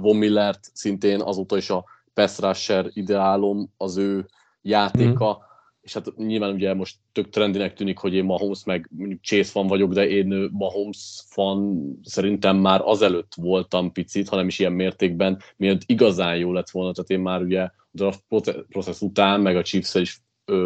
Von 0.00 0.16
Millert 0.16 0.60
szintén 0.72 1.20
azóta 1.20 1.56
is 1.56 1.70
a 1.70 1.84
pass 2.14 2.38
rusher 2.38 2.86
ideálom 2.92 3.72
az 3.76 3.96
ő 3.96 4.26
játéka, 4.62 5.38
mm. 5.38 5.44
és 5.80 5.92
hát 5.92 6.16
nyilván 6.16 6.54
ugye 6.54 6.74
most 6.74 6.96
tök 7.12 7.28
trendinek 7.28 7.74
tűnik, 7.74 7.98
hogy 7.98 8.14
én 8.14 8.24
Mahomes 8.24 8.64
meg 8.64 8.88
mondjuk 8.96 9.22
Chase 9.22 9.50
fan 9.50 9.66
vagyok, 9.66 9.92
de 9.92 10.08
én 10.08 10.48
Mahomes 10.52 11.24
fan 11.28 11.90
szerintem 12.02 12.56
már 12.56 12.80
azelőtt 12.84 13.32
voltam 13.36 13.92
picit, 13.92 14.28
hanem 14.28 14.46
is 14.46 14.58
ilyen 14.58 14.72
mértékben, 14.72 15.40
miért 15.56 15.82
igazán 15.86 16.36
jó 16.36 16.52
lett 16.52 16.70
volna, 16.70 16.92
tehát 16.92 17.10
én 17.10 17.20
már 17.20 17.42
ugye 17.42 17.70
draft 17.90 18.24
process 18.68 19.00
után, 19.00 19.40
meg 19.40 19.56
a 19.56 19.62
chiefs 19.62 19.94
is 19.94 20.20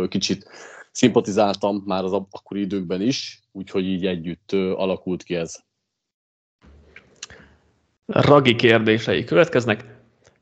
kicsit 0.09 0.49
szimpatizáltam 0.91 1.83
már 1.87 2.05
az 2.05 2.13
akkori 2.13 2.61
időkben 2.61 3.01
is, 3.01 3.43
úgyhogy 3.53 3.85
így 3.85 4.07
együtt 4.07 4.53
alakult 4.53 5.23
ki 5.23 5.35
ez. 5.35 5.59
Ragi 8.07 8.55
kérdései 8.55 9.25
következnek. 9.25 10.01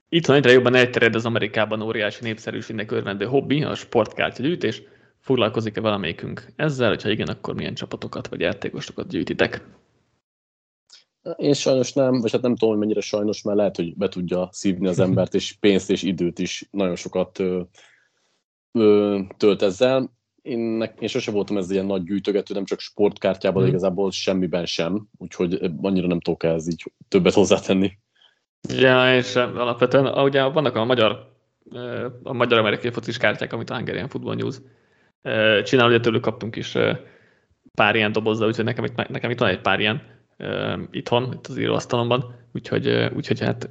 Itthon 0.09 0.37
egyre 0.37 0.53
jobban 0.53 0.75
elterjed 0.75 1.15
az 1.15 1.27
Amerikában 1.27 1.83
óriási 1.83 2.25
népszerűségnek 2.25 2.91
örvendő 2.91 3.25
hobbi, 3.25 3.63
a 3.63 3.75
sportkártya 3.75 4.43
gyűjtés. 4.43 4.83
Foglalkozik-e 5.21 5.81
valamelyikünk 5.81 6.53
ezzel, 6.57 6.89
hogyha 6.89 7.11
igen, 7.11 7.29
akkor 7.29 7.55
milyen 7.55 7.75
csapatokat 7.75 8.29
vagy 8.29 8.41
játékosokat 8.41 9.09
gyűjtitek? 9.09 9.65
Én 11.37 11.55
sajnos 11.55 11.93
nem, 11.93 12.21
vagy 12.21 12.33
hát 12.33 12.43
nem 12.43 12.57
tudom, 12.57 12.69
hogy 12.69 12.79
mennyire 12.79 13.01
sajnos, 13.01 13.43
mert 13.43 13.57
lehet, 13.57 13.77
hogy 13.77 13.97
be 13.97 14.09
tudja 14.09 14.49
szívni 14.53 14.87
az 14.87 14.99
embert, 14.99 15.35
és 15.35 15.57
pénzt 15.61 15.91
és 15.91 16.03
időt 16.03 16.39
is 16.39 16.69
nagyon 16.71 16.97
sokat 16.97 17.43
ö, 18.73 19.19
tölt 19.37 19.63
ezzel. 19.63 20.11
Én, 20.43 20.83
én 20.99 21.09
sose 21.09 21.31
voltam 21.31 21.57
ez 21.57 21.71
ilyen 21.71 21.87
nagy 21.87 22.03
gyűjtögető, 22.03 22.55
nem 22.55 22.65
csak 22.65 22.81
sportkártyában, 22.81 23.63
hmm. 23.63 23.71
igazából 23.71 24.11
semmiben 24.11 24.67
sem, 24.67 25.09
úgyhogy 25.19 25.71
annyira 25.81 26.07
nem 26.07 26.21
tudok 26.21 26.43
ez 26.43 26.69
így 26.69 26.93
többet 27.09 27.35
hozzátenni. 27.35 27.99
Ja, 28.69 29.17
és 29.17 29.37
alapvetően 29.37 30.07
ugye 30.07 30.45
vannak 30.45 30.77
a 30.77 30.85
magyar 30.85 31.29
a 32.23 32.33
magyar 32.33 32.59
amerikai 32.59 32.91
focis 32.91 33.17
kártyák, 33.17 33.53
amit 33.53 33.71
a 33.71 33.75
Hungarian 33.75 34.09
Football 34.09 34.35
News 34.35 34.61
csinál, 35.65 35.89
ugye 35.89 36.01
tőlük 36.01 36.23
kaptunk 36.23 36.57
is 36.57 36.77
pár 37.75 37.95
ilyen 37.95 38.13
dobozza, 38.13 38.47
úgyhogy 38.47 38.65
nekem 38.65 38.85
itt, 38.85 39.09
nekem 39.09 39.31
itt 39.31 39.39
van 39.39 39.49
egy 39.49 39.61
pár 39.61 39.81
ilyen 39.81 40.03
itthon, 40.91 41.33
itt 41.33 41.47
az 41.47 41.59
íróasztalomban, 41.59 42.35
úgyhogy, 42.53 43.11
úgyhogy 43.15 43.41
hát 43.41 43.69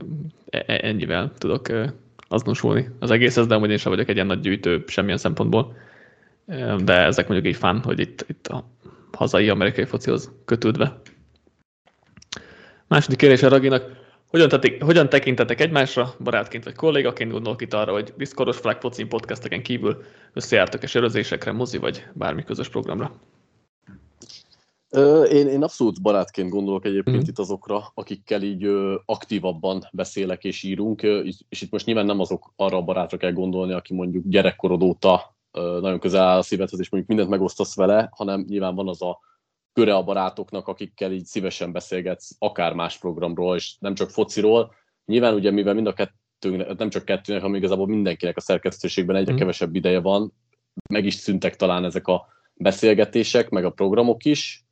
e, 0.49 0.63
e, 0.67 0.79
ennyivel 0.81 1.31
tudok 1.37 1.67
azonosulni 2.29 2.89
az 2.99 3.11
egészhez, 3.11 3.47
de 3.47 3.55
amúgy 3.55 3.69
én 3.69 3.77
sem 3.77 3.91
vagyok 3.91 4.09
egy 4.09 4.15
ilyen 4.15 4.27
nagy 4.27 4.39
gyűjtő 4.39 4.83
semmilyen 4.87 5.17
szempontból. 5.17 5.77
De 6.83 6.93
ezek 6.93 7.27
mondjuk 7.27 7.53
így 7.53 7.59
fán, 7.59 7.81
hogy 7.83 7.99
itt, 7.99 8.25
itt 8.27 8.47
a 8.47 8.69
hazai 9.11 9.49
amerikai 9.49 9.85
focihoz 9.85 10.31
kötődve. 10.45 11.01
Második 12.87 13.17
kérdés 13.17 13.43
a 13.43 13.49
Raginak. 13.49 13.97
Hogyan, 14.27 14.49
tetik, 14.49 14.83
hogyan 14.83 15.09
tekintetek 15.09 15.61
egymásra, 15.61 16.13
barátként 16.23 16.63
vagy 16.63 16.75
kollégaként? 16.75 17.31
Gondolok 17.31 17.61
itt 17.61 17.73
arra, 17.73 17.91
hogy 17.91 18.13
Discordos 18.17 18.57
Flag 18.57 18.79
Focin 18.79 19.07
podcasteken 19.07 19.61
kívül 19.61 20.03
összejártok-e 20.33 20.87
sörözésekre, 20.87 21.51
mozi 21.51 21.77
vagy 21.77 22.05
bármi 22.13 22.43
közös 22.43 22.69
programra? 22.69 23.11
Én, 25.31 25.47
én 25.47 25.63
abszolút 25.63 26.01
barátként 26.01 26.49
gondolok 26.49 26.85
egyébként 26.85 27.17
mm. 27.17 27.27
itt 27.27 27.39
azokra, 27.39 27.91
akikkel 27.93 28.41
így 28.41 28.67
aktívabban 29.05 29.87
beszélek 29.91 30.43
és 30.43 30.63
írunk, 30.63 31.01
és 31.49 31.61
itt 31.61 31.71
most 31.71 31.85
nyilván 31.85 32.05
nem 32.05 32.19
azok 32.19 32.53
arra 32.55 32.77
a 32.77 32.81
barátra 32.81 33.17
kell 33.17 33.31
gondolni, 33.31 33.73
aki 33.73 33.93
mondjuk 33.93 34.23
gyerekkorod 34.27 34.83
óta 34.83 35.37
nagyon 35.51 35.99
közel 35.99 36.23
áll 36.23 36.37
a 36.37 36.41
szívedhez, 36.41 36.79
és 36.79 36.89
mondjuk 36.89 37.11
mindent 37.11 37.37
megosztasz 37.37 37.75
vele, 37.75 38.09
hanem 38.11 38.45
nyilván 38.47 38.75
van 38.75 38.87
az 38.87 39.01
a 39.01 39.19
köre 39.73 39.95
a 39.95 40.03
barátoknak, 40.03 40.67
akikkel 40.67 41.11
így 41.11 41.25
szívesen 41.25 41.71
beszélgetsz 41.71 42.29
akár 42.39 42.73
más 42.73 42.97
programról, 42.97 43.55
és 43.55 43.75
nem 43.79 43.93
csak 43.93 44.09
fociról. 44.09 44.73
Nyilván 45.05 45.33
ugye, 45.33 45.51
mivel 45.51 45.73
mind 45.73 45.87
a 45.87 45.93
kettőnek, 45.93 46.77
nem 46.77 46.89
csak 46.89 47.05
kettőnek, 47.05 47.41
hanem 47.41 47.57
igazából 47.57 47.87
mindenkinek 47.87 48.37
a 48.37 48.41
szerkesztőségben 48.41 49.15
egyre 49.15 49.33
mm. 49.33 49.35
kevesebb 49.35 49.75
ideje 49.75 49.99
van, 49.99 50.33
meg 50.89 51.05
is 51.05 51.13
szüntek 51.13 51.55
talán 51.55 51.85
ezek 51.85 52.07
a 52.07 52.27
beszélgetések, 52.59 53.49
meg 53.49 53.65
a 53.65 53.69
programok 53.69 54.25
is, 54.25 54.65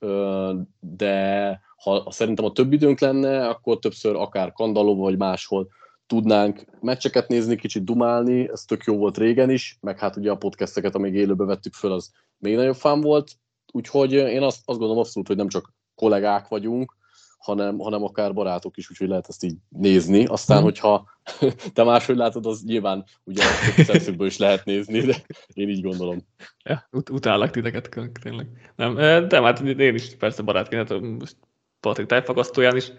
de 0.80 1.60
ha 1.78 2.12
szerintem 2.12 2.46
a 2.46 2.52
több 2.52 2.74
időnk 2.74 3.00
lenne, 3.00 3.48
akkor 3.48 3.80
többször 3.80 4.16
akár 4.16 4.52
Kandalóba 4.52 5.02
vagy 5.02 5.18
máshol 5.18 5.68
tudnánk 6.08 6.66
meccseket 6.82 7.28
nézni, 7.28 7.56
kicsit 7.56 7.84
dumálni, 7.84 8.50
ez 8.50 8.62
tök 8.62 8.84
jó 8.84 8.98
volt 8.98 9.18
régen 9.18 9.50
is, 9.50 9.78
meg 9.82 10.00
hát 10.00 10.16
ugye 10.16 10.32
a 10.32 10.38
podcasteket, 10.38 10.96
amíg 10.96 11.14
élőbe 11.14 11.46
vettük 11.46 11.74
föl, 11.74 11.92
az 11.92 12.12
még 12.38 12.56
nagyobb 12.56 12.76
fán 12.76 13.02
volt, 13.02 13.32
úgyhogy 13.72 14.14
én 14.14 14.42
azt, 14.42 14.62
azt 14.66 14.80
gondolom 14.80 14.98
abszolút, 14.98 15.28
hogy 15.28 15.38
nem 15.38 15.48
csak 15.48 15.74
kollégák 15.96 16.48
vagyunk, 16.48 16.96
hanem, 17.38 17.78
hanem 17.78 18.04
akár 18.04 18.34
barátok 18.34 18.78
is, 18.78 18.90
úgyhogy 18.90 19.08
lehet 19.08 19.26
ezt 19.30 19.44
így 19.44 19.56
nézni. 19.70 20.26
Aztán, 20.26 20.60
mm. 20.60 20.64
hogyha 20.64 21.06
te 21.74 21.84
máshogy 21.84 22.16
látod, 22.16 22.46
az 22.46 22.64
nyilván 22.64 23.06
ugye 23.24 23.44
a 23.44 23.84
szemszögből 23.84 24.28
is 24.28 24.38
lehet 24.38 24.66
nézni, 24.66 25.00
de 25.00 25.16
én 25.54 25.70
így 25.70 25.82
gondolom. 25.82 26.28
Ja, 26.64 26.88
ut- 26.92 27.10
utállak 27.10 27.50
titeket 27.50 27.90
tényleg. 28.22 28.48
Nem, 28.76 28.96
de 29.28 29.42
hát 29.42 29.60
én 29.60 29.96
is 29.96 30.16
persze 30.16 30.42
barátként, 30.42 30.90
hát 30.90 31.02
most 31.02 31.36
Patrik 31.80 32.06
tájfagasztóján 32.06 32.76
is 32.76 32.92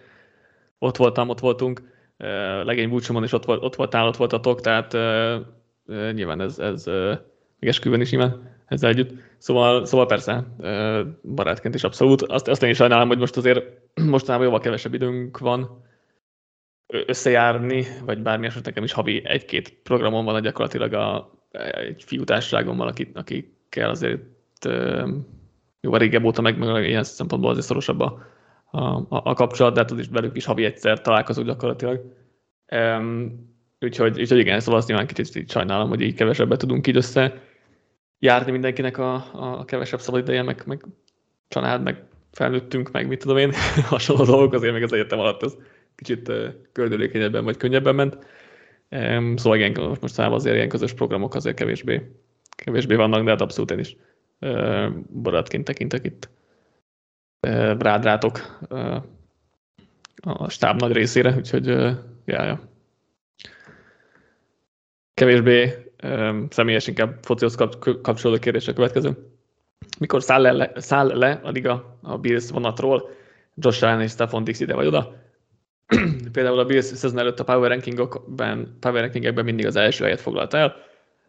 ott 0.79 0.97
voltam, 0.97 1.29
ott 1.29 1.41
voltunk, 1.41 1.83
legény 2.65 2.89
búcsomon 2.89 3.25
is 3.25 3.33
ott, 3.33 3.45
volt, 3.45 3.63
ott 3.63 3.77
voltál, 3.77 4.07
ott 4.07 4.17
voltatok, 4.17 4.61
tehát 4.61 4.93
nyilván 6.13 6.41
ez, 6.41 6.59
ez 6.59 6.85
meg 7.59 7.69
esküvőn 7.69 8.01
is 8.01 8.11
nyilván 8.11 8.57
ezzel 8.67 8.91
együtt. 8.91 9.13
Szóval, 9.39 9.87
szóval 9.87 10.07
persze, 10.07 10.45
barátként 11.23 11.75
is 11.75 11.85
abszolút. 11.85 12.23
Azt, 12.23 12.49
azt 12.49 12.63
én 12.63 12.71
is 12.71 12.77
sajnálom, 12.77 13.09
hogy 13.09 13.19
most 13.19 13.37
azért 13.37 13.65
mostanában 14.15 14.47
jóval 14.47 14.61
kevesebb 14.61 14.95
időnk 14.95 15.39
van 15.39 15.85
összejárni, 16.87 17.87
vagy 18.05 18.23
bármi 18.23 18.47
eset 18.47 18.65
nekem 18.65 18.85
is 18.85 18.93
havi 18.93 19.23
egy-két 19.25 19.71
programon 19.83 20.25
van 20.25 20.43
gyakorlatilag 20.43 20.93
a, 20.93 21.31
egy 21.71 22.05
fiútárságommal, 22.05 22.89
akik, 22.89 23.11
akikkel 23.15 23.91
azért 23.91 24.23
jóval 25.81 25.99
régebb 25.99 26.25
óta 26.25 26.41
meg, 26.41 26.59
meg 26.59 26.89
ilyen 26.89 27.05
szempontból 27.05 27.51
azért 27.51 27.67
szorosabb 27.67 28.01
a, 28.01 28.27
a, 28.71 29.07
a 29.09 29.35
kapcsolat, 29.35 29.75
de 29.75 29.81
hát 29.81 29.91
az 29.91 29.99
is 29.99 30.09
velük 30.09 30.37
is 30.37 30.45
havi 30.45 30.65
egyszer 30.65 31.01
találkozunk 31.01 31.47
gyakorlatilag. 31.47 32.17
Um, 32.71 33.47
úgyhogy, 33.81 34.21
úgyhogy 34.21 34.39
igen, 34.39 34.61
szóval 34.61 34.79
azt 34.79 34.89
nyilván 34.89 35.07
kicsit 35.07 35.37
így 35.37 35.51
sajnálom, 35.51 35.89
hogy 35.89 36.01
így 36.01 36.15
kevesebbet 36.15 36.59
tudunk 36.59 36.87
így 36.87 36.97
össze 36.97 37.41
járni 38.19 38.51
mindenkinek 38.51 38.99
a, 38.99 39.15
a 39.33 39.65
kevesebb 39.65 40.01
szabad 40.01 40.21
ideje, 40.21 40.43
meg, 40.43 40.63
meg 40.67 40.85
család, 41.49 41.83
meg 41.83 42.03
felnőttünk, 42.33 42.91
meg 42.91 43.09
mit 43.09 43.21
tudom 43.21 43.37
én, 43.37 43.53
hasonló 43.85 44.25
dolgok, 44.25 44.53
azért 44.53 44.73
még 44.73 44.83
az 44.83 44.93
egyetem 44.93 45.19
alatt 45.19 45.43
ez 45.43 45.57
kicsit 45.95 46.33
kördülékenyebben 46.73 47.45
vagy 47.45 47.57
könnyebben 47.57 47.95
ment. 47.95 48.19
Szóval 49.39 49.57
igen, 49.57 49.89
most, 49.89 50.01
most 50.01 50.19
azért 50.19 50.55
ilyen 50.55 50.69
közös 50.69 50.93
programok 50.93 51.35
azért 51.35 51.57
kevésbé, 51.57 52.11
kevésbé 52.51 52.95
vannak, 52.95 53.25
de 53.25 53.31
hát 53.31 53.41
abszolút 53.41 53.71
én 53.71 53.79
is 53.79 53.97
barátként 55.23 55.65
tekintek 55.65 56.05
itt 56.05 56.29
rád 57.79 58.05
rátok 58.05 58.59
a 60.21 60.51
stáb 60.51 60.81
nagy 60.81 60.93
részére, 60.93 61.35
úgyhogy 61.37 61.71
uh, 61.71 61.91
ja, 62.25 62.45
ja. 62.45 62.61
Kevésbé 65.15 65.88
személyes 66.49 66.87
inkább 66.87 67.19
focihoz 67.23 67.55
kapcsolódó 68.03 68.41
kérdés 68.41 68.69
a 68.69 68.73
következő. 68.73 69.17
Mikor 69.99 70.23
száll 70.23 70.57
le, 70.57 70.73
száll 70.75 71.19
le 71.19 71.41
a 71.43 71.51
liga 71.51 71.99
a 72.03 72.19
Bills 72.19 72.51
vonatról, 72.51 73.11
Josh 73.55 73.85
Allen 73.85 74.01
és 74.01 74.11
Stephon 74.11 74.45
Dix 74.45 74.61
ide 74.61 74.75
vagy 74.75 74.87
oda? 74.87 75.15
Például 76.33 76.59
a 76.59 76.65
Bills 76.65 76.85
szezon 76.85 77.19
előtt 77.19 77.41
a 77.41 77.45
Power, 77.45 77.71
Rankingokben, 77.71 78.77
Power 78.81 79.01
Rankingekben 79.01 79.45
mindig 79.45 79.67
az 79.67 79.77
első 79.77 80.05
helyet 80.05 80.21
foglalt 80.21 80.55
el, 80.55 80.77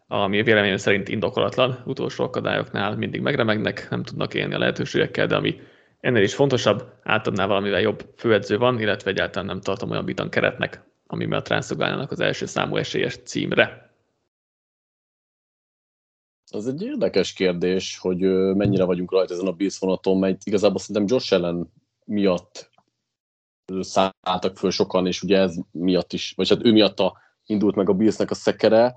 ami 0.08 0.44
véleményem 0.44 0.78
szerint 0.78 1.10
indokolatlan. 1.10 1.84
Utolsó 1.86 2.24
akadályoknál 2.24 2.96
mindig 2.96 3.22
megremegnek, 3.22 3.88
nem 3.90 4.04
tudnak 4.04 4.34
élni 4.34 4.54
a 4.54 4.58
lehetőségekkel, 4.58 5.28
de 5.28 5.36
ami 5.36 5.60
ennél 6.00 6.24
is 6.24 6.34
fontosabb, 6.34 6.84
átadnál 7.04 7.48
valamivel 7.48 7.82
jobb 7.82 8.06
főedző 8.18 8.58
van, 8.58 8.80
illetve 8.80 9.12
egyáltalán 9.12 9.48
nem 9.48 9.62
tartom 9.62 9.90
olyan 9.90 10.06
bitan 10.06 10.30
keretnek, 10.30 10.82
amivel 11.08 11.42
transzolgálnának 11.42 12.12
az 12.12 12.20
első 12.20 12.46
számú 12.46 12.76
esélyes 12.76 13.18
címre. 13.24 13.89
Az 16.52 16.68
egy 16.68 16.82
érdekes 16.82 17.34
kérdés, 17.34 17.97
hogy 17.97 18.20
mennyire 18.56 18.84
vagyunk 18.84 19.12
rajta 19.12 19.34
ezen 19.34 19.47
a 19.47 19.52
Bills 19.52 19.78
vonaton, 19.78 20.18
mert 20.18 20.45
igazából 20.45 20.80
szerintem 20.80 21.06
Josh 21.08 21.34
Allen 21.34 21.74
miatt 22.06 22.70
szálltak 23.80 24.58
föl 24.58 24.72
sokan, 24.72 25.08
és 25.08 25.22
ugye 25.22 25.38
ez 25.38 25.56
miatt 25.72 26.14
is, 26.14 26.34
vagy 26.36 26.50
hát 26.50 26.66
ő 26.66 26.72
miatt 26.72 27.02
indult 27.45 27.76
meg 27.76 27.89
a 27.89 27.93
Billsnek 27.93 28.32
a 28.32 28.36
szekere, 28.36 28.95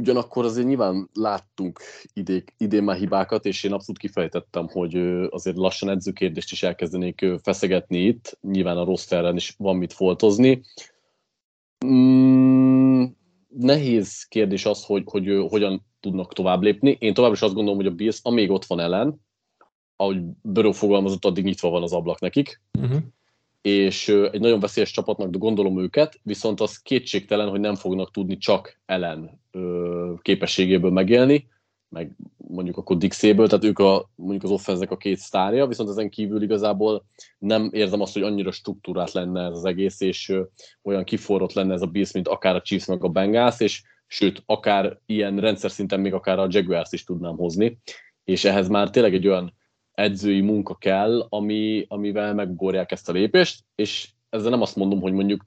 Ugyanakkor 0.00 0.44
azért 0.44 0.66
nyilván 0.66 1.08
láttunk 1.12 1.80
idék, 2.12 2.54
idén 2.56 2.82
már 2.82 2.96
hibákat, 2.96 3.44
és 3.44 3.64
én 3.64 3.72
abszolút 3.72 4.00
kifejtettem, 4.00 4.68
hogy 4.68 4.96
azért 5.30 5.56
lassan 5.56 5.88
edzőkérdést 5.88 6.52
is 6.52 6.62
elkezdenék 6.62 7.26
feszegetni 7.42 7.98
itt. 7.98 8.38
Nyilván 8.40 8.76
a 8.76 8.84
rossz 8.84 9.10
is 9.32 9.54
van 9.58 9.76
mit 9.76 9.92
foltozni. 9.92 10.62
Mm, 11.84 13.04
nehéz 13.48 14.22
kérdés 14.22 14.66
az, 14.66 14.84
hogy, 14.84 15.02
hogy 15.06 15.46
hogyan 15.48 15.86
tudnak 16.02 16.32
tovább 16.32 16.62
lépni. 16.62 16.96
Én 17.00 17.14
tovább 17.14 17.32
is 17.32 17.42
azt 17.42 17.54
gondolom, 17.54 17.78
hogy 17.78 17.88
a 17.88 17.94
Bills, 17.94 18.18
amíg 18.22 18.50
ott 18.50 18.64
van 18.64 18.80
ellen, 18.80 19.20
ahogy 19.96 20.20
Börő 20.42 20.72
fogalmazott, 20.72 21.24
addig 21.24 21.44
nyitva 21.44 21.70
van 21.70 21.82
az 21.82 21.92
ablak 21.92 22.20
nekik, 22.20 22.60
uh-huh. 22.78 23.00
és 23.62 24.08
egy 24.08 24.40
nagyon 24.40 24.60
veszélyes 24.60 24.90
csapatnak 24.90 25.38
gondolom 25.38 25.80
őket, 25.80 26.20
viszont 26.22 26.60
az 26.60 26.78
kétségtelen, 26.78 27.48
hogy 27.48 27.60
nem 27.60 27.74
fognak 27.74 28.10
tudni 28.10 28.36
csak 28.36 28.80
ellen 28.86 29.40
képességéből 30.22 30.90
megélni, 30.90 31.50
meg 31.88 32.16
mondjuk 32.36 32.76
akkor 32.76 32.96
Dixéből, 32.96 33.48
tehát 33.48 33.64
ők 33.64 33.78
a, 33.78 34.10
mondjuk 34.14 34.42
az 34.42 34.50
offenznek 34.50 34.90
a 34.90 34.96
két 34.96 35.18
sztárja, 35.18 35.66
viszont 35.66 35.88
ezen 35.88 36.10
kívül 36.10 36.42
igazából 36.42 37.04
nem 37.38 37.70
érzem 37.72 38.00
azt, 38.00 38.12
hogy 38.12 38.22
annyira 38.22 38.50
struktúrát 38.50 39.12
lenne 39.12 39.44
ez 39.44 39.56
az 39.56 39.64
egész, 39.64 40.00
és 40.00 40.28
ö, 40.28 40.42
olyan 40.82 41.04
kiforrott 41.04 41.52
lenne 41.52 41.74
ez 41.74 41.82
a 41.82 41.86
Bills, 41.86 42.12
mint 42.12 42.28
akár 42.28 42.54
a 42.54 42.60
Chiefs 42.60 42.86
meg 42.86 43.04
a 43.04 43.08
Bengals, 43.08 43.60
és 43.60 43.82
sőt, 44.12 44.42
akár 44.46 44.98
ilyen 45.06 45.38
rendszer 45.38 45.70
szinten 45.70 46.00
még 46.00 46.12
akár 46.12 46.38
a 46.38 46.46
Jaguars 46.48 46.92
is 46.92 47.04
tudnám 47.04 47.36
hozni, 47.36 47.78
és 48.24 48.44
ehhez 48.44 48.68
már 48.68 48.90
tényleg 48.90 49.14
egy 49.14 49.28
olyan 49.28 49.54
edzői 49.92 50.40
munka 50.40 50.74
kell, 50.74 51.26
ami, 51.28 51.84
amivel 51.88 52.34
megugorják 52.34 52.92
ezt 52.92 53.08
a 53.08 53.12
lépést, 53.12 53.64
és 53.74 54.08
ezzel 54.28 54.50
nem 54.50 54.60
azt 54.60 54.76
mondom, 54.76 55.00
hogy 55.00 55.12
mondjuk 55.12 55.44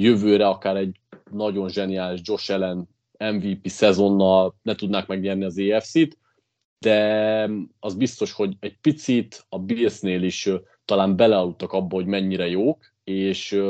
jövőre 0.00 0.48
akár 0.48 0.76
egy 0.76 1.00
nagyon 1.30 1.68
zseniális 1.68 2.20
Josh 2.22 2.52
Allen 2.52 2.88
MVP 3.18 3.66
szezonnal 3.68 4.54
ne 4.62 4.74
tudnák 4.74 5.06
megnyerni 5.06 5.44
az 5.44 5.58
EFC-t, 5.58 6.18
de 6.78 7.50
az 7.78 7.94
biztos, 7.94 8.32
hogy 8.32 8.56
egy 8.60 8.78
picit 8.80 9.46
a 9.48 9.58
Billsnél 9.58 10.22
is 10.22 10.50
talán 10.84 11.16
belealudtak 11.16 11.72
abba, 11.72 11.94
hogy 11.94 12.06
mennyire 12.06 12.48
jók, 12.48 12.94
és 13.04 13.60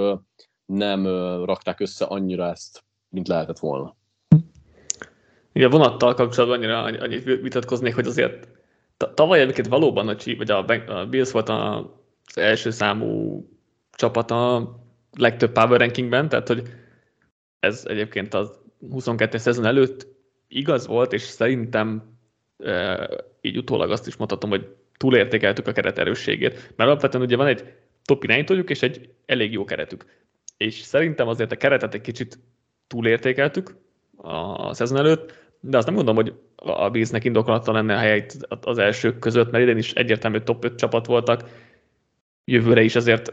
nem 0.65 1.07
rakták 1.45 1.81
össze 1.81 2.05
annyira 2.05 2.47
ezt, 2.49 2.85
mint 3.09 3.29
lehetett 3.29 3.59
volna. 3.59 4.01
Igen, 5.53 5.71
vonattal 5.71 6.15
kapcsolatban 6.15 6.59
annyira 6.59 6.83
annyit 6.83 7.25
vitatkoznék, 7.25 7.95
hogy 7.95 8.07
azért 8.07 8.49
tavaly 9.15 9.41
egyébként 9.41 9.67
valóban 9.69 10.09
a, 10.09 10.17
vagy 10.37 10.51
a, 10.51 10.65
a 10.87 11.07
Bills 11.07 11.31
volt 11.31 11.49
az 11.49 12.39
első 12.39 12.71
számú 12.71 13.41
csapat 13.93 14.31
a 14.31 14.75
legtöbb 15.19 15.53
power 15.53 15.81
rankingben, 15.81 16.29
tehát 16.29 16.49
hogy 16.49 16.63
ez 17.61 17.85
egyébként 17.89 18.35
az 18.35 18.61
22 18.91 19.39
szezon 19.39 19.65
előtt 19.65 20.07
igaz 20.49 20.87
volt, 20.87 21.13
és 21.13 21.23
szerintem 21.23 22.17
e, 22.59 23.09
így 23.41 23.57
utólag 23.57 23.91
azt 23.91 24.07
is 24.07 24.17
mondhatom, 24.17 24.51
hogy 24.51 24.75
túlértékeltük 24.97 25.67
a 25.67 25.73
keret 25.73 25.99
erősségét. 25.99 26.53
Mert 26.53 26.91
alapvetően 26.91 27.25
ugye 27.25 27.37
van 27.37 27.47
egy 27.47 27.75
top 28.05 28.25
irányítójuk, 28.25 28.71
és 28.71 28.83
egy 28.83 29.11
elég 29.27 29.53
jó 29.53 29.65
keretük. 29.65 30.05
És 30.57 30.75
szerintem 30.75 31.29
azért 31.29 31.53
a 31.53 31.57
keretet 31.57 31.95
egy 31.95 32.01
kicsit 32.01 32.39
túlértékeltük 32.87 33.77
a 34.17 34.75
szezon 34.75 34.99
előtt, 34.99 35.42
de 35.65 35.77
azt 35.77 35.87
nem 35.87 35.95
gondolom, 35.95 36.25
hogy 36.25 36.35
a 36.57 36.91
Bíznek 36.91 37.25
indokolata 37.25 37.73
lenne 37.73 37.95
a 37.95 37.99
hely 37.99 38.27
az 38.61 38.79
elsők 38.79 39.19
között, 39.19 39.51
mert 39.51 39.65
idén 39.65 39.77
is 39.77 39.93
egyértelmű 39.93 40.39
top 40.39 40.65
5 40.65 40.75
csapat 40.75 41.07
voltak. 41.07 41.49
Jövőre 42.45 42.83
is 42.83 42.97
azért 42.97 43.33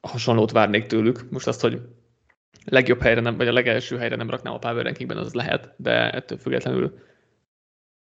hasonlót 0.00 0.50
várnék 0.50 0.86
tőlük. 0.86 1.30
Most 1.30 1.46
azt, 1.46 1.60
hogy 1.60 1.80
legjobb 2.64 3.00
helyre 3.00 3.20
nem, 3.20 3.36
vagy 3.36 3.48
a 3.48 3.52
legelső 3.52 3.96
helyre 3.98 4.16
nem 4.16 4.30
raknám 4.30 4.54
a 4.54 4.58
Power 4.58 4.84
Rankingben, 4.84 5.16
az 5.16 5.34
lehet, 5.34 5.74
de 5.76 6.10
ettől 6.10 6.38
függetlenül 6.38 6.98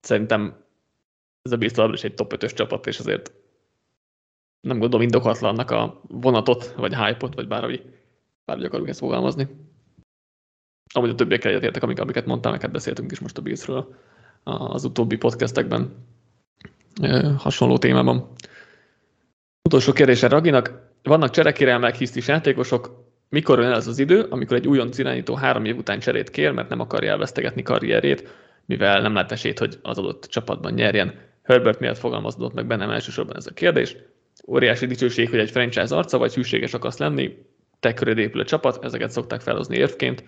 szerintem 0.00 0.64
ez 1.42 1.52
a 1.52 1.56
Bills 1.56 1.92
is 1.92 2.04
egy 2.04 2.14
top 2.14 2.34
5-ös 2.36 2.54
csapat, 2.54 2.86
és 2.86 2.98
azért 2.98 3.32
nem 4.60 4.78
gondolom 4.78 5.04
indokatlannak 5.04 5.70
a 5.70 6.00
vonatot, 6.08 6.72
vagy 6.76 6.94
hype-ot, 6.94 7.34
vagy 7.34 7.48
bárhogy, 7.48 7.82
bárhogy 8.44 8.66
akarunk 8.66 8.88
ezt 8.88 8.98
fogalmazni. 8.98 9.48
Amúgy 10.92 11.10
a 11.10 11.14
többiekkel 11.14 11.50
egyetértek, 11.50 11.82
amik, 11.82 12.00
amiket 12.00 12.26
mondtam, 12.26 12.52
meg 12.52 12.60
hát 12.60 12.72
beszéltünk 12.72 13.12
is 13.12 13.20
most 13.20 13.38
a 13.38 13.42
Billsről 13.42 13.94
az 14.44 14.84
utóbbi 14.84 15.16
podcastekben 15.16 16.06
hasonló 17.38 17.78
témában. 17.78 18.30
Utolsó 19.62 19.92
kérdése 19.92 20.28
Raginak. 20.28 20.92
Vannak 21.02 21.30
cserekérelmek, 21.30 21.94
hisztis 21.94 22.28
játékosok, 22.28 23.04
mikor 23.28 23.58
jön 23.58 23.72
ez 23.72 23.86
az 23.86 23.98
idő, 23.98 24.20
amikor 24.20 24.56
egy 24.56 24.68
újonc 24.68 24.98
irányító 24.98 25.34
három 25.34 25.64
év 25.64 25.76
után 25.76 25.98
cserét 25.98 26.30
kér, 26.30 26.50
mert 26.50 26.68
nem 26.68 26.80
akarja 26.80 27.10
elvesztegetni 27.10 27.62
karrierét, 27.62 28.28
mivel 28.66 29.00
nem 29.00 29.14
lát 29.14 29.32
esélyt, 29.32 29.58
hogy 29.58 29.78
az 29.82 29.98
adott 29.98 30.24
csapatban 30.24 30.72
nyerjen. 30.72 31.14
Herbert 31.42 31.80
miatt 31.80 31.98
fogalmazódott 31.98 32.54
meg 32.54 32.66
bennem 32.66 32.90
elsősorban 32.90 33.36
ez 33.36 33.46
a 33.46 33.52
kérdés. 33.52 33.96
Óriási 34.46 34.86
dicsőség, 34.86 35.30
hogy 35.30 35.38
egy 35.38 35.50
franchise 35.50 35.96
arca, 35.96 36.18
vagy 36.18 36.34
hűséges 36.34 36.74
akarsz 36.74 36.98
lenni, 36.98 37.46
te 37.80 37.94
köröd 37.94 38.18
épül 38.18 38.40
a 38.40 38.44
csapat, 38.44 38.84
ezeket 38.84 39.10
szokták 39.10 39.40
felhozni 39.40 39.76
érvként, 39.76 40.24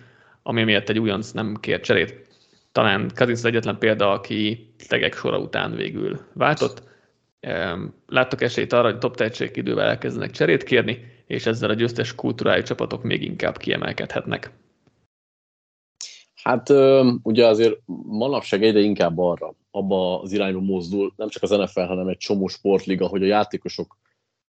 ami 0.47 0.63
miatt 0.63 0.89
egy 0.89 0.99
újonc 0.99 1.31
nem 1.31 1.57
kér 1.59 1.79
cserét. 1.79 2.27
Talán 2.71 3.11
Kazinsz 3.15 3.43
egyetlen 3.43 3.77
példa, 3.77 4.11
aki 4.11 4.73
tegek 4.87 5.15
sora 5.15 5.39
után 5.39 5.75
végül 5.75 6.19
váltott. 6.33 6.83
Láttok 8.07 8.41
esélyt 8.41 8.73
arra, 8.73 8.89
hogy 8.89 8.97
top 8.97 9.15
tehetség 9.15 9.55
idővel 9.55 9.87
elkezdenek 9.87 10.31
cserét 10.31 10.63
kérni, 10.63 11.05
és 11.25 11.45
ezzel 11.45 11.69
a 11.69 11.73
győztes 11.73 12.15
kultúrájú 12.15 12.63
csapatok 12.63 13.03
még 13.03 13.23
inkább 13.23 13.57
kiemelkedhetnek. 13.57 14.51
Hát 16.43 16.69
ugye 17.21 17.47
azért 17.47 17.79
manapság 18.05 18.63
egyre 18.63 18.79
inkább 18.79 19.17
arra, 19.17 19.55
abba 19.71 20.21
az 20.21 20.31
irányba 20.31 20.59
mozdul, 20.59 21.13
nem 21.15 21.29
csak 21.29 21.43
az 21.43 21.49
NFL, 21.49 21.79
hanem 21.79 22.07
egy 22.07 22.17
csomó 22.17 22.47
sportliga, 22.47 23.07
hogy 23.07 23.23
a 23.23 23.25
játékosok 23.25 23.97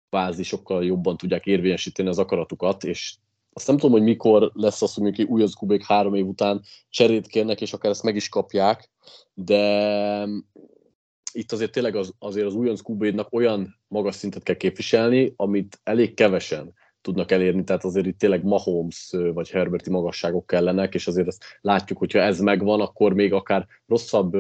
kvázi 0.10 0.44
sokkal 0.44 0.86
jobban 0.86 1.18
tudják 1.18 1.46
érvényesíteni 1.46 2.10
az 2.10 2.20
akaratukat, 2.20 2.84
és 2.84 3.16
azt 3.58 3.68
nem 3.68 3.78
tudom, 3.78 3.92
hogy 3.92 4.04
mikor 4.04 4.52
lesz 4.54 4.82
az, 4.82 4.94
hogy 4.94 5.04
mondjuk 5.04 5.30
új 5.30 5.42
az 5.42 5.54
kubék 5.54 5.86
három 5.86 6.14
év 6.14 6.28
után 6.28 6.62
cserét 6.90 7.28
kérnek, 7.28 7.62
és 7.62 7.74
akár 7.74 7.92
ezt 7.92 8.04
meg 8.04 8.16
is 8.16 8.30
kapják, 8.30 8.90
de 9.34 10.28
itt 11.32 11.52
azért 11.52 11.72
tényleg 11.72 11.96
az, 11.96 12.14
azért 12.20 12.46
az 12.46 12.54
újonc 12.54 12.82
QB-nak 12.90 13.34
olyan 13.34 13.80
magas 13.88 14.16
szintet 14.16 14.44
kell 14.44 14.56
képviselni, 14.56 15.34
amit 15.36 15.80
elég 15.84 16.14
kevesen 16.14 16.74
tudnak 17.02 17.32
elérni, 17.32 17.64
tehát 17.64 17.84
azért 17.84 18.06
itt 18.06 18.20
tényleg 18.20 18.44
Mahomes 18.44 19.14
vagy 19.34 19.50
Herberti 19.50 19.90
magasságok 19.90 20.48
kellenek, 20.48 20.94
és 20.94 21.08
azért 21.08 21.28
ezt 21.28 21.44
látjuk, 21.62 21.98
hogyha 21.98 22.20
ez 22.20 22.40
megvan, 22.40 22.82
akkor 22.82 23.14
még 23.14 23.34
akár 23.34 23.68
rosszabb 23.88 24.38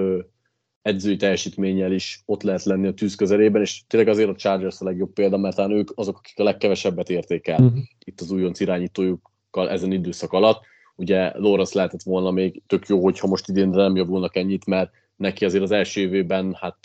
edzői 0.85 1.15
teljesítménnyel 1.15 1.91
is 1.91 2.21
ott 2.25 2.43
lehet 2.43 2.63
lenni 2.63 2.87
a 2.87 2.93
tűz 2.93 3.15
közelében, 3.15 3.61
és 3.61 3.81
tényleg 3.87 4.09
azért 4.09 4.29
a 4.29 4.35
Chargers 4.35 4.81
a 4.81 4.85
legjobb 4.85 5.13
példa, 5.13 5.37
mert 5.37 5.55
talán 5.55 5.71
ők 5.71 5.91
azok, 5.95 6.17
akik 6.17 6.39
a 6.39 6.43
legkevesebbet 6.43 7.09
érték 7.09 7.47
el 7.47 7.61
uh-huh. 7.61 7.79
itt 8.05 8.21
az 8.21 8.31
újonc 8.31 8.59
irányítójukkal 8.59 9.69
ezen 9.69 9.91
időszak 9.91 10.31
alatt. 10.33 10.63
Ugye 10.95 11.37
Lawrence 11.37 11.71
lehetett 11.75 12.03
volna 12.03 12.31
még 12.31 12.61
tök 12.67 12.87
jó, 12.87 13.03
hogyha 13.03 13.27
most 13.27 13.49
idén 13.49 13.69
nem 13.69 13.95
javulnak 13.95 14.35
ennyit, 14.35 14.65
mert 14.65 14.91
neki 15.15 15.45
azért 15.45 15.63
az 15.63 15.71
első 15.71 16.01
évében 16.01 16.57
hát 16.59 16.77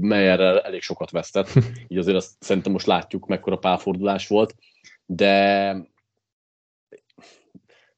Meyerrel 0.00 0.60
elég 0.60 0.82
sokat 0.82 1.10
vesztett, 1.10 1.52
így 1.88 1.98
azért 1.98 2.16
azt 2.16 2.30
szerintem 2.38 2.72
most 2.72 2.86
látjuk, 2.86 3.26
mekkora 3.26 3.56
pálfordulás 3.56 4.28
volt, 4.28 4.54
de 5.06 5.76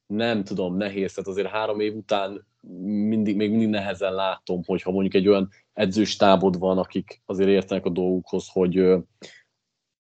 nem 0.07 0.43
tudom, 0.43 0.77
nehéz, 0.77 1.13
tehát 1.13 1.29
azért 1.29 1.47
három 1.47 1.79
év 1.79 1.95
után 1.95 2.45
mindig, 2.83 3.35
még 3.35 3.49
mindig 3.49 3.69
nehezen 3.69 4.13
látom, 4.13 4.61
hogyha 4.65 4.91
mondjuk 4.91 5.13
egy 5.13 5.27
olyan 5.27 5.49
edzőstábod 5.73 6.59
van, 6.59 6.77
akik 6.77 7.21
azért 7.25 7.49
értenek 7.49 7.85
a 7.85 7.89
dolgukhoz, 7.89 8.47
hogy 8.51 8.83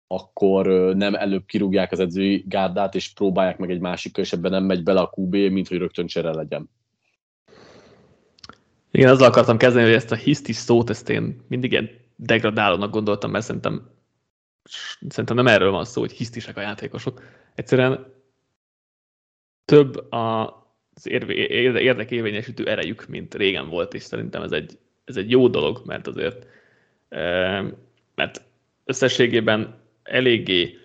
akkor 0.08 0.66
nem 0.96 1.16
előbb 1.16 1.46
kirúgják 1.46 1.92
az 1.92 2.00
edzői 2.00 2.46
gárdát, 2.48 2.96
és 2.96 3.14
próbálják 3.14 3.58
meg 3.58 3.70
egy 3.70 3.80
másik 3.80 4.18
és 4.18 4.34
ebben 4.34 4.52
nem 4.52 4.64
megy 4.64 4.84
bele 4.84 5.00
a 5.00 5.12
QB, 5.16 5.36
mint 5.36 5.68
hogy 5.68 5.78
rögtön 5.78 6.08
csere 6.08 6.34
legyen. 6.34 6.70
Igen, 8.92 9.10
azzal 9.10 9.28
akartam 9.28 9.58
kezdeni, 9.58 9.86
hogy 9.86 9.96
ezt 9.96 10.12
a 10.12 10.16
hisztis 10.16 10.56
szót, 10.56 10.90
ezt 10.90 11.10
én 11.10 11.46
mindig 11.48 11.72
ilyen 11.72 11.90
degradálónak 12.16 12.92
gondoltam, 12.92 13.32
mert 13.32 13.46
szerintem, 13.46 13.90
szerintem 15.08 15.36
nem 15.36 15.48
erről 15.48 15.72
van 15.72 15.86
szó, 15.86 16.02
hogy 16.02 16.12
hisztisek 16.12 16.58
a 16.58 16.62
játékosok. 16.62 17.22
Egyszerűen 17.56 18.14
több 19.66 20.08
az 20.96 21.08
érdekérvényesítő 21.78 22.68
erejük, 22.68 23.08
mint 23.08 23.36
régen 23.36 23.70
volt, 23.70 23.94
és 23.94 24.04
szerintem 24.04 24.42
ez 24.42 24.52
egy, 24.52 24.78
ez 25.06 25.18
egy 25.18 25.30
jó 25.30 25.48
dolog, 25.48 25.82
mert 25.86 26.08
azért 26.08 26.46
mert 28.16 28.42
összességében 28.86 29.76
eléggé 30.04 30.78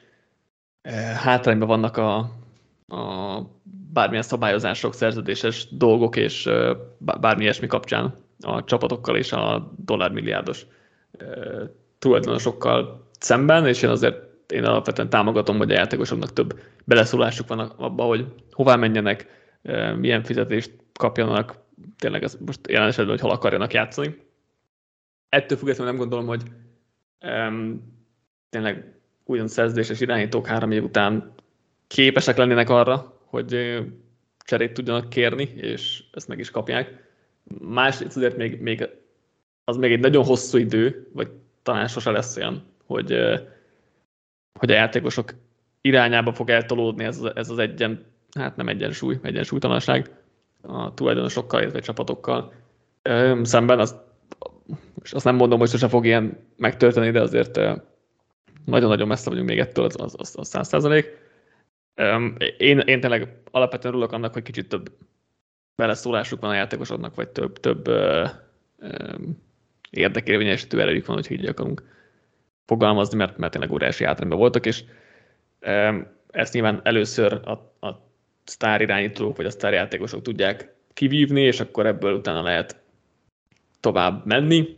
hátrányban 1.16 1.68
vannak 1.68 1.96
a, 1.96 2.16
a 2.88 3.40
bármilyen 3.92 4.22
szabályozások, 4.22 4.94
szerződéses 4.94 5.66
dolgok 5.70 6.16
és 6.16 6.48
bármi 6.98 7.42
ilyesmi 7.42 7.66
kapcsán 7.66 8.14
a 8.40 8.64
csapatokkal 8.64 9.16
és 9.16 9.32
a 9.32 9.72
dollármilliárdos 9.84 10.66
tulajdonosokkal 11.98 13.06
szemben, 13.18 13.66
és 13.66 13.82
én 13.82 13.90
azért 13.90 14.24
én 14.52 14.64
alapvetően 14.64 15.08
támogatom, 15.08 15.56
hogy 15.56 15.70
a 15.70 15.74
játékosoknak 15.74 16.32
több 16.32 16.60
beleszólásuk 16.84 17.48
van 17.48 17.58
abba, 17.58 18.04
hogy 18.04 18.26
hová 18.50 18.76
menjenek, 18.76 19.26
milyen 19.96 20.22
fizetést 20.22 20.72
kapjanak, 20.92 21.58
tényleg 21.98 22.22
ez 22.22 22.38
most 22.46 22.60
jelen 22.68 22.88
esetben, 22.88 23.14
hogy 23.14 23.20
hol 23.20 23.30
akarjanak 23.30 23.72
játszani. 23.72 24.16
Ettől 25.28 25.58
függetlenül 25.58 25.92
nem 25.92 26.00
gondolom, 26.00 26.26
hogy 26.26 26.42
um, 27.26 27.94
tényleg 28.48 28.94
újon 29.24 29.48
szerződéses 29.48 30.00
irányítók 30.00 30.46
három 30.46 30.70
év 30.70 30.84
után 30.84 31.32
képesek 31.86 32.36
lennének 32.36 32.70
arra, 32.70 33.20
hogy 33.24 33.78
cserét 34.38 34.72
tudjanak 34.72 35.08
kérni, 35.08 35.42
és 35.42 36.02
ezt 36.12 36.28
meg 36.28 36.38
is 36.38 36.50
kapják. 36.50 37.04
Másrészt 37.60 38.16
azért 38.16 38.36
még, 38.36 38.60
még 38.60 38.88
az 39.64 39.76
még 39.76 39.92
egy 39.92 40.00
nagyon 40.00 40.24
hosszú 40.24 40.58
idő, 40.58 41.08
vagy 41.12 41.30
talán 41.62 41.88
sose 41.88 42.10
lesz 42.10 42.36
olyan, 42.36 42.64
hogy, 42.84 43.10
hogy 44.58 44.70
a 44.70 44.74
játékosok 44.74 45.34
irányába 45.80 46.32
fog 46.32 46.50
eltolódni 46.50 47.04
ez, 47.04 47.20
ez 47.34 47.50
az 47.50 47.58
egyen, 47.58 48.04
hát 48.36 48.56
nem 48.56 48.68
egyensúly, 48.68 49.18
egyensúlytalanság 49.22 50.10
a 50.62 50.94
tulajdonosokkal, 50.94 51.60
illetve 51.60 51.80
csapatokkal 51.80 52.52
szemben. 53.42 53.78
Az, 53.78 53.96
és 55.02 55.12
azt 55.12 55.24
nem 55.24 55.36
mondom, 55.36 55.58
hogy 55.58 55.68
sose 55.68 55.88
fog 55.88 56.06
ilyen 56.06 56.38
megtörténni, 56.56 57.10
de 57.10 57.20
azért 57.20 57.60
nagyon-nagyon 58.64 59.08
messze 59.08 59.30
vagyunk 59.30 59.48
még 59.48 59.58
ettől, 59.58 59.84
az, 59.84 60.14
az, 60.16 60.34
az 60.38 60.48
100 60.48 60.68
százalék. 60.68 61.06
Én, 62.58 62.78
én 62.78 63.00
tényleg 63.00 63.40
alapvetően 63.50 63.94
örülök 63.94 64.12
annak, 64.12 64.32
hogy 64.32 64.42
kicsit 64.42 64.68
több 64.68 64.90
beleszólásuk 65.74 66.40
van 66.40 66.50
a 66.50 66.54
játékosoknak, 66.54 67.14
vagy 67.14 67.28
több, 67.28 67.60
több 67.60 67.88
uh, 67.88 68.28
um, 68.78 69.42
érdekérvényesítő 69.90 70.80
erejük 70.80 71.06
van, 71.06 71.16
hogy 71.16 71.30
így 71.30 71.46
akarunk 71.46 71.82
fogalmazni, 72.64 73.16
mert, 73.16 73.36
mert 73.36 73.52
tényleg 73.52 73.72
óriási 73.72 74.04
hátrányban 74.04 74.38
voltak, 74.38 74.66
és 74.66 74.84
um, 75.66 76.06
ezt 76.30 76.52
nyilván 76.52 76.80
először 76.84 77.32
a, 77.32 77.86
a 77.86 78.05
sztár 78.48 78.80
irányítók, 78.80 79.36
vagy 79.36 79.46
a 79.46 79.50
sztár 79.50 79.72
játékosok 79.72 80.22
tudják 80.22 80.74
kivívni, 80.92 81.40
és 81.40 81.60
akkor 81.60 81.86
ebből 81.86 82.14
utána 82.14 82.42
lehet 82.42 82.82
tovább 83.80 84.26
menni. 84.26 84.76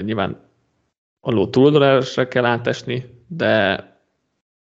Nyilván 0.00 0.50
a 1.20 1.30
ló 1.30 1.48
túloldalásra 1.48 2.28
kell 2.28 2.44
átesni, 2.44 3.04
de, 3.26 3.84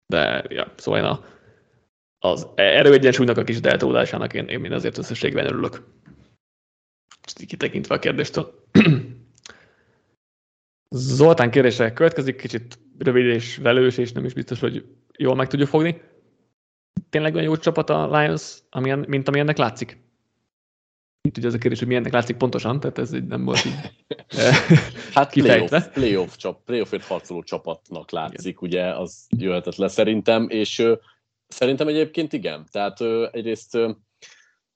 de 0.07 0.45
ja, 0.49 0.73
szóval 0.77 1.01
én 1.01 1.07
a 1.07 1.25
az 2.27 2.49
erőegyensúlynak 2.55 3.37
a 3.37 3.45
kis 3.45 3.59
eltolódásának 3.59 4.35
én, 4.35 4.49
én 4.49 4.73
azért 4.73 4.99
összességben 4.99 5.47
örülök. 5.47 5.83
Kitekintve 7.47 7.95
a 7.95 7.99
kérdéstől. 7.99 8.65
Zoltán 10.91 11.51
kérdése 11.51 11.93
következik, 11.93 12.37
kicsit 12.37 12.79
rövid 12.99 13.27
és 13.27 13.57
velős, 13.57 13.99
és 13.99 14.13
nem 14.13 14.25
is 14.25 14.33
biztos, 14.33 14.61
hogy 14.61 14.85
jól 15.17 15.35
meg 15.35 15.47
tudja 15.47 15.67
fogni. 15.67 16.01
Tényleg 17.11 17.35
olyan 17.35 17.47
jó 17.47 17.57
csapat 17.57 17.91
a 17.91 18.19
Lions, 18.19 18.59
amilyen, 18.71 19.05
mint 19.09 19.29
amilyennek 19.29 19.57
látszik? 19.57 20.05
Itt 21.21 21.37
ugye 21.37 21.47
az 21.47 21.55
a 21.55 21.59
kérdés, 21.59 21.79
hogy 21.79 21.89
milyennek 21.89 22.13
látszik 22.13 22.37
pontosan, 22.37 22.81
tehát 22.81 22.99
ez 22.99 23.13
egy 23.13 23.27
nem 23.27 23.45
volt 23.45 23.65
így 23.65 23.75
Hát 25.15 25.33
playoff, 25.33 25.87
playoff, 25.93 26.37
csap, 26.37 26.65
playoffért 26.65 27.05
harcoló 27.05 27.43
csapatnak 27.43 28.11
látszik, 28.11 28.59
Igen. 28.61 28.61
ugye, 28.61 28.95
az 28.95 29.27
jöhetett 29.37 29.77
le 29.77 29.89
szerintem, 29.89 30.49
és 30.49 30.97
Szerintem 31.49 31.89
egyébként 31.89 32.33
igen. 32.33 32.67
Tehát 32.71 33.01
ö, 33.01 33.29
egyrészt 33.33 33.75
ö, 33.75 33.91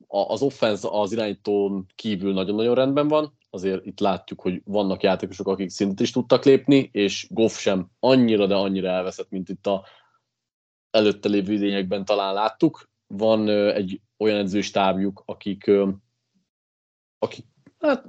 az 0.07 0.43
offense 0.43 0.89
az 0.91 1.13
irányítón 1.13 1.87
kívül 1.95 2.33
nagyon-nagyon 2.33 2.75
rendben 2.75 3.09
van, 3.09 3.39
azért 3.51 3.87
itt 3.87 4.01
látjuk, 4.01 4.41
hogy 4.41 4.63
vannak 4.65 5.03
játékosok, 5.03 5.49
akik 5.49 5.69
szintet 5.69 6.01
is 6.01 6.11
tudtak 6.11 6.45
lépni, 6.45 6.89
és 6.93 7.27
Goff 7.31 7.59
sem 7.59 7.91
annyira, 8.01 8.47
de 8.47 8.55
annyira 8.55 8.89
elveszett, 8.89 9.31
mint 9.31 9.49
itt 9.49 9.67
a 9.67 9.87
előtte 10.91 11.29
lévő 11.29 11.53
idényekben 11.53 12.05
talán 12.05 12.35
láttuk. 12.35 12.89
Van 13.07 13.49
egy 13.49 14.01
olyan 14.19 14.39
edzőstábjuk, 14.39 15.23
akik, 15.27 15.71
akik 17.19 17.45
hát, 17.79 18.05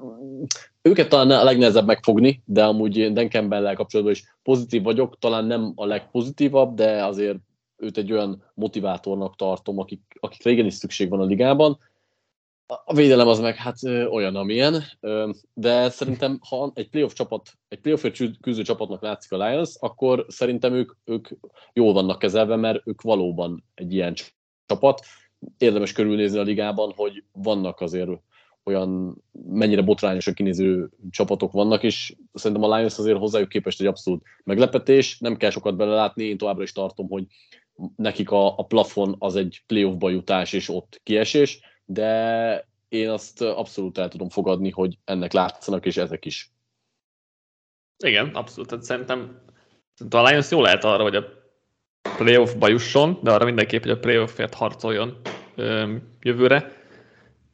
őket 0.81 1.09
talán 1.09 1.31
a 1.31 1.43
legnehezebb 1.43 1.85
megfogni, 1.85 2.41
de 2.45 2.65
amúgy 2.65 3.13
Dan 3.13 3.29
campbell 3.29 3.73
kapcsolatban 3.73 4.15
is 4.15 4.35
pozitív 4.43 4.83
vagyok, 4.83 5.19
talán 5.19 5.45
nem 5.45 5.71
a 5.75 5.85
legpozitívabb, 5.85 6.75
de 6.75 7.05
azért 7.05 7.37
őt 7.77 7.97
egy 7.97 8.11
olyan 8.11 8.51
motivátornak 8.53 9.35
tartom, 9.35 9.79
akik, 9.79 10.01
akik 10.19 10.43
régen 10.43 10.65
is 10.65 10.73
szükség 10.73 11.09
van 11.09 11.19
a 11.19 11.25
ligában. 11.25 11.79
A 12.85 12.93
védelem 12.93 13.27
az 13.27 13.39
meg 13.39 13.55
hát 13.55 13.83
olyan, 14.09 14.35
amilyen, 14.35 14.83
de 15.53 15.89
szerintem, 15.89 16.39
ha 16.49 16.71
egy 16.73 16.89
playoff 16.89 17.13
csapat, 17.13 17.53
egy 17.67 17.79
playoff 17.79 18.05
küzdő 18.41 18.61
csapatnak 18.61 19.01
látszik 19.01 19.31
a 19.31 19.47
Lions, 19.47 19.75
akkor 19.79 20.25
szerintem 20.27 20.73
ők, 20.73 20.91
ők 21.05 21.27
jól 21.73 21.93
vannak 21.93 22.19
kezelve, 22.19 22.55
mert 22.55 22.87
ők 22.87 23.01
valóban 23.01 23.63
egy 23.73 23.93
ilyen 23.93 24.15
csapat. 24.65 25.01
Érdemes 25.57 25.91
körülnézni 25.91 26.37
a 26.37 26.41
ligában, 26.41 26.93
hogy 26.95 27.23
vannak 27.31 27.81
azért 27.81 28.09
olyan 28.63 29.21
mennyire 29.31 29.81
botrányosan 29.81 30.33
kinéző 30.33 30.89
csapatok 31.09 31.51
vannak, 31.51 31.83
és 31.83 32.15
szerintem 32.33 32.71
a 32.71 32.75
Lions 32.75 32.97
azért 32.97 33.17
hozzájuk 33.17 33.49
képest 33.49 33.81
egy 33.81 33.87
abszolút 33.87 34.23
meglepetés, 34.43 35.19
nem 35.19 35.37
kell 35.37 35.49
sokat 35.49 35.75
belelátni, 35.75 36.23
én 36.23 36.37
továbbra 36.37 36.63
is 36.63 36.71
tartom, 36.71 37.07
hogy 37.09 37.25
nekik 37.95 38.31
a, 38.31 38.57
a 38.57 38.63
plafon 38.63 39.15
az 39.19 39.35
egy 39.35 39.63
playoffba 39.67 40.09
jutás 40.09 40.53
és 40.53 40.69
ott 40.69 40.99
kiesés, 41.03 41.59
de 41.93 42.65
én 42.89 43.09
azt 43.09 43.41
abszolút 43.41 43.97
el 43.97 44.07
tudom 44.07 44.29
fogadni, 44.29 44.69
hogy 44.69 44.97
ennek 45.05 45.33
látszanak, 45.33 45.85
és 45.85 45.97
ezek 45.97 46.25
is. 46.25 46.51
Igen, 48.03 48.27
abszolút. 48.27 48.69
Tehát 48.69 48.83
szerintem, 48.83 49.41
szerintem 49.93 50.23
a 50.23 50.27
Lions 50.27 50.51
jó 50.51 50.61
lehet 50.61 50.83
arra, 50.83 51.03
hogy 51.03 51.15
a 51.15 51.25
playoffba 52.17 52.67
jusson, 52.67 53.19
de 53.23 53.31
arra 53.31 53.45
mindenképp, 53.45 53.81
hogy 53.81 53.91
a 53.91 53.99
playoffért 53.99 54.53
harcoljon 54.53 55.17
ö, 55.55 55.95
jövőre. 56.21 56.79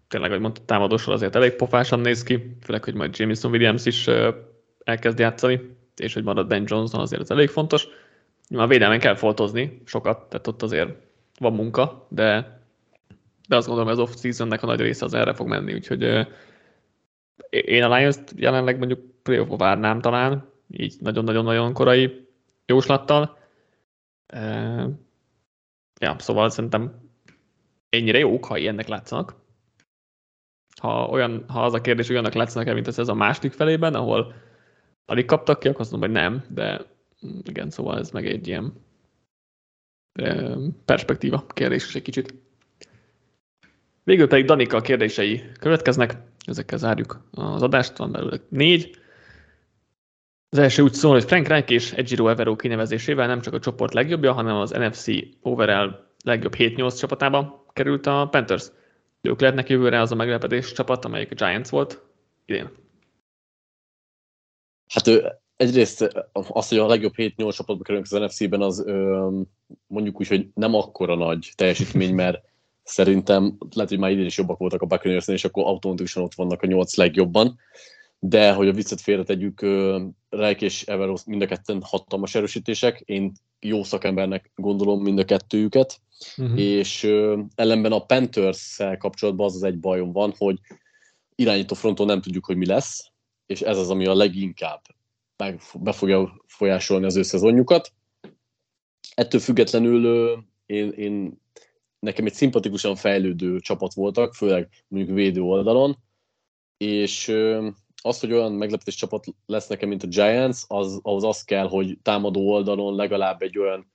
Tényleg, 0.07 0.29
ahogy 0.29 0.41
mondta, 0.41 0.61
támadósor 0.65 1.13
azért 1.13 1.35
elég 1.35 1.51
pofásan 1.51 1.99
néz 1.99 2.23
ki, 2.23 2.57
főleg, 2.61 2.83
hogy 2.83 2.93
majd 2.93 3.17
Jameson 3.17 3.51
Williams 3.51 3.85
is 3.85 4.07
ö, 4.07 4.29
elkezd 4.83 5.19
játszani, 5.19 5.75
és 5.95 6.13
hogy 6.13 6.23
marad 6.23 6.47
Ben 6.47 6.63
Johnson 6.65 6.99
azért 7.01 7.21
ez 7.21 7.29
elég 7.29 7.49
fontos. 7.49 7.87
A 8.49 8.67
védelmen 8.67 8.99
kell 8.99 9.15
foltozni 9.15 9.81
sokat, 9.85 10.29
tehát 10.29 10.47
ott 10.47 10.61
azért 10.61 10.89
van 11.39 11.53
munka, 11.53 12.07
de, 12.09 12.56
de 13.47 13.55
azt 13.55 13.67
gondolom, 13.67 13.91
hogy 13.93 13.99
az 13.99 14.09
off-seasonnek 14.09 14.63
a 14.63 14.65
nagy 14.65 14.79
része 14.79 15.05
az 15.05 15.13
erre 15.13 15.33
fog 15.33 15.47
menni, 15.47 15.73
úgyhogy 15.73 16.27
én 17.49 17.83
a 17.83 17.95
Lions-t 17.95 18.33
jelenleg 18.35 18.77
mondjuk 18.77 19.21
playoff 19.23 19.57
várnám 19.57 20.01
talán, 20.01 20.49
így 20.69 20.95
nagyon-nagyon-nagyon 20.99 21.73
korai 21.73 22.27
jóslattal. 22.65 23.37
Ja, 25.99 26.15
szóval 26.17 26.49
szerintem 26.49 27.09
ennyire 27.89 28.17
jók, 28.17 28.45
ha 28.45 28.57
ilyennek 28.57 28.87
látszanak. 28.87 29.35
Ha, 30.81 31.05
olyan, 31.05 31.43
ha 31.47 31.63
az 31.63 31.73
a 31.73 31.81
kérdés, 31.81 32.05
hogy 32.07 32.15
olyannak 32.15 32.35
látszanak 32.35 32.73
mint 32.73 32.87
ez 32.87 33.07
a 33.07 33.13
második 33.13 33.51
felében, 33.51 33.93
ahol 33.93 34.33
alig 35.05 35.25
kaptak 35.25 35.59
ki, 35.59 35.67
akkor 35.67 35.81
azt 35.81 35.91
mondom, 35.91 36.09
hogy 36.09 36.19
nem, 36.21 36.43
de 36.49 36.85
igen, 37.43 37.69
szóval 37.69 37.97
ez 37.99 38.11
meg 38.11 38.25
egy 38.25 38.47
ilyen 38.47 38.73
perspektíva 40.85 41.45
kérdés 41.45 41.87
is 41.87 41.95
egy 41.95 42.01
kicsit. 42.01 42.33
Végül 44.07 44.27
pedig 44.27 44.45
Danika 44.45 44.81
kérdései 44.81 45.43
következnek, 45.59 46.17
ezekkel 46.45 46.77
zárjuk 46.77 47.29
az 47.31 47.61
adást, 47.61 47.97
van 47.97 48.11
belőle 48.11 48.39
négy. 48.49 48.97
Az 50.49 50.57
első 50.57 50.83
úgy 50.83 50.93
szól, 50.93 51.11
hogy 51.11 51.23
Frank 51.23 51.47
Reich 51.47 51.71
és 51.71 51.91
Ejiro 51.91 52.27
Evero 52.27 52.55
kinevezésével 52.55 53.27
nem 53.27 53.41
csak 53.41 53.53
a 53.53 53.59
csoport 53.59 53.93
legjobbja, 53.93 54.33
hanem 54.33 54.55
az 54.55 54.71
NFC 54.71 55.05
overall 55.41 56.05
legjobb 56.23 56.53
7-8 56.57 56.99
csapatába 56.99 57.65
került 57.73 58.05
a 58.05 58.27
Panthers. 58.31 58.71
Ők 59.21 59.39
lehetnek 59.39 59.69
jövőre 59.69 59.99
az 59.99 60.11
a 60.11 60.15
meglepetés 60.15 60.71
csapat, 60.71 61.05
amelyik 61.05 61.31
a 61.31 61.35
Giants 61.35 61.69
volt 61.69 62.03
idén. 62.45 62.69
Hát 64.87 65.37
egyrészt 65.55 66.27
az, 66.31 66.69
hogy 66.69 66.77
a 66.77 66.87
legjobb 66.87 67.13
7-8 67.15 67.55
csapatba 67.55 67.83
kerülünk 67.83 68.07
az 68.09 68.19
NFC-ben, 68.19 68.61
az 68.61 68.85
mondjuk 69.87 70.19
úgy, 70.19 70.27
hogy 70.27 70.47
nem 70.53 70.73
akkora 70.73 71.15
nagy 71.15 71.51
teljesítmény, 71.55 72.13
mert 72.13 72.46
szerintem 72.87 73.57
lehet, 73.73 73.89
hogy 73.89 73.99
már 73.99 74.11
idén 74.11 74.25
is 74.25 74.37
jobbak 74.37 74.57
voltak 74.57 74.81
a 74.81 74.85
buccaneers 74.85 75.27
és 75.27 75.45
akkor 75.45 75.63
automatikusan 75.65 76.23
ott 76.23 76.33
vannak 76.33 76.61
a 76.61 76.67
8 76.67 76.95
legjobban. 76.95 77.59
De 78.19 78.53
hogy 78.53 78.67
a 78.67 78.73
viccet 78.73 79.01
félretegyük, 79.01 79.61
Reich 80.29 80.63
és 80.63 80.83
Everos 80.83 81.23
mind 81.25 81.41
a 81.41 81.45
ketten 81.45 81.81
hatalmas 81.81 82.35
erősítések. 82.35 83.01
Én 83.05 83.31
jó 83.59 83.83
szakembernek 83.83 84.51
gondolom 84.55 85.01
mind 85.01 85.19
a 85.19 85.25
kettőjüket. 85.25 85.99
Uh-huh. 86.37 86.59
És 86.59 87.03
ellenben 87.55 87.91
a 87.91 88.05
panthers 88.05 88.79
kapcsolatban 88.97 89.45
az 89.45 89.55
az 89.55 89.63
egy 89.63 89.79
bajom 89.79 90.11
van, 90.11 90.33
hogy 90.37 90.59
irányító 91.35 91.75
fronton 91.75 92.05
nem 92.05 92.21
tudjuk, 92.21 92.45
hogy 92.45 92.57
mi 92.57 92.65
lesz, 92.65 93.11
és 93.45 93.61
ez 93.61 93.77
az, 93.77 93.89
ami 93.89 94.05
a 94.05 94.15
leginkább 94.15 94.81
meg 95.37 95.61
be 95.73 95.91
fogja 95.91 96.41
folyásolni 96.47 97.05
az 97.05 97.15
ő 97.15 97.21
szezonjukat. 97.21 97.91
Ettől 99.15 99.41
függetlenül 99.41 100.31
én, 100.65 100.89
én 100.89 101.41
nekem 102.07 102.25
egy 102.25 102.33
szimpatikusan 102.33 102.95
fejlődő 102.95 103.59
csapat 103.59 103.93
voltak, 103.93 104.33
főleg 104.33 104.69
mondjuk 104.87 105.15
védő 105.15 105.41
oldalon, 105.41 105.97
és 106.77 107.27
az, 108.01 108.19
hogy 108.19 108.33
olyan 108.33 108.51
meglepetés 108.51 108.95
csapat 108.95 109.25
lesz 109.45 109.67
nekem, 109.67 109.89
mint 109.89 110.03
a 110.03 110.07
Giants, 110.07 110.57
az, 110.67 110.99
ahhoz 111.01 111.23
az 111.23 111.43
kell, 111.43 111.67
hogy 111.67 111.97
támadó 112.01 112.51
oldalon 112.51 112.95
legalább 112.95 113.41
egy 113.41 113.57
olyan 113.57 113.91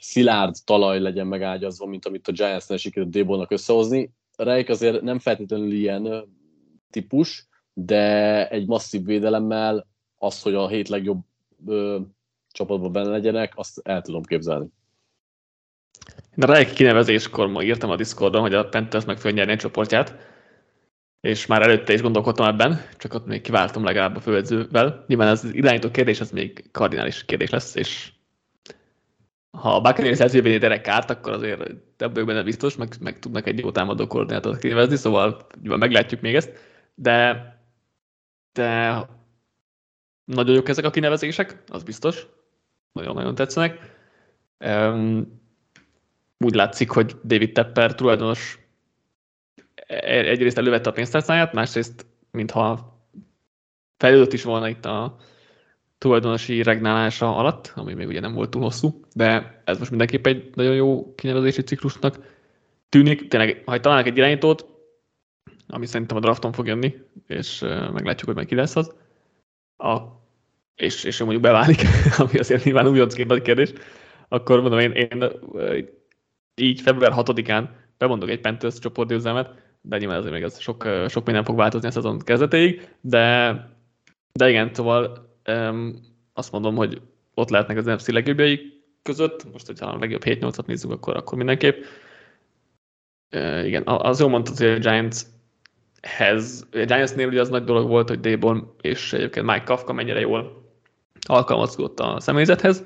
szilárd 0.00 0.54
talaj 0.64 1.00
legyen 1.00 1.26
megágyazva, 1.26 1.86
mint 1.86 2.06
amit 2.06 2.28
a 2.28 2.32
Giants-nél 2.32 2.78
sikerült 2.78 3.12
Débolnak 3.12 3.50
összehozni. 3.50 4.12
Reik 4.36 4.68
azért 4.68 5.02
nem 5.02 5.18
feltétlenül 5.18 5.72
ilyen 5.72 6.28
típus, 6.90 7.48
de 7.72 8.48
egy 8.48 8.66
masszív 8.66 9.04
védelemmel 9.04 9.86
az, 10.18 10.42
hogy 10.42 10.54
a 10.54 10.68
hét 10.68 10.88
legjobb 10.88 11.20
ö, 11.66 12.00
csapatban 12.50 12.92
benne 12.92 13.08
legyenek, 13.08 13.52
azt 13.56 13.80
el 13.82 14.02
tudom 14.02 14.22
képzelni. 14.22 14.68
Én 16.36 16.44
a 16.44 16.52
Reik 16.52 16.72
kinevezéskor 16.72 17.48
ma 17.48 17.62
írtam 17.62 17.90
a 17.90 17.96
Discordon, 17.96 18.40
hogy 18.40 18.54
a 18.54 18.68
Panthers 18.68 19.04
meg 19.04 19.18
fogja 19.18 19.36
nyerni 19.36 19.52
a 19.52 19.56
csoportját, 19.56 20.28
és 21.20 21.46
már 21.46 21.62
előtte 21.62 21.92
is 21.92 22.00
gondolkodtam 22.00 22.46
ebben, 22.46 22.80
csak 22.96 23.14
ott 23.14 23.26
még 23.26 23.40
kiváltam 23.40 23.84
legalább 23.84 24.16
a 24.16 24.20
főedzővel. 24.20 25.04
Nyilván 25.06 25.28
az 25.28 25.44
irányító 25.52 25.90
kérdés, 25.90 26.20
az 26.20 26.30
még 26.30 26.70
kardinális 26.70 27.24
kérdés 27.24 27.50
lesz, 27.50 27.74
és 27.74 28.12
ha 29.50 29.74
a 29.74 29.80
Buccaneers 29.80 30.20
edzővé 30.20 30.58
Derek 30.58 30.80
Kárt, 30.80 31.10
akkor 31.10 31.32
azért 31.32 31.70
ebből 31.96 32.24
benne 32.24 32.42
biztos, 32.42 32.76
meg, 32.76 32.94
meg 33.00 33.18
tudnak 33.18 33.46
egy 33.46 33.58
jó 33.58 33.70
támadó 33.70 34.06
koordinátort 34.06 34.60
kinevezni, 34.60 34.96
szóval 34.96 35.46
meglátjuk 35.62 36.20
még 36.20 36.34
ezt, 36.34 36.52
de, 36.94 37.44
de 38.52 38.92
nagyon 40.24 40.54
jók 40.54 40.68
ezek 40.68 40.84
a 40.84 40.90
kinevezések, 40.90 41.62
az 41.68 41.82
biztos, 41.82 42.26
nagyon-nagyon 42.92 43.34
tetszenek. 43.34 43.98
Úgy 46.44 46.54
látszik, 46.54 46.90
hogy 46.90 47.16
David 47.24 47.52
Tepper 47.52 47.94
tulajdonos 47.94 48.58
egyrészt 50.04 50.58
elővette 50.58 50.90
a 50.90 50.92
pénztárcáját, 50.92 51.52
másrészt, 51.52 52.06
mintha 52.30 52.98
fejlődött 53.96 54.32
is 54.32 54.42
volna 54.42 54.68
itt 54.68 54.84
a 54.84 55.16
tulajdonosi 55.98 56.62
regnálása 56.62 57.36
alatt, 57.36 57.72
ami 57.74 57.94
még 57.94 58.06
ugye 58.06 58.20
nem 58.20 58.34
volt 58.34 58.50
túl 58.50 58.62
hosszú, 58.62 59.00
de 59.14 59.62
ez 59.64 59.78
most 59.78 59.90
mindenképp 59.90 60.26
egy 60.26 60.50
nagyon 60.54 60.74
jó 60.74 61.14
kinevezési 61.14 61.62
ciklusnak 61.62 62.18
tűnik. 62.88 63.28
Tényleg, 63.28 63.62
ha 63.66 63.80
találnak 63.80 64.06
egy 64.06 64.16
irányítót, 64.16 64.66
ami 65.68 65.86
szerintem 65.86 66.16
a 66.16 66.20
drafton 66.20 66.52
fog 66.52 66.66
jönni, 66.66 66.94
és 67.26 67.60
meglátjuk, 67.92 68.26
hogy 68.26 68.34
meg 68.34 68.46
ki 68.46 68.54
lesz 68.54 68.76
az, 68.76 68.94
a, 69.76 69.98
és, 70.74 71.04
és 71.04 71.18
mondjuk 71.18 71.42
beválik, 71.42 71.82
ami 72.18 72.38
azért 72.38 72.64
nyilván 72.64 72.88
újoncként 72.88 73.42
kérdés, 73.42 73.72
akkor 74.28 74.60
mondom, 74.60 74.78
én, 74.78 74.92
én 74.92 75.24
így 76.60 76.80
február 76.80 77.12
6-án 77.16 77.68
bemondok 77.98 78.28
egy 78.28 78.40
Panthers 78.40 78.78
csoportgyőzelmet, 78.78 79.54
de 79.80 79.98
nyilván 79.98 80.18
azért 80.18 80.32
még 80.32 80.42
ez 80.42 80.60
sok, 80.60 80.88
sok 81.08 81.24
minden 81.24 81.44
fog 81.44 81.56
változni 81.56 81.88
a 81.88 81.90
szezon 81.90 82.18
kezdetéig, 82.18 82.88
de, 83.00 83.54
de 84.32 84.48
igen, 84.48 84.74
szóval 84.74 85.28
um, 85.46 86.00
azt 86.32 86.52
mondom, 86.52 86.76
hogy 86.76 87.00
ott 87.34 87.50
lehetnek 87.50 87.76
az 87.76 87.84
NFC 87.84 88.08
legjobbjai 88.08 88.82
között, 89.02 89.52
most 89.52 89.66
hogyha 89.66 89.86
a 89.86 89.98
legjobb 89.98 90.22
7-8-at 90.24 90.66
nézzük, 90.66 90.90
akkor, 90.90 91.16
akkor 91.16 91.36
mindenképp. 91.36 91.84
Uh, 93.32 93.66
igen, 93.66 93.82
az 93.86 94.20
jó 94.20 94.28
mondtad, 94.28 94.56
hogy 94.56 94.66
a 94.66 94.78
Giants-hez, 94.78 96.66
a 96.72 96.76
Giants-nél 96.76 97.28
ugye 97.28 97.40
az 97.40 97.48
nagy 97.48 97.64
dolog 97.64 97.88
volt, 97.88 98.08
hogy 98.08 98.20
Dayborn 98.20 98.64
és 98.80 99.12
egyébként 99.12 99.46
Mike 99.46 99.64
Kafka 99.64 99.92
mennyire 99.92 100.20
jól 100.20 100.68
alkalmazkodott 101.26 102.00
a 102.00 102.20
személyzethez. 102.20 102.84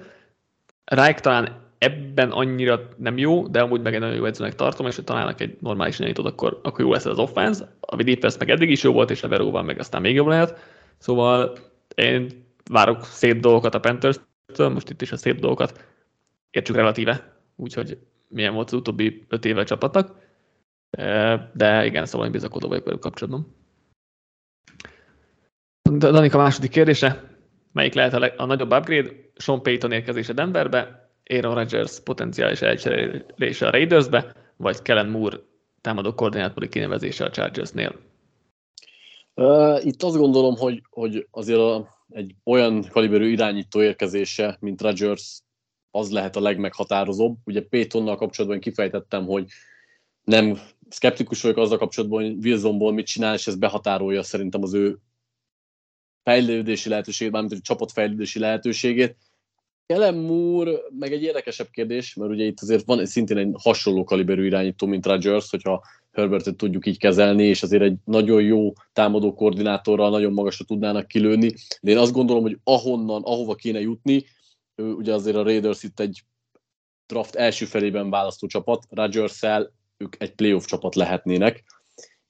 Reich 0.85 1.21
talán 1.21 1.64
ebben 1.79 2.31
annyira 2.31 2.89
nem 2.97 3.19
jó, 3.19 3.47
de 3.47 3.61
amúgy 3.61 3.81
meg 3.81 3.95
egy 3.95 4.01
nagyon 4.01 4.17
jó 4.17 4.25
edzőnek 4.25 4.55
tartom, 4.55 4.87
és 4.87 4.95
hogy 4.95 5.05
találnak 5.05 5.41
egy 5.41 5.57
normális 5.61 5.99
irányítót, 5.99 6.27
akkor, 6.27 6.61
akkor 6.63 6.81
jó 6.81 6.93
lesz 6.93 7.05
az 7.05 7.19
offense. 7.19 7.77
A 7.81 8.03
defense 8.03 8.37
meg 8.39 8.51
eddig 8.51 8.71
is 8.71 8.83
jó 8.83 8.93
volt, 8.93 9.11
és 9.11 9.23
a 9.23 9.29
Veróval 9.29 9.63
meg 9.63 9.79
aztán 9.79 10.01
még 10.01 10.15
jobb 10.15 10.27
lehet. 10.27 10.59
Szóval 10.99 11.59
én 11.95 12.31
várok 12.71 13.05
szép 13.05 13.41
dolgokat 13.41 13.75
a 13.75 13.81
panthers 13.81 14.17
most 14.59 14.91
itt 14.91 15.03
is 15.03 15.13
a 15.13 15.17
szép 15.17 15.39
dolgokat 15.39 15.85
értsük 16.51 16.77
relatíve, 16.77 17.33
úgyhogy 17.57 17.99
milyen 18.29 18.55
volt 18.55 18.67
az 18.67 18.79
utóbbi 18.79 19.25
öt 19.29 19.45
éve 19.45 19.65
csapatnak. 19.65 20.17
De 21.53 21.85
igen, 21.85 22.07
szóval 22.07 22.27
én 22.27 22.33
bizakodó 22.33 22.69
vagyok 22.69 22.85
velük 22.85 23.01
kapcsolatban. 23.01 23.55
Danika 25.99 26.39
második 26.39 26.71
kérdése. 26.71 27.33
Melyik 27.73 27.95
lehet 27.95 28.13
a, 28.13 28.19
leg, 28.19 28.35
a 28.37 28.45
nagyobb 28.45 28.73
upgrade? 28.73 29.11
Sean 29.37 29.63
Payton 29.63 29.93
érkezése 29.93 30.33
Denverbe, 30.33 31.04
Aaron 31.31 31.55
Rodgers 31.55 32.01
potenciális 32.01 32.61
elcserélése 32.61 33.67
a 33.67 33.71
Raidersbe, 33.71 34.35
vagy 34.57 34.83
Kellen 34.83 35.09
Moore 35.09 35.37
támadó 35.81 36.15
koordinátori 36.15 36.69
kinevezése 36.69 37.25
a 37.25 37.31
Chargersnél? 37.31 38.01
Itt 39.81 40.03
azt 40.03 40.17
gondolom, 40.17 40.57
hogy, 40.57 40.83
hogy 40.91 41.27
azért 41.31 41.59
a, 41.59 41.89
egy 42.09 42.35
olyan 42.45 42.89
kaliberű 42.91 43.31
irányító 43.31 43.83
érkezése, 43.83 44.57
mint 44.61 44.83
Rodgers, 44.83 45.43
az 45.91 46.11
lehet 46.11 46.37
a 46.37 46.41
legmeghatározóbb. 46.41 47.37
Ugye 47.45 47.63
Pétonnal 47.63 48.17
kapcsolatban 48.17 48.61
kifejtettem, 48.61 49.27
hogy 49.27 49.47
nem 50.25 50.59
szkeptikus 50.89 51.43
vagyok 51.43 51.57
azzal 51.57 51.79
kapcsolatban, 51.79 52.23
hogy 52.23 52.47
Wilsonból 52.47 52.93
mit 52.93 53.07
csinál, 53.07 53.35
és 53.35 53.47
ez 53.47 53.57
behatárolja 53.57 54.23
szerintem 54.23 54.63
az 54.63 54.75
ő 54.75 54.99
fejlődési 56.23 56.89
lehetőségét, 56.89 57.33
mármint 57.33 57.53
a 57.53 57.61
csapatfejlődési 57.61 58.39
lehetőségét. 58.39 59.17
Kellen 59.87 60.15
Moore 60.15 60.79
meg 60.99 61.13
egy 61.13 61.23
érdekesebb 61.23 61.71
kérdés, 61.71 62.15
mert 62.15 62.31
ugye 62.31 62.45
itt 62.45 62.61
azért 62.61 62.87
van 62.87 63.07
szintén 63.07 63.37
egy 63.37 63.55
hasonló 63.63 64.05
kaliberű 64.05 64.47
irányító, 64.47 64.87
mint 64.87 65.07
Rodgers, 65.07 65.51
hogyha 65.51 65.85
Herbertet 66.13 66.57
tudjuk 66.57 66.87
így 66.87 66.99
kezelni, 66.99 67.45
és 67.45 67.63
azért 67.63 67.83
egy 67.83 67.97
nagyon 68.05 68.43
jó 68.43 68.73
támadó 68.93 69.35
koordinátorral 69.35 70.11
nagyon 70.11 70.33
magasra 70.33 70.65
tudnának 70.65 71.07
kilőni, 71.07 71.55
de 71.81 71.91
én 71.91 71.99
azt 71.99 72.13
gondolom, 72.13 72.43
hogy 72.43 72.59
ahonnan, 72.65 73.23
ahova 73.23 73.55
kéne 73.55 73.81
jutni, 73.81 74.25
ugye 74.77 75.15
azért 75.15 75.37
a 75.37 75.43
Raiders 75.43 75.83
itt 75.83 76.01
egy 76.01 76.25
draft 77.07 77.35
első 77.35 77.65
felében 77.65 78.11
választó 78.11 78.47
csapat, 78.47 78.87
rodgers 78.91 79.41
ők 79.97 80.15
egy 80.19 80.35
playoff 80.35 80.65
csapat 80.65 80.95
lehetnének, 80.95 81.65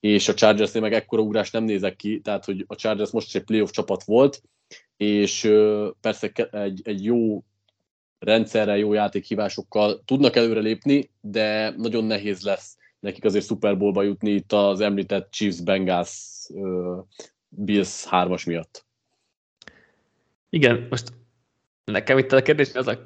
és 0.01 0.29
a 0.29 0.35
Chargersnél 0.35 0.83
meg 0.83 0.93
ekkora 0.93 1.23
ugrás 1.23 1.51
nem 1.51 1.65
nézek 1.65 1.97
ki, 1.97 2.21
tehát 2.21 2.45
hogy 2.45 2.65
a 2.67 2.75
Chargers 2.75 3.11
most 3.11 3.27
is 3.27 3.35
egy 3.35 3.45
playoff 3.45 3.71
csapat 3.71 4.05
volt, 4.05 4.43
és 4.97 5.51
persze 6.01 6.33
egy, 6.51 6.81
egy 6.85 7.05
jó 7.05 7.45
rendszerrel, 8.19 8.77
jó 8.77 8.93
játékhívásokkal 8.93 10.03
tudnak 10.05 10.37
előrelépni, 10.37 11.11
de 11.21 11.71
nagyon 11.77 12.05
nehéz 12.05 12.43
lesz 12.43 12.77
nekik 13.05 13.25
azért 13.25 13.45
Super 13.45 13.79
Bowlba 13.79 14.03
jutni 14.03 14.31
itt 14.31 14.53
az 14.53 14.81
említett 14.81 15.31
Chiefs 15.31 15.61
Bengals 15.61 16.49
Bills 17.49 18.07
3-as 18.11 18.47
miatt. 18.47 18.87
Igen, 20.51 20.87
most 20.91 21.13
nekem 21.85 22.19
itt 22.19 22.33
a 22.33 22.43
kérdés 22.43 22.75
az 22.75 22.87
a 22.87 22.99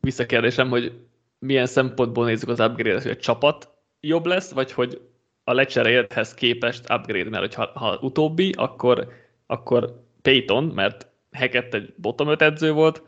visszakérdésem, 0.00 0.68
hogy 0.68 1.00
milyen 1.38 1.66
szempontból 1.66 2.24
nézzük 2.24 2.48
az 2.48 2.60
upgrade-et, 2.60 3.02
hogy 3.02 3.10
a 3.10 3.16
csapat 3.16 3.70
jobb 4.00 4.26
lesz, 4.26 4.50
vagy 4.50 4.72
hogy 4.72 5.00
a 5.44 5.52
lecserélthez 5.52 6.34
képest 6.34 6.90
upgrade, 6.90 7.28
mert 7.28 7.54
ha, 7.54 7.70
ha 7.74 7.98
utóbbi, 8.00 8.52
akkor, 8.56 9.08
akkor 9.46 10.04
Payton, 10.22 10.64
mert 10.64 11.09
Hackett 11.32 11.74
egy 11.74 11.94
bottom 11.96 12.28
5 12.28 12.42
edző 12.42 12.72
volt, 12.72 13.02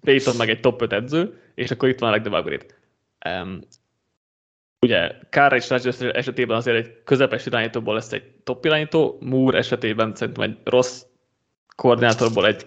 Payton 0.00 0.36
meg 0.36 0.48
egy 0.48 0.60
top 0.60 0.82
5 0.82 0.92
edző, 0.92 1.40
és 1.54 1.70
akkor 1.70 1.88
itt 1.88 1.98
van 1.98 2.12
a 2.12 2.16
upgrade. 2.16 2.64
Um, 3.30 3.60
ugye 4.80 5.12
Kára 5.30 5.56
és 5.56 5.68
Rodgers 5.68 6.00
esetében 6.00 6.56
azért 6.56 6.76
egy 6.76 7.02
közepes 7.04 7.46
irányítóból 7.46 7.94
lesz 7.94 8.12
egy 8.12 8.30
top 8.44 8.64
irányító, 8.64 9.18
Moore 9.20 9.58
esetében 9.58 10.14
szerintem 10.14 10.42
egy 10.42 10.56
rossz 10.64 11.02
koordinátorból 11.76 12.46
egy 12.46 12.66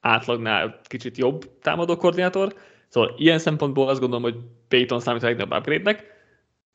átlagnál 0.00 0.80
kicsit 0.82 1.16
jobb 1.16 1.58
támadó 1.60 1.96
koordinátor, 1.96 2.54
Szóval 2.88 3.14
ilyen 3.16 3.38
szempontból 3.38 3.88
azt 3.88 4.00
gondolom, 4.00 4.24
hogy 4.24 4.36
Payton 4.68 5.00
számít 5.00 5.22
a 5.22 5.26
legnagyobb 5.26 5.58
upgrade-nek, 5.58 6.14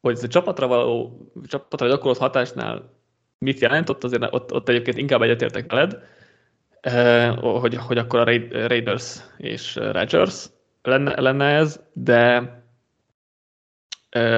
hogy 0.01 0.13
ez 0.13 0.23
a 0.23 0.27
csapatra 0.27 0.67
való, 0.67 1.19
csapatra 1.47 1.87
gyakorolt 1.87 2.17
hatásnál 2.17 2.89
mit 3.37 3.59
jelent, 3.59 3.89
ott 3.89 4.03
azért 4.03 4.33
ott, 4.33 4.53
ott 4.53 4.69
egyébként 4.69 4.97
inkább 4.97 5.21
egyetértek 5.21 5.71
veled, 5.71 6.03
hogy, 7.39 7.75
hogy 7.75 7.97
akkor 7.97 8.19
a 8.19 8.23
Raiders 8.67 9.17
és 9.37 9.75
Rodgers 9.75 10.45
lenne, 10.81 11.21
lenne 11.21 11.45
ez, 11.45 11.79
de 11.93 12.53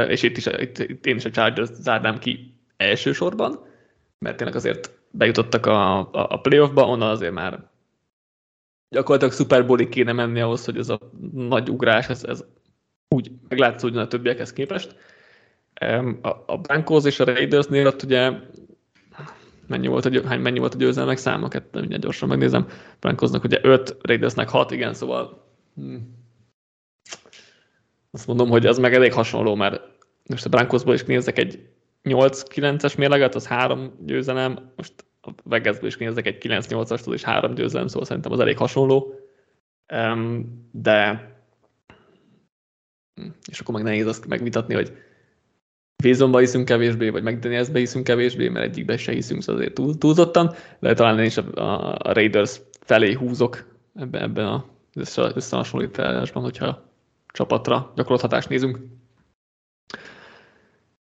és 0.08 0.24
itt, 0.24 0.38
is, 0.38 0.46
itt, 0.46 0.78
itt 0.78 1.06
én 1.06 1.16
is 1.16 1.26
a 1.26 1.30
Chargers 1.30 1.70
zárnám 1.74 2.20
ki 2.20 2.58
elsősorban, 2.78 3.66
mert 4.20 4.38
tényleg 4.38 4.56
azért 4.56 4.91
bejutottak 5.12 5.66
a, 5.66 5.98
a, 6.00 6.10
a 6.12 6.41
playoffba, 6.41 6.88
onnan 6.88 7.10
azért 7.10 7.34
már 7.34 7.72
gyakorlatilag 8.89 9.34
Super 9.34 9.66
Bowlig 9.66 9.89
kéne 9.89 10.12
menni 10.12 10.41
ahhoz, 10.41 10.66
hogy 10.66 10.78
ez 10.78 10.89
a 10.89 11.00
nagy 11.34 11.70
ugrás, 11.70 12.10
ez, 12.10 12.24
ez 12.24 12.46
úgy 13.10 13.32
meglátszódjon 13.50 14.04
a 14.04 14.08
többiekhez 14.08 14.54
képest. 14.54 14.96
A, 16.22 16.30
a 16.46 16.58
Broncos 16.58 17.06
és 17.06 17.20
a 17.20 17.24
Raidersnél 17.24 17.88
ott 17.88 18.04
ugye 18.04 18.32
mennyi 19.68 19.88
volt 19.88 20.05
a, 20.05 20.28
hány, 20.28 20.39
mennyi 20.39 20.59
volt 20.59 20.74
a 20.74 20.78
győzelmek 20.78 21.18
száma, 21.18 21.47
kettő, 21.47 21.80
mindjárt 21.80 22.03
gyorsan 22.03 22.30
megnézem. 22.30 22.68
Broncosnak 22.99 23.43
ugye 23.43 23.59
5, 23.61 23.97
Raidersnek 24.01 24.49
6, 24.49 24.72
igen, 24.72 24.93
szóval 24.93 25.47
hm. 25.76 25.95
azt 28.11 28.28
mondom, 28.28 28.49
hogy 28.49 28.66
az 28.66 28.78
meg 28.78 28.93
elég 28.93 29.14
hasonló, 29.14 29.55
mert 29.55 29.82
most 30.30 30.45
a 30.45 30.49
Broncosból 30.49 30.93
is 30.93 31.03
nézek 31.03 31.38
egy 31.38 31.70
8-9-es 32.03 32.97
mérleget, 32.97 33.36
az 33.36 33.47
három 33.47 33.93
győzelem, 34.05 34.72
most 34.76 34.93
a 35.22 35.32
Vegasből 35.43 35.88
is 35.88 35.97
nézek 35.97 36.26
egy 36.26 36.38
9-8-astól 36.39 37.14
és 37.14 37.24
három 37.24 37.53
győzelem, 37.53 37.88
szóval 37.88 38.05
szerintem 38.05 38.32
az 38.32 38.39
elég 38.39 38.57
hasonló. 38.57 39.16
De 40.72 41.32
és 43.49 43.59
akkor 43.59 43.74
meg 43.74 43.84
nehéz 43.84 44.07
azt 44.07 44.28
megvitatni, 44.28 44.74
hogy 44.74 44.93
Wilsonba 46.04 46.38
hiszünk 46.38 46.66
kevésbé, 46.66 47.10
vagy 47.10 47.24
McDanielsbe 47.24 47.80
hiszünk 47.80 48.04
kevésbé, 48.04 48.50
mert 48.50 48.66
egyikbe 48.66 48.98
se 48.98 49.12
hiszünk 49.12 49.41
szóval 49.41 49.62
azért 49.62 49.76
túl, 49.76 49.98
túlzottan, 49.98 50.54
de 50.80 50.94
talán 50.94 51.20
én 51.20 51.26
is 51.26 51.38
a, 51.38 51.98
a 51.98 52.14
Raiders 52.14 52.62
felé 52.80 53.14
húzok 53.14 53.66
ebben, 53.96 54.22
ebben 54.22 54.46
a 54.46 54.66
összehasonlításban, 55.34 56.44
hogyha 56.44 56.84
csapatra 57.28 57.91
gyakorolt 57.96 58.22
hatást 58.22 58.50
nézünk. 58.50 58.80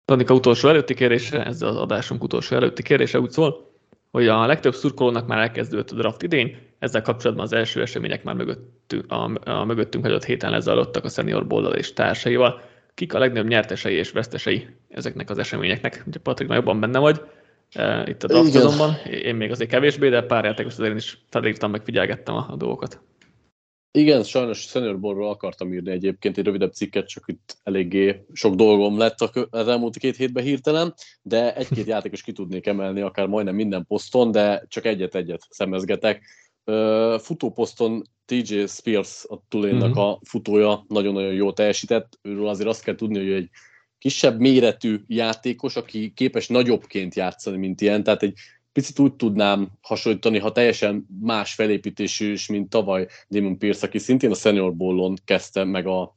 Danika 0.05 0.35
utolsó 0.35 0.69
előtti 0.69 0.95
kérése, 0.95 1.45
ez 1.45 1.63
az 1.63 1.77
adásunk 1.77 2.23
utolsó 2.23 2.57
előtti 2.57 2.83
kérése 2.83 3.21
úgy 3.21 3.31
szól, 3.31 3.71
hogy 4.11 4.29
a 4.29 4.47
legtöbb 4.47 4.75
szurkolónak 4.75 5.27
már 5.27 5.39
elkezdődött 5.39 5.91
a 5.91 5.95
draft 5.95 6.23
idén, 6.23 6.57
ezzel 6.79 7.03
kapcsolatban 7.03 7.45
az 7.45 7.53
első 7.53 7.83
események 7.83 8.25
már 8.25 8.35
mögöttünk, 8.35 9.13
a, 9.13 9.31
a 9.45 9.65
mögöttünk 9.65 10.05
hagyott 10.05 10.25
héten 10.25 10.51
lezajlottak 10.51 11.05
a 11.05 11.09
senior 11.09 11.47
boldal 11.47 11.75
és 11.75 11.93
társaival. 11.93 12.61
Kik 12.99 13.15
a 13.15 13.19
legnagyobb 13.19 13.49
nyertesei 13.49 13.95
és 13.95 14.11
vesztesei 14.11 14.67
ezeknek 14.89 15.31
az 15.31 15.39
eseményeknek? 15.39 16.03
Ugye 16.07 16.19
Patrik, 16.19 16.53
jobban 16.53 16.81
benne 16.81 16.99
vagy 16.99 17.21
e, 17.73 18.09
itt 18.09 18.23
a 18.23 18.27
draft 18.27 18.55
azonban, 18.55 18.95
én 19.11 19.35
még 19.35 19.51
azért 19.51 19.71
kevésbé, 19.71 20.09
de 20.09 20.23
pár 20.23 20.45
játékos 20.45 20.73
azért 20.73 20.91
én 20.91 20.97
is 20.97 21.19
felírtam, 21.31 21.71
meg 21.71 21.85
figyelgettem 21.85 22.35
a, 22.35 22.47
a 22.51 22.57
dolgokat. 22.57 23.01
Igen, 23.91 24.23
sajnos 24.23 24.59
Senior 24.59 25.01
Ballról 25.01 25.29
akartam 25.29 25.73
írni 25.73 25.91
egyébként 25.91 26.39
egy 26.39 26.45
rövidebb 26.45 26.73
cikket, 26.73 27.09
csak 27.09 27.25
itt 27.27 27.57
eléggé 27.63 28.25
sok 28.33 28.55
dolgom 28.55 28.99
lett 28.99 29.21
az 29.51 29.69
elmúlt 29.69 29.99
két 29.99 30.17
hétben 30.17 30.45
hirtelen, 30.45 30.95
de 31.23 31.55
egy-két 31.55 31.87
játékos 31.95 32.23
ki 32.23 32.33
tudnék 32.33 32.67
emelni, 32.67 33.01
akár 33.01 33.27
majdnem 33.27 33.55
minden 33.55 33.87
poszton, 33.87 34.31
de 34.31 34.65
csak 34.69 34.85
egyet-egyet 34.85 35.47
szemezgetek. 35.51 36.23
Futóposzton 37.19 38.03
TJ 38.25 38.65
Spears, 38.67 39.25
a 39.29 39.43
Tulénnak 39.49 39.91
uh-huh. 39.91 40.05
a 40.05 40.21
futója 40.25 40.85
nagyon-nagyon 40.89 41.33
jól 41.33 41.53
teljesített. 41.53 42.19
Őről 42.23 42.49
azért 42.49 42.69
azt 42.69 42.83
kell 42.83 42.95
tudni, 42.95 43.19
hogy 43.19 43.33
egy 43.33 43.49
kisebb 43.99 44.39
méretű 44.39 45.01
játékos, 45.07 45.77
aki 45.77 46.13
képes 46.17 46.49
nagyobbként 46.49 47.15
játszani, 47.15 47.57
mint 47.57 47.81
ilyen, 47.81 48.03
tehát 48.03 48.23
egy 48.23 48.39
picit 48.73 48.99
úgy 48.99 49.15
tudnám 49.15 49.69
hasonlítani, 49.81 50.39
ha 50.39 50.53
teljesen 50.53 51.07
más 51.21 51.55
felépítésű 51.55 52.33
is, 52.33 52.47
mint 52.47 52.71
tavaly 52.71 53.07
Damon 53.29 53.59
Pierce, 53.59 53.87
aki 53.87 53.99
szintén 53.99 54.31
a 54.31 54.35
Senior 54.35 54.75
Ballon 54.77 55.17
kezdte 55.25 55.65
meg 55.65 55.87
a, 55.87 56.17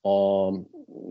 a, 0.00 0.46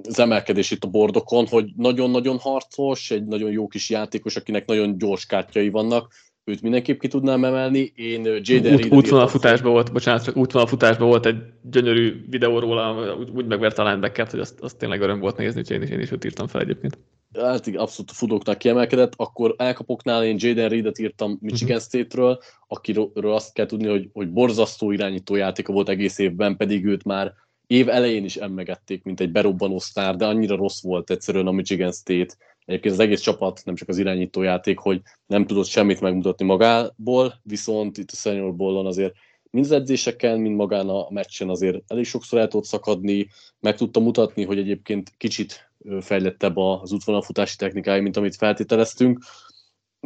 az 0.02 0.20
emelkedés 0.20 0.72
itt 0.72 0.84
a 0.84 0.90
bordokon, 0.90 1.48
hogy 1.48 1.72
nagyon-nagyon 1.76 2.38
harcos, 2.38 3.12
egy 3.12 3.26
nagyon 3.26 3.52
jó 3.52 3.68
kis 3.68 3.90
játékos, 3.90 4.36
akinek 4.36 4.66
nagyon 4.66 4.98
gyors 4.98 5.26
kártyai 5.26 5.70
vannak, 5.70 6.14
őt 6.48 6.62
mindenképp 6.62 7.00
ki 7.00 7.08
tudnám 7.08 7.44
emelni. 7.44 7.92
Én 7.96 8.40
Jaden 8.42 8.74
Út, 8.74 8.92
Útvonalfutásban 8.92 9.72
volt, 9.72 9.92
bocsánat, 9.92 10.24
csak 10.24 10.36
útvonalfutásban 10.36 11.08
volt 11.08 11.26
egy 11.26 11.38
gyönyörű 11.62 12.26
videó 12.30 12.60
róla, 12.60 13.16
úgy, 13.36 13.46
megverte 13.46 13.82
a 13.82 13.86
linebackert, 13.86 14.32
hogy 14.32 14.40
azt, 14.40 14.60
azt 14.60 14.78
tényleg 14.78 15.02
öröm 15.02 15.20
volt 15.20 15.38
nézni, 15.38 15.60
úgyhogy 15.60 15.76
én 15.76 15.82
is, 15.82 15.90
én 15.90 16.00
is 16.00 16.12
őt 16.12 16.26
írtam 16.26 16.48
fel 16.48 16.62
egyébként 16.62 16.98
hát 17.34 17.68
abszolút 17.68 18.12
a 18.12 18.14
futóknak 18.14 18.58
kiemelkedett, 18.58 19.14
akkor 19.16 19.56
elkapoknál 19.58 20.24
én 20.24 20.36
Jaden 20.40 20.70
Reed-et 20.70 21.00
írtam 21.00 21.38
Michigan 21.42 21.76
uh-huh. 21.76 21.88
State-ről, 21.88 22.40
akiről 22.68 23.34
azt 23.34 23.54
kell 23.54 23.66
tudni, 23.66 23.88
hogy, 23.88 24.10
hogy 24.14 24.32
borzasztó 24.32 24.92
irányító 24.92 25.36
játéka 25.36 25.74
volt 25.74 25.90
egész 25.90 26.18
évben, 26.18 26.58
pedig 26.58 26.86
őt 26.86 27.04
már 27.04 27.34
év 27.68 27.90
elején 27.90 28.24
is 28.24 28.36
emlegették, 28.36 29.04
mint 29.04 29.20
egy 29.20 29.32
berobbanó 29.32 29.80
sztár, 29.80 30.16
de 30.16 30.26
annyira 30.26 30.56
rossz 30.56 30.82
volt 30.82 31.10
egyszerűen 31.10 31.48
a 31.48 31.52
Michigan 31.52 31.92
State. 31.92 32.36
Egyébként 32.68 32.94
az 32.94 33.00
egész 33.00 33.22
csapat, 33.22 33.62
nem 33.66 33.76
csak 33.76 33.90
az 33.90 33.98
irányító 33.98 34.42
játék, 34.42 34.78
hogy 34.78 35.02
nem 35.26 35.46
tudott 35.46 35.66
semmit 35.66 36.02
megmutatni 36.02 36.46
magából, 36.46 37.34
viszont 37.44 37.98
itt 37.98 38.12
a 38.12 38.16
Senior 38.16 38.56
Ballon 38.56 38.86
azért 38.86 39.14
mind 39.50 39.66
az 39.66 39.72
edzéseken, 39.72 40.40
mind 40.40 40.56
magán 40.56 40.90
a 40.90 41.08
meccsen 41.10 41.50
azért 41.50 41.84
elég 41.88 42.06
sokszor 42.06 42.40
el 42.40 42.48
tudott 42.48 42.66
szakadni, 42.66 43.28
meg 43.60 43.76
tudta 43.76 44.00
mutatni, 44.00 44.46
hogy 44.46 44.58
egyébként 44.58 45.14
kicsit 45.18 45.72
fejlettebb 46.00 46.58
az 46.58 46.92
útvonalfutási 46.92 47.56
technikája, 47.56 48.02
mint 48.02 48.18
amit 48.18 48.36
feltételeztünk. 48.36 49.20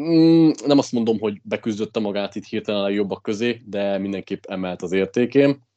Mm, 0.02 0.50
nem 0.66 0.78
azt 0.78 0.92
mondom, 0.92 1.20
hogy 1.20 1.42
beküzdötte 1.44 2.00
magát 2.00 2.36
itt 2.36 2.46
hirtelen 2.46 2.84
a 2.84 2.90
jobbak 2.90 3.22
közé, 3.22 3.62
de 3.66 3.98
mindenképp 3.98 4.44
emelt 4.46 4.82
az 4.82 4.92
értékén. 4.92 5.70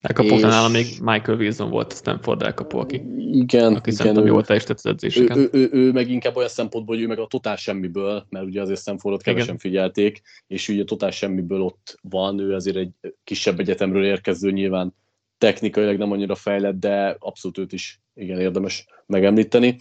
Elkapott 0.00 0.38
és... 0.38 0.42
nálam 0.42 0.72
még 0.72 0.86
Michael 1.00 1.38
Wilson 1.38 1.70
volt 1.70 1.92
a 1.92 1.94
Stanford 1.94 2.42
elkapó, 2.42 2.78
aki, 2.78 3.02
igen, 3.32 3.74
aki 3.74 3.90
igen, 3.90 3.94
szerintem 3.94 4.26
jól 4.26 4.44
teljesített 4.44 4.76
az 4.76 4.86
edzéseken. 4.86 5.38
Ő, 5.38 5.48
ő, 5.52 5.60
ő, 5.60 5.68
ő, 5.72 5.92
meg 5.92 6.10
inkább 6.10 6.36
olyan 6.36 6.48
szempontból, 6.48 6.94
hogy 6.94 7.04
ő 7.04 7.08
meg 7.08 7.18
a 7.18 7.26
totál 7.26 7.56
semmiből, 7.56 8.26
mert 8.28 8.44
ugye 8.44 8.60
azért 8.60 8.80
Stanfordot 8.80 9.22
kevesen 9.22 9.46
igen. 9.46 9.58
figyelték, 9.58 10.22
és 10.46 10.68
ugye 10.68 10.84
totál 10.84 11.10
semmiből 11.10 11.60
ott 11.60 11.98
van, 12.02 12.38
ő 12.38 12.54
azért 12.54 12.76
egy 12.76 12.90
kisebb 13.24 13.60
egyetemről 13.60 14.04
érkező 14.04 14.50
nyilván 14.50 14.94
technikailag 15.38 15.96
nem 15.96 16.12
annyira 16.12 16.34
fejlett, 16.34 16.78
de 16.78 17.16
abszolút 17.18 17.58
őt 17.58 17.72
is 17.72 18.00
igen 18.14 18.40
érdemes 18.40 18.86
megemlíteni. 19.06 19.78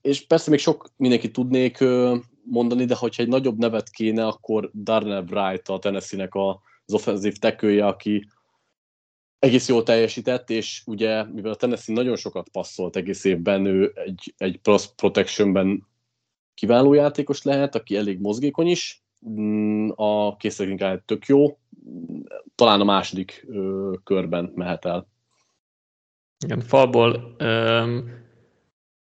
És 0.00 0.26
persze 0.26 0.50
még 0.50 0.58
sok 0.58 0.90
mindenki 0.96 1.30
tudnék 1.30 1.84
mondani, 2.44 2.84
de 2.84 2.94
hogyha 2.94 3.22
egy 3.22 3.28
nagyobb 3.28 3.58
nevet 3.58 3.90
kéne, 3.90 4.26
akkor 4.26 4.70
Darnell 4.74 5.22
Bright 5.22 5.68
a 5.68 5.78
Tennessee-nek 5.78 6.34
az 6.34 6.94
offenzív 6.94 7.36
tekője, 7.36 7.86
aki 7.86 8.26
egész 9.44 9.68
jól 9.68 9.82
teljesített, 9.82 10.50
és 10.50 10.82
ugye, 10.86 11.24
mivel 11.24 11.52
a 11.52 11.54
Tennessee 11.56 11.94
nagyon 11.94 12.16
sokat 12.16 12.48
passzolt 12.48 12.96
egész 12.96 13.24
évben, 13.24 13.66
ő 13.66 13.92
egy, 13.94 14.34
egy 14.36 14.60
protectionben 14.96 15.86
kiváló 16.54 16.92
játékos 16.92 17.42
lehet, 17.42 17.74
aki 17.74 17.96
elég 17.96 18.20
mozgékony 18.20 18.66
is, 18.66 19.02
mm, 19.28 19.88
a 19.94 20.36
készletünket 20.36 21.04
tök 21.04 21.26
jó, 21.26 21.58
talán 22.54 22.80
a 22.80 22.84
második 22.84 23.44
ö, 23.48 23.92
körben 24.04 24.52
mehet 24.54 24.84
el. 24.84 25.08
Igen, 26.44 26.60
falból 26.60 27.36
um, 27.40 28.22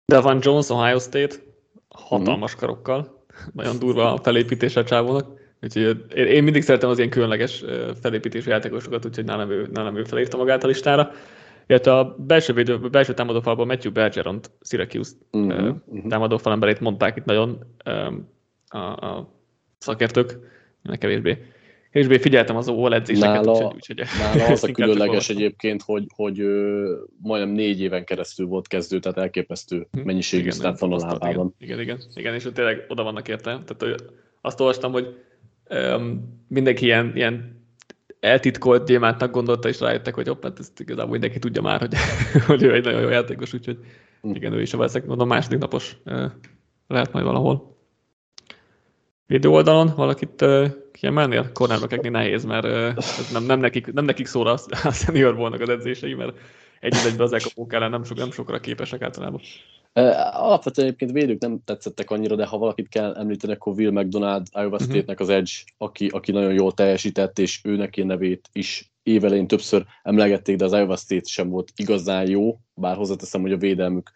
Devan 0.05 0.39
Jones, 0.43 0.69
Ohio 0.69 0.99
State, 0.99 1.35
hatalmas 1.89 2.55
mm. 2.55 2.59
karokkal, 2.59 3.25
nagyon 3.53 3.79
durva 3.79 4.13
a 4.13 4.23
felépítése 4.23 4.81
a 4.81 4.85
csávónak. 4.85 5.36
Úgyhogy 5.63 6.05
én 6.15 6.43
mindig 6.43 6.63
szeretem 6.63 6.89
az 6.89 6.99
ilyen 6.99 7.11
különleges 7.11 7.65
felépítésű 8.01 8.51
játékosokat, 8.51 9.07
úgyhogy 9.07 9.25
nálam 9.25 9.51
ő, 9.51 9.69
nálam 9.73 9.97
ő 9.97 10.05
felírta 10.05 10.37
magát 10.37 10.65
a 10.65 10.67
listára. 10.67 11.11
Illetve 11.67 11.99
a 11.99 12.17
belső, 12.19 12.53
védő, 12.53 12.79
belső 12.79 13.15
támadófalban 13.15 13.67
Matthew 13.67 13.93
Bergeront, 13.93 14.51
Syracuse 14.61 15.13
uh-huh, 15.33 15.53
uh-huh. 15.53 16.09
támadófalemberét 16.09 16.81
mondták 16.81 17.17
itt 17.17 17.25
nagyon 17.25 17.59
a, 18.69 18.79
a 18.79 19.33
szakértők, 19.79 20.39
ennek 20.83 20.99
kevésbé. 20.99 21.39
Kevésbé 21.91 22.19
figyeltem 22.19 22.57
az 22.57 22.69
OL 22.69 22.95
edzéseket, 22.95 23.35
nála, 23.35 23.53
úgyhogy, 23.53 23.75
úgyhogy 23.75 24.05
nála 24.19 24.53
az 24.53 24.65
a 24.65 24.73
különleges 24.83 25.29
egyébként, 25.29 25.83
hogy, 25.83 26.05
hogy 26.15 26.41
ö, 26.41 26.95
majdnem 27.23 27.51
négy 27.51 27.81
éven 27.81 28.05
keresztül 28.05 28.47
volt 28.47 28.69
kezdő, 28.69 28.99
tehát 28.99 29.19
elképesztő 29.19 29.87
hm, 29.91 30.01
mennyiségű 30.01 30.51
sztát 30.51 30.79
van 30.79 30.93
a 30.93 30.97
lábában. 30.97 31.55
Igen, 31.59 31.81
igen, 31.81 31.81
igen, 31.81 31.99
igen, 32.15 32.35
és 32.35 32.49
tényleg 32.55 32.85
oda 32.89 33.03
vannak 33.03 33.29
érte. 33.29 33.63
Tehát 33.67 34.05
azt 34.41 34.61
olvastam, 34.61 34.93
hogy 34.93 35.17
um, 35.71 36.35
mindenki 36.49 36.85
ilyen, 36.85 37.13
ilyen 37.15 37.65
eltitkolt 38.21 38.87
gyémántnak 38.87 39.31
gondolta, 39.31 39.69
és 39.69 39.81
rájöttek, 39.81 40.15
hogy 40.15 40.29
hopp, 40.29 40.43
hát 40.43 40.59
ezt 40.59 40.81
igazából 40.81 41.11
mindenki 41.11 41.39
tudja 41.39 41.63
már, 41.63 41.81
hogy, 41.81 41.95
hogy 42.47 42.63
ő 42.63 42.75
egy 42.75 42.85
nagyon 42.85 43.01
jó 43.01 43.09
játékos, 43.09 43.53
úgyhogy 43.53 43.79
hm. 44.21 44.35
igen, 44.35 44.53
ő 44.53 44.61
is 44.61 44.73
a 44.73 44.77
valószínűleg 44.77 45.09
mondom 45.09 45.29
második 45.29 45.59
napos 45.59 45.97
lehet 46.87 47.13
majd 47.13 47.25
valahol. 47.25 47.75
Védő 49.27 49.49
oldalon 49.49 49.93
valakit 49.97 50.43
uh, 50.43 50.67
kiemelnél? 50.93 51.53
Cornerbackeknél 51.53 52.11
nehéz, 52.11 52.45
mert 52.45 52.65
uh, 52.65 52.93
ez 52.97 53.31
nem, 53.33 53.45
nem, 53.45 53.61
nekik, 53.61 53.93
nem 53.93 54.05
nekik 54.05 54.27
szóra 54.27 54.53
a, 54.53 54.59
a 54.85 54.93
senior 54.93 55.35
volnak 55.35 55.61
az 55.61 55.69
edzései, 55.69 56.15
mert 56.15 56.39
egy 56.81 56.95
egybe 57.07 57.23
az 57.23 57.33
elkapók 57.33 57.73
ellen 57.73 57.91
nem, 57.91 58.05
sok, 58.05 58.17
nem 58.17 58.31
sokra 58.31 58.61
képesek 58.61 59.03
általában. 59.03 59.41
Alapvetően 60.33 60.87
egyébként 60.87 61.13
védők 61.13 61.41
nem 61.41 61.61
tetszettek 61.65 62.11
annyira, 62.11 62.37
de 62.37 62.47
ha 62.47 62.59
valakit 62.59 62.89
kell 62.89 63.15
említeni, 63.15 63.53
akkor 63.53 63.73
Will 63.73 63.91
McDonald, 63.91 64.47
Iowa 64.53 64.69
mhm. 64.69 64.83
State-nek 64.83 65.21
az 65.21 65.29
Edge, 65.29 65.53
aki, 65.77 66.07
aki 66.07 66.33
nagyon 66.33 66.53
jól 66.53 66.73
teljesített, 66.73 67.39
és 67.39 67.61
őnek 67.65 67.97
én 67.97 68.07
nevét 68.07 68.49
is 68.53 68.93
évelején 69.03 69.47
többször 69.47 69.85
emlegették, 70.03 70.57
de 70.57 70.65
az 70.65 70.73
Iowa 70.73 70.97
State 70.97 71.29
sem 71.29 71.49
volt 71.49 71.73
igazán 71.77 72.29
jó, 72.29 72.59
bár 72.75 72.97
hozzáteszem, 72.97 73.41
hogy 73.41 73.53
a 73.53 73.57
védelmük 73.57 74.13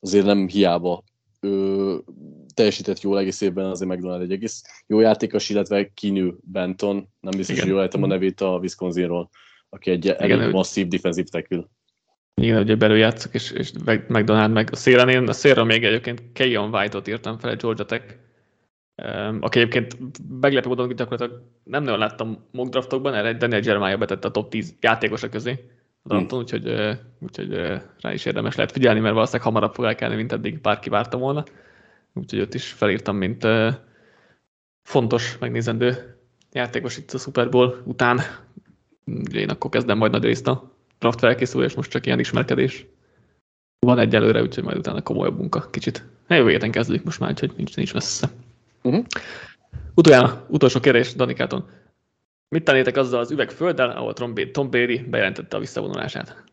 azért 0.00 0.24
nem 0.24 0.48
hiába 0.48 1.04
ő, 1.40 2.00
teljesített 2.54 3.00
jól 3.00 3.18
egész 3.18 3.40
évben, 3.40 3.64
azért 3.64 3.90
McDonald 3.90 4.22
egy 4.22 4.32
egész 4.32 4.62
jó 4.86 5.00
játékos, 5.00 5.48
illetve 5.48 5.90
Kinő 5.94 6.36
Benton, 6.40 7.08
nem 7.20 7.36
biztos, 7.36 7.56
Igen. 7.56 7.62
hogy 7.62 7.72
jól 7.72 7.82
ejtem 7.82 8.02
a 8.02 8.06
nevét 8.06 8.40
a 8.40 8.58
Wisconsinról, 8.58 9.30
aki 9.68 9.90
egy 9.90 10.08
elég 10.08 10.50
masszív 10.50 10.88
defensív 10.88 11.24
tackle. 11.24 11.68
Igen, 12.34 12.62
ugye 12.62 12.76
belül 12.76 12.96
játszok, 12.96 13.34
és, 13.34 13.50
és 13.50 13.72
McDonald 14.08 14.52
meg 14.52 14.68
a 14.72 14.76
szélen, 14.76 15.08
én 15.08 15.28
a 15.28 15.32
szélről 15.32 15.64
még 15.64 15.84
egyébként 15.84 16.22
Keyon 16.32 16.74
White-ot 16.74 17.08
írtam 17.08 17.38
fel, 17.38 17.50
egy 17.50 17.60
Georgia 17.60 17.84
Tech, 17.84 18.04
aki 19.40 19.58
egyébként 19.58 19.96
meglepő 20.40 20.68
módon 20.68 20.88
gyakorlatilag 20.88 21.42
nem 21.64 21.82
nagyon 21.82 21.98
láttam 21.98 22.46
mock 22.50 22.70
draftokban, 22.70 23.14
erre 23.14 23.32
Daniel 23.32 23.60
Jeremiah 23.64 23.98
betette 23.98 24.28
a 24.28 24.30
top 24.30 24.50
10 24.50 24.74
játékosa 24.80 25.28
közé 25.28 25.50
a 26.02 26.08
drafton, 26.08 26.28
hmm. 26.28 26.38
úgyhogy, 26.38 26.96
úgyhogy 27.20 27.54
rá 28.00 28.12
is 28.12 28.24
érdemes 28.24 28.54
lehet 28.54 28.72
figyelni, 28.72 29.00
mert 29.00 29.14
valószínűleg 29.14 29.46
hamarabb 29.46 29.74
fog 29.74 29.84
elkelni, 29.84 30.14
mint 30.14 30.32
eddig 30.32 30.60
bárki 30.60 30.88
várta 30.88 31.18
volna. 31.18 31.44
Úgyhogy 32.14 32.40
ott 32.40 32.54
is 32.54 32.66
felírtam, 32.66 33.16
mint 33.16 33.46
fontos, 34.82 35.38
megnézendő 35.38 36.16
játékos 36.52 36.96
itt 36.96 37.12
a 37.12 37.18
Super 37.18 37.48
Bowl 37.48 37.82
után. 37.84 38.20
Én 39.32 39.48
akkor 39.48 39.70
kezdem 39.70 39.98
majd 39.98 40.12
nagy 40.12 40.24
részt 40.24 40.46
a 40.46 40.73
draft 41.04 41.18
felkészülés, 41.18 41.74
most 41.74 41.90
csak 41.90 42.06
ilyen 42.06 42.18
ismerkedés 42.18 42.86
van 43.78 43.98
egyelőre, 43.98 44.42
úgyhogy 44.42 44.64
majd 44.64 44.76
utána 44.76 45.02
komolyabb 45.02 45.38
munka 45.38 45.70
kicsit. 45.70 46.06
Jövő 46.28 46.50
héten 46.50 46.70
kezdődik 46.70 47.04
most 47.04 47.20
már, 47.20 47.30
úgyhogy 47.30 47.52
nincs, 47.56 47.76
nincs 47.76 47.94
messze. 47.94 48.28
Uh-huh. 48.82 49.04
Utoljára, 49.94 50.46
utolsó 50.48 50.80
kérdés 50.80 51.14
Danikáton. 51.14 51.68
Mit 52.48 52.64
tanítek 52.64 52.96
azzal 52.96 53.20
az 53.20 53.30
üvegfölddel, 53.30 53.90
ahol 53.90 54.12
Tom 54.52 54.70
Brady 54.70 54.98
bejelentette 54.98 55.56
a 55.56 55.60
visszavonulását? 55.60 56.44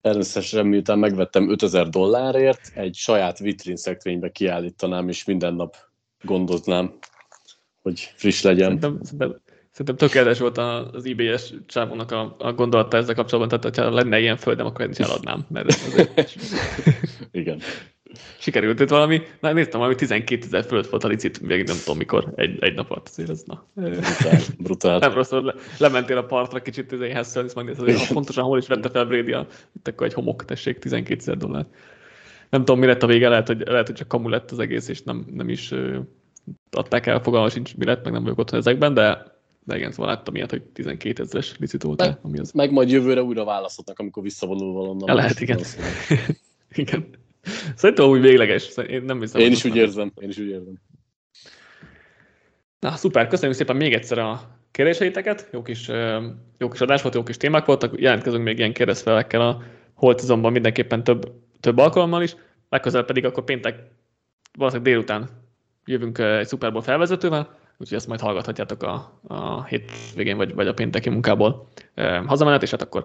Természetesen 0.00 0.66
miután 0.66 0.98
megvettem 0.98 1.50
5000 1.50 1.88
dollárért, 1.88 2.70
egy 2.74 2.94
saját 2.94 3.38
vitrin 3.38 3.76
szekrénybe 3.76 4.30
kiállítanám, 4.30 5.08
és 5.08 5.24
minden 5.24 5.54
nap 5.54 5.76
gondoznám, 6.22 6.92
hogy 7.82 8.12
friss 8.16 8.42
legyen. 8.42 8.66
Szerintem, 8.66 8.98
szerintem 9.02 9.40
Szerintem 9.70 10.08
tökéletes 10.08 10.38
volt 10.38 10.58
az 10.58 11.04
IBS 11.04 11.52
csávónak 11.66 12.10
a, 12.10 12.36
a 12.38 12.52
gondolata 12.52 12.96
ezzel 12.96 13.14
kapcsolatban, 13.14 13.60
tehát 13.60 13.76
ha 13.76 13.94
lenne 13.94 14.20
ilyen 14.20 14.36
földem, 14.36 14.66
akkor 14.66 14.84
én 14.84 14.90
is 14.90 14.98
eladnám. 14.98 15.46
Mert 15.48 15.66
azért... 15.68 16.38
Igen. 17.30 17.60
Sikerült 18.38 18.80
itt 18.80 18.88
valami, 18.88 19.22
na 19.40 19.52
néztem, 19.52 19.78
valami 19.78 19.96
12 19.96 20.44
ezer 20.44 20.64
föld 20.64 20.90
volt 20.90 21.04
a 21.04 21.08
licit, 21.08 21.40
még 21.40 21.66
nem 21.66 21.76
tudom 21.76 21.98
mikor, 21.98 22.32
egy, 22.34 22.64
egy 22.64 22.74
nap 22.74 22.90
alatt 22.90 23.08
azért 23.08 23.30
ez, 23.30 23.42
na. 23.46 23.66
Brutál, 23.74 24.40
brutál. 24.58 24.98
Nem 24.98 25.12
rossz, 25.12 25.30
le, 25.30 25.54
lementél 25.78 26.16
a 26.16 26.24
partra 26.24 26.62
kicsit 26.62 26.92
izé, 26.92 27.10
Hessel, 27.10 27.44
és 27.44 27.52
megnézted, 27.52 27.84
hogy 27.84 28.12
pontosan 28.12 28.44
hol 28.44 28.58
is 28.58 28.66
vette 28.66 28.88
fel 28.88 29.04
Brady, 29.04 29.32
a, 29.32 29.46
itt 29.76 29.88
akkor 29.88 30.06
egy 30.06 30.12
homok, 30.12 30.44
tessék, 30.44 30.78
12 30.78 31.20
ezer 31.20 31.36
dollár. 31.36 31.66
Nem 32.50 32.64
tudom, 32.64 32.80
mi 32.80 32.86
lett 32.86 33.02
a 33.02 33.06
vége, 33.06 33.28
lehet, 33.28 33.46
hogy, 33.46 33.62
lehet, 33.66 33.86
hogy 33.86 33.96
csak 33.96 34.08
kamu 34.08 34.28
lett 34.28 34.50
az 34.50 34.58
egész, 34.58 34.88
és 34.88 35.02
nem, 35.02 35.26
nem 35.32 35.48
is 35.48 35.74
adták 36.70 37.06
el, 37.06 37.20
fogalma 37.20 37.48
sincs, 37.48 37.76
mi 37.76 37.84
lett, 37.84 38.04
meg 38.04 38.12
nem 38.12 38.22
vagyok 38.22 38.38
otthon 38.38 38.58
ezekben, 38.58 38.94
de 38.94 39.29
de 39.64 39.76
igen, 39.76 39.92
szóval 39.92 40.14
láttam 40.14 40.34
ilyet, 40.34 40.50
hogy 40.50 40.62
12 40.62 41.22
ezeres 41.22 41.58
licit 41.58 41.82
volt 41.82 42.00
meg, 42.00 42.18
ami 42.22 42.38
az... 42.38 42.52
Meg 42.52 42.70
majd 42.70 42.90
jövőre 42.90 43.22
újra 43.22 43.44
választhatnak, 43.44 43.98
amikor 43.98 44.22
visszavonul 44.22 44.72
valonnan. 44.72 45.16
Lehet, 45.16 45.40
igen. 45.40 45.60
igen. 46.82 47.08
Szerintem 47.74 48.08
úgy 48.08 48.20
végleges. 48.20 48.76
Én 48.76 49.02
nem 49.02 49.20
hiszem. 49.20 49.40
Én 49.40 49.52
is 49.52 49.64
úgy 49.64 49.76
érzem. 49.76 50.12
Én 50.20 50.28
is 50.28 50.38
úgy 50.38 50.48
érzem. 50.48 50.74
Na, 52.80 52.96
szuper. 52.96 53.26
Köszönjük 53.26 53.56
szépen 53.56 53.76
még 53.76 53.92
egyszer 53.92 54.18
a 54.18 54.58
kérdéseiteket. 54.70 55.48
Jó 55.52 55.62
kis, 55.62 55.88
jó 56.58 56.68
kis 56.68 56.80
adás 56.80 57.02
volt, 57.02 57.14
jó 57.14 57.22
kis 57.22 57.36
témák 57.36 57.64
voltak. 57.64 58.00
Jelentkezünk 58.00 58.44
még 58.44 58.58
ilyen 58.58 58.72
kérdezfelekkel 58.72 59.40
a 59.40 59.62
holtizomban 59.94 60.52
mindenképpen 60.52 61.04
több, 61.04 61.32
több 61.60 61.78
alkalommal 61.78 62.22
is. 62.22 62.36
Legközelebb 62.68 63.06
pedig 63.06 63.24
akkor 63.24 63.44
péntek 63.44 63.84
valószínűleg 64.52 64.92
délután 64.92 65.28
jövünk 65.84 66.18
egy 66.18 66.48
Super 66.48 66.72
Bowl 66.72 66.82
felvezetővel 66.82 67.59
úgyhogy 67.80 67.96
ezt 67.96 68.06
majd 68.06 68.20
hallgathatjátok 68.20 68.82
a, 68.82 69.20
a 69.26 69.64
hétvégén 69.64 70.36
vagy, 70.36 70.54
vagy 70.54 70.66
a 70.66 70.74
pénteki 70.74 71.08
munkából 71.08 71.68
e, 71.94 72.18
hazamenet, 72.18 72.62
és 72.62 72.70
hát 72.70 72.82
akkor 72.82 73.04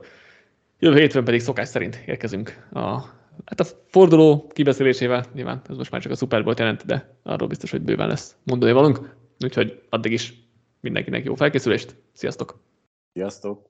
jövő 0.80 1.00
hétfőn 1.00 1.24
pedig 1.24 1.40
szokás 1.40 1.68
szerint 1.68 2.04
érkezünk 2.06 2.68
a, 2.72 3.00
hát 3.46 3.60
a 3.60 3.66
forduló 3.88 4.48
kibeszélésével, 4.54 5.26
nyilván 5.34 5.62
ez 5.70 5.78
most 5.78 5.92
már 5.92 6.02
csak 6.02 6.12
a 6.12 6.16
Super 6.16 6.44
Bowl 6.44 6.56
jelent, 6.58 6.86
de 6.86 7.16
arról 7.24 7.48
biztos, 7.48 7.72
hogy 7.72 7.82
bőven 7.82 8.08
lesz 8.08 8.36
mondani 8.44 8.72
valunk, 8.72 9.16
úgyhogy 9.44 9.82
addig 9.90 10.12
is 10.12 10.34
mindenkinek 10.80 11.26
jó 11.26 11.36
felkészülést, 11.36 11.96
sziasztok! 12.14 12.60
Sziasztok! 13.14 13.70